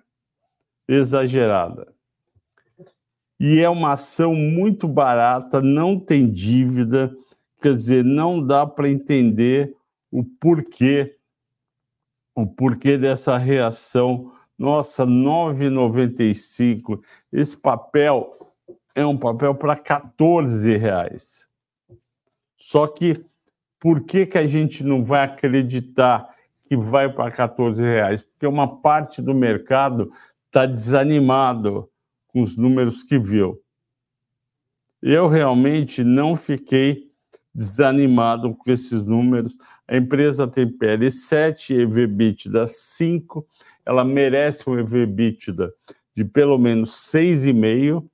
Exagerada. 0.87 1.93
E 3.37 3.59
é 3.59 3.69
uma 3.69 3.91
ação 3.91 4.33
muito 4.33 4.87
barata, 4.87 5.61
não 5.61 5.99
tem 5.99 6.31
dívida, 6.31 7.13
quer 7.61 7.75
dizer, 7.75 8.05
não 8.05 8.41
dá 8.41 8.65
para 8.65 8.89
entender 8.89 9.75
o 10.09 10.23
porquê 10.23 11.17
o 12.33 12.47
porquê 12.47 12.97
dessa 12.97 13.37
reação. 13.37 14.31
Nossa, 14.57 15.05
9,95. 15.05 17.01
Esse 17.33 17.57
papel 17.57 18.44
é 18.95 19.05
um 19.05 19.17
papel 19.17 19.53
para 19.53 19.75
14 19.75 20.77
reais. 20.77 21.45
Só 22.55 22.87
que 22.87 23.23
por 23.77 24.01
que, 24.01 24.25
que 24.25 24.37
a 24.37 24.47
gente 24.47 24.83
não 24.83 25.03
vai 25.03 25.25
acreditar 25.25 26.33
que 26.63 26.77
vai 26.77 27.11
para 27.11 27.29
14 27.29 27.83
reais? 27.83 28.23
Porque 28.23 28.47
uma 28.47 28.81
parte 28.81 29.21
do 29.21 29.35
mercado 29.35 30.11
está 30.47 30.65
desanimado 30.65 31.89
com 32.27 32.41
os 32.41 32.55
números 32.55 33.03
que 33.03 33.19
viu. 33.19 33.61
Eu 35.01 35.27
realmente 35.27 36.03
não 36.03 36.35
fiquei 36.35 37.11
desanimado 37.53 38.55
com 38.55 38.71
esses 38.71 39.03
números. 39.03 39.55
A 39.87 39.97
empresa 39.97 40.47
tem 40.47 40.67
PL 40.67 41.11
7, 41.11 41.73
EV/EBITDA 41.73 42.65
5, 42.65 43.45
ela 43.85 44.03
merece 44.03 44.67
um 44.67 44.79
EV/EBITDA 44.79 45.71
de 46.15 46.25
pelo 46.25 46.57
menos 46.57 46.91
6,5 47.11 48.09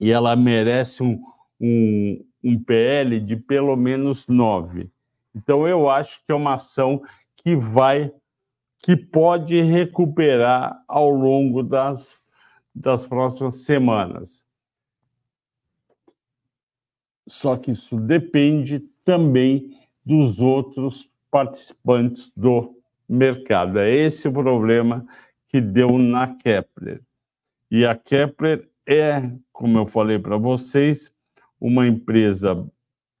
e 0.00 0.10
ela 0.10 0.34
merece 0.36 1.02
um, 1.02 1.22
um, 1.60 2.24
um 2.42 2.62
PL 2.62 3.20
de 3.20 3.36
pelo 3.36 3.76
menos 3.76 4.26
9. 4.26 4.90
Então, 5.34 5.66
eu 5.66 5.88
acho 5.88 6.24
que 6.24 6.32
é 6.32 6.34
uma 6.34 6.54
ação 6.54 7.02
que 7.36 7.56
vai, 7.56 8.12
que 8.78 8.96
pode 8.96 9.60
recuperar 9.60 10.82
ao 10.86 11.10
longo 11.10 11.62
das, 11.62 12.16
das 12.74 13.06
próximas 13.06 13.56
semanas. 13.56 14.44
Só 17.26 17.56
que 17.56 17.70
isso 17.70 17.98
depende 17.98 18.80
também 19.04 19.78
dos 20.04 20.40
outros 20.40 21.10
participantes 21.30 22.30
do 22.36 22.78
mercado. 23.08 23.78
É 23.78 23.90
esse 23.90 24.28
o 24.28 24.32
problema 24.32 25.06
que 25.48 25.60
deu 25.60 25.98
na 25.98 26.34
Kepler. 26.34 27.02
E 27.70 27.84
a 27.84 27.94
Kepler 27.94 28.68
é, 28.86 29.30
como 29.52 29.78
eu 29.78 29.86
falei 29.86 30.18
para 30.18 30.36
vocês, 30.36 31.12
uma 31.60 31.86
empresa 31.86 32.66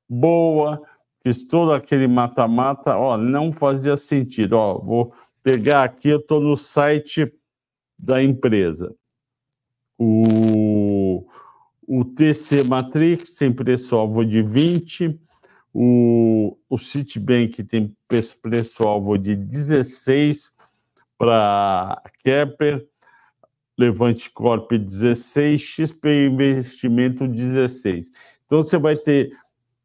boa, 0.08 0.82
fiz 1.22 1.44
todo 1.44 1.72
aquele 1.72 2.06
mata-mata, 2.06 2.94
não 3.16 3.52
fazia 3.52 3.96
sentido. 3.96 4.52
Ó, 4.54 4.78
vou 4.78 5.14
pegar 5.42 5.84
aqui, 5.84 6.08
eu 6.08 6.18
estou 6.18 6.40
no 6.40 6.56
site 6.56 7.32
da 7.98 8.22
empresa. 8.22 8.94
O, 9.98 11.26
o 11.86 12.04
TC 12.04 12.64
Matrix 12.64 13.36
tem 13.36 13.52
preço-alvo 13.52 14.24
de 14.24 14.42
20, 14.42 15.18
o, 15.72 16.56
o 16.68 16.78
Citibank 16.78 17.62
tem 17.64 17.96
preço-alvo 18.42 19.16
de 19.18 19.34
16 19.34 20.52
para 21.16 22.02
Kepler, 22.22 22.86
Levante 23.76 24.30
Corp 24.30 24.70
16, 24.72 25.60
XP 25.60 26.26
Investimento 26.26 27.26
16. 27.26 28.10
Então 28.46 28.62
você 28.62 28.78
vai 28.78 28.96
ter 28.96 29.36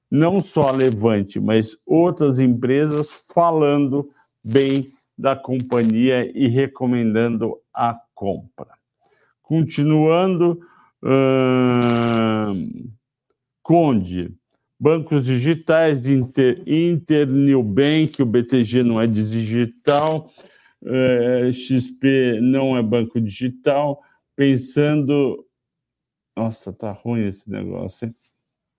não 0.09 0.41
só 0.41 0.69
a 0.69 0.71
Levante, 0.71 1.39
mas 1.39 1.77
outras 1.85 2.39
empresas 2.39 3.23
falando 3.33 4.09
bem 4.43 4.91
da 5.17 5.35
companhia 5.35 6.31
e 6.33 6.47
recomendando 6.47 7.57
a 7.73 7.99
compra. 8.15 8.69
Continuando, 9.43 10.59
hum, 11.03 12.89
Conde, 13.61 14.33
bancos 14.79 15.25
digitais, 15.25 16.07
Inter, 16.07 16.63
Inter 16.65 17.27
New 17.27 17.61
Bank, 17.61 18.21
o 18.21 18.25
BTG 18.25 18.81
não 18.81 18.99
é 18.99 19.05
digital, 19.05 20.31
é, 20.85 21.51
XP 21.51 22.39
não 22.41 22.77
é 22.77 22.83
banco 22.83 23.19
digital, 23.19 24.01
pensando. 24.35 25.45
Nossa, 26.35 26.71
tá 26.71 26.91
ruim 26.91 27.27
esse 27.27 27.49
negócio, 27.49 28.07
hein? 28.07 28.15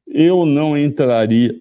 Eu 0.07 0.44
não 0.44 0.76
entraria 0.76 1.59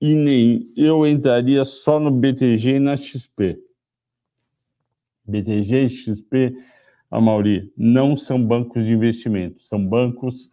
e 0.00 0.14
nem 0.14 0.70
eu 0.76 1.06
entraria 1.06 1.64
só 1.64 1.98
no 1.98 2.10
BTG 2.10 2.76
e 2.76 2.78
na 2.80 2.96
XP. 2.96 3.58
BTG 5.24 5.84
e 5.84 5.90
XP, 5.90 6.56
a 7.10 7.20
Mauri, 7.20 7.72
não 7.76 8.16
são 8.16 8.42
bancos 8.44 8.84
de 8.84 8.92
investimento, 8.92 9.62
são 9.62 9.84
bancos 9.84 10.50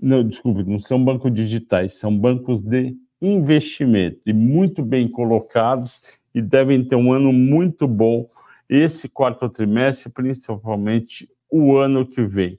não, 0.00 0.22
desculpe, 0.22 0.62
não 0.62 0.78
são 0.78 1.04
bancos 1.04 1.32
digitais, 1.34 1.94
são 1.94 2.16
bancos 2.16 2.60
de 2.60 2.96
investimento 3.20 4.20
e 4.24 4.32
muito 4.32 4.82
bem 4.82 5.08
colocados 5.08 6.00
e 6.34 6.42
devem 6.42 6.84
ter 6.84 6.96
um 6.96 7.12
ano 7.12 7.32
muito 7.32 7.86
bom 7.86 8.28
esse 8.68 9.08
quarto 9.08 9.48
trimestre, 9.48 10.12
principalmente 10.12 11.30
o 11.50 11.76
ano 11.76 12.06
que 12.06 12.22
vem. 12.22 12.58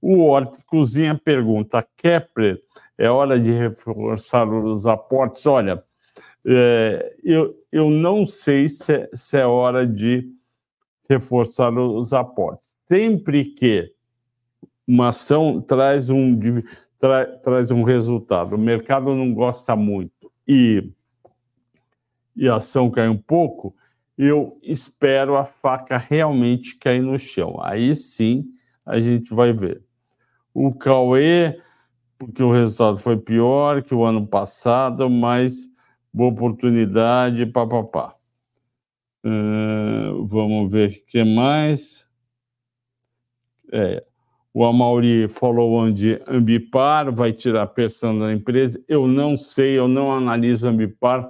O 0.00 0.24
Horta 0.24 0.58
Cozinha 0.66 1.14
pergunta: 1.14 1.86
Kepler, 1.96 2.60
é 2.98 3.08
hora 3.08 3.38
de 3.38 3.50
reforçar 3.52 4.48
os 4.48 4.86
aportes? 4.86 5.46
Olha, 5.46 5.82
é, 6.46 7.16
eu, 7.24 7.54
eu 7.72 7.88
não 7.88 8.26
sei 8.26 8.68
se, 8.68 8.92
é, 8.92 9.10
se 9.14 9.38
é 9.38 9.46
hora 9.46 9.86
de 9.86 10.28
reforçar 11.08 11.72
os 11.72 12.12
aportes. 12.12 12.74
Sempre 12.88 13.44
que 13.44 13.92
uma 14.86 15.08
ação 15.08 15.60
traz 15.60 16.10
um, 16.10 16.38
tra, 16.98 17.26
traz 17.38 17.70
um 17.70 17.82
resultado, 17.82 18.54
o 18.54 18.58
mercado 18.58 19.14
não 19.14 19.32
gosta 19.32 19.74
muito 19.74 20.30
e, 20.46 20.92
e 22.36 22.48
a 22.48 22.56
ação 22.56 22.90
cai 22.90 23.08
um 23.08 23.16
pouco, 23.16 23.74
eu 24.16 24.58
espero 24.62 25.36
a 25.36 25.44
faca 25.44 25.96
realmente 25.96 26.76
cair 26.76 27.02
no 27.02 27.18
chão. 27.18 27.58
Aí 27.62 27.94
sim 27.94 28.44
a 28.84 29.00
gente 29.00 29.34
vai 29.34 29.52
ver. 29.52 29.82
O 30.52 30.72
Cauê, 30.72 31.60
porque 32.18 32.42
o 32.42 32.52
resultado 32.52 32.98
foi 32.98 33.16
pior 33.16 33.82
que 33.82 33.94
o 33.94 34.04
ano 34.04 34.26
passado, 34.26 35.10
mas 35.10 35.68
boa 36.12 36.30
oportunidade, 36.30 37.46
papapá. 37.46 38.14
Uh, 39.24 40.26
vamos 40.26 40.70
ver 40.70 40.90
o 40.90 41.06
que 41.06 41.24
mais. 41.24 42.06
É, 43.72 44.04
o 44.52 44.64
Amauri 44.64 45.28
falou 45.28 45.72
onde 45.72 46.22
Ambipar 46.28 47.12
vai 47.12 47.32
tirar 47.32 47.62
a 47.62 47.66
pressão 47.66 48.16
da 48.16 48.32
empresa. 48.32 48.82
Eu 48.86 49.08
não 49.08 49.36
sei, 49.36 49.76
eu 49.76 49.88
não 49.88 50.12
analiso 50.12 50.68
Ambipar 50.68 51.28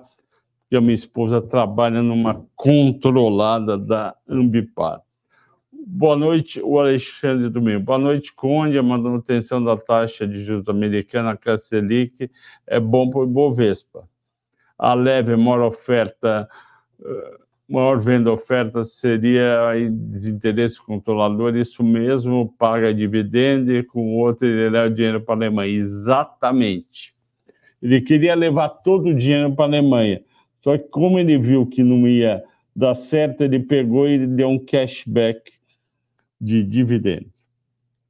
a 0.77 0.81
minha 0.81 0.95
esposa 0.95 1.41
trabalha 1.41 2.03
numa 2.03 2.45
controlada 2.55 3.77
da 3.77 4.14
Ambipar. 4.29 5.01
Boa 5.87 6.16
noite, 6.16 6.62
o 6.62 6.79
Alexandre 6.81 7.51
Domingo. 7.51 7.81
Boa 7.85 7.99
noite, 7.99 8.33
Conde. 8.33 8.79
A 8.79 8.83
manutenção 8.83 9.62
da 9.62 9.77
taxa 9.77 10.27
de 10.27 10.43
juros 10.43 10.68
americana, 10.68 11.39
a 11.45 11.59
Selic, 11.59 12.31
é 12.66 12.81
bom 12.81 13.11
para 13.11 13.20
o 13.20 13.25
Ibovespa. 13.25 14.09
A 14.79 14.95
leve, 14.95 15.37
maior 15.37 15.61
oferta, 15.61 16.49
eh, 17.05 17.39
maior 17.68 18.01
venda 18.01 18.33
oferta 18.33 18.83
seria 18.83 19.72
desinteresse 19.91 20.81
controlador, 20.83 21.55
isso 21.55 21.85
mesmo, 21.85 22.55
paga 22.59 22.95
dividendo 22.95 23.85
com 23.85 24.16
outro 24.16 24.49
ele 24.49 24.70
leva 24.70 24.87
o 24.87 24.95
dinheiro 24.95 25.20
para 25.20 25.35
a 25.35 25.37
Alemanha. 25.37 25.70
Exatamente. 25.70 27.14
Ele 27.83 28.01
queria 28.01 28.35
levar 28.35 28.70
todo 28.70 29.11
o 29.11 29.14
dinheiro 29.14 29.55
para 29.55 29.66
a 29.66 29.68
Alemanha 29.68 30.22
só 30.64 30.78
que 30.78 30.88
como 30.88 31.18
ele 31.18 31.36
viu 31.36 31.66
que 31.66 31.82
não 31.82 32.08
ia 32.08 32.42
dar 32.74 32.94
certo, 32.94 33.42
ele 33.44 33.60
pegou 33.60 34.08
e 34.08 34.26
deu 34.26 34.48
um 34.48 34.58
cashback 34.58 35.52
de 36.40 36.64
dividendos. 36.64 37.44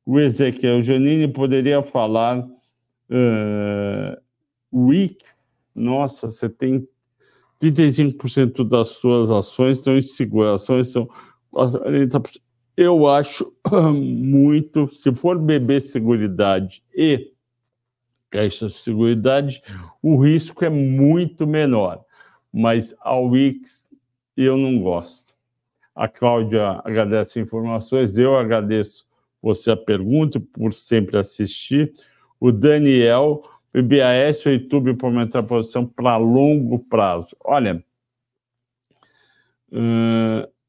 O 0.06 0.20
Ezequiel 0.20 0.80
Janine 0.80 1.26
poderia 1.26 1.82
falar 1.82 2.38
uh, 2.38 4.16
week, 4.72 5.24
nossa, 5.74 6.30
você 6.30 6.48
tem 6.48 6.86
35% 7.60 8.68
das 8.68 8.88
suas 8.90 9.32
ações 9.32 9.78
estão 9.78 9.98
em 9.98 10.54
ações 10.54 10.92
são 10.92 11.08
eu 12.76 13.08
acho 13.08 13.52
muito, 13.92 14.88
se 14.88 15.12
for 15.12 15.40
beber 15.40 15.80
seguridade 15.80 16.84
e 16.94 17.32
de 18.30 18.70
seguridade, 18.70 19.60
o 20.00 20.16
risco 20.16 20.64
é 20.64 20.70
muito 20.70 21.48
menor 21.48 22.04
mas 22.54 22.94
a 23.00 23.16
Wix 23.16 23.84
eu 24.36 24.56
não 24.56 24.78
gosto. 24.78 25.34
A 25.92 26.06
Cláudia 26.06 26.80
agradece 26.84 27.40
informações, 27.40 28.16
eu 28.16 28.36
agradeço 28.36 29.04
você 29.42 29.72
a 29.72 29.76
pergunta 29.76 30.38
por 30.38 30.72
sempre 30.72 31.18
assistir. 31.18 31.92
O 32.38 32.52
Daniel, 32.52 33.42
BBAS 33.72 34.46
ou 34.46 34.52
YouTube 34.52 34.94
para 34.94 35.08
aumentar 35.08 35.40
a 35.40 35.42
posição 35.42 35.84
para 35.84 36.16
longo 36.16 36.78
prazo. 36.78 37.36
Olha, 37.44 37.84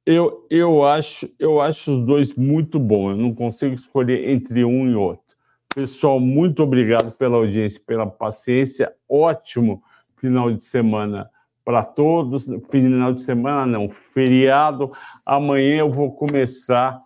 eu, 0.05 0.47
eu, 0.49 0.83
acho, 0.83 1.31
eu 1.37 1.61
acho 1.61 1.99
os 1.99 2.05
dois 2.05 2.33
muito 2.33 2.79
bons. 2.79 3.11
Eu 3.11 3.17
não 3.17 3.33
consigo 3.33 3.75
escolher 3.75 4.27
entre 4.29 4.65
um 4.65 4.89
e 4.89 4.95
outro. 4.95 5.35
Pessoal, 5.73 6.19
muito 6.19 6.63
obrigado 6.63 7.11
pela 7.11 7.37
audiência, 7.37 7.79
pela 7.85 8.07
paciência. 8.07 8.91
Ótimo 9.07 9.83
final 10.15 10.51
de 10.51 10.63
semana 10.63 11.29
para 11.65 11.83
todos. 11.83 12.47
Final 12.69 13.11
de 13.11 13.23
semana 13.23 13.65
não, 13.65 13.89
feriado. 13.89 14.91
Amanhã 15.25 15.77
eu 15.77 15.89
vou 15.89 16.13
começar 16.13 17.01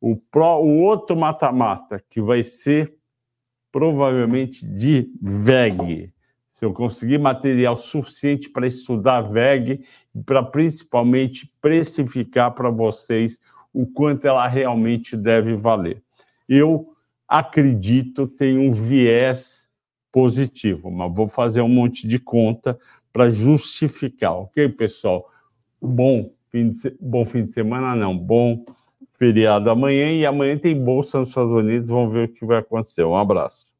o, 0.00 0.16
pro, 0.16 0.60
o 0.60 0.78
outro 0.78 1.16
mata-mata, 1.16 2.00
que 2.08 2.22
vai 2.22 2.44
ser 2.44 2.96
provavelmente 3.72 4.64
de 4.64 5.10
VEG. 5.20 6.12
Se 6.50 6.64
eu 6.64 6.72
conseguir 6.72 7.18
material 7.18 7.76
suficiente 7.76 8.48
para 8.48 8.66
estudar 8.66 9.20
VEG 9.20 9.84
para 10.24 10.42
principalmente 10.42 11.52
precificar 11.60 12.54
para 12.54 12.70
vocês 12.70 13.38
o 13.74 13.84
quanto 13.86 14.26
ela 14.26 14.46
realmente 14.46 15.14
deve 15.14 15.54
valer. 15.54 16.02
Eu 16.48 16.94
acredito 17.28 18.26
tem 18.26 18.56
um 18.56 18.72
viés 18.72 19.68
positivo, 20.10 20.90
mas 20.90 21.14
vou 21.14 21.28
fazer 21.28 21.60
um 21.60 21.68
monte 21.68 22.08
de 22.08 22.18
conta 22.18 22.78
para 23.16 23.30
justificar, 23.30 24.34
ok, 24.34 24.68
pessoal? 24.68 25.26
Bom 25.80 26.34
fim, 26.50 26.68
de, 26.68 26.94
bom 27.00 27.24
fim 27.24 27.44
de 27.44 27.50
semana, 27.50 27.96
não, 27.96 28.14
bom 28.14 28.62
feriado 29.14 29.70
amanhã, 29.70 30.12
e 30.12 30.26
amanhã 30.26 30.58
tem 30.58 30.78
bolsa 30.78 31.18
nos 31.18 31.30
Estados 31.30 31.50
Unidos, 31.50 31.88
vamos 31.88 32.12
ver 32.12 32.28
o 32.28 32.32
que 32.34 32.44
vai 32.44 32.58
acontecer. 32.58 33.04
Um 33.04 33.16
abraço. 33.16 33.72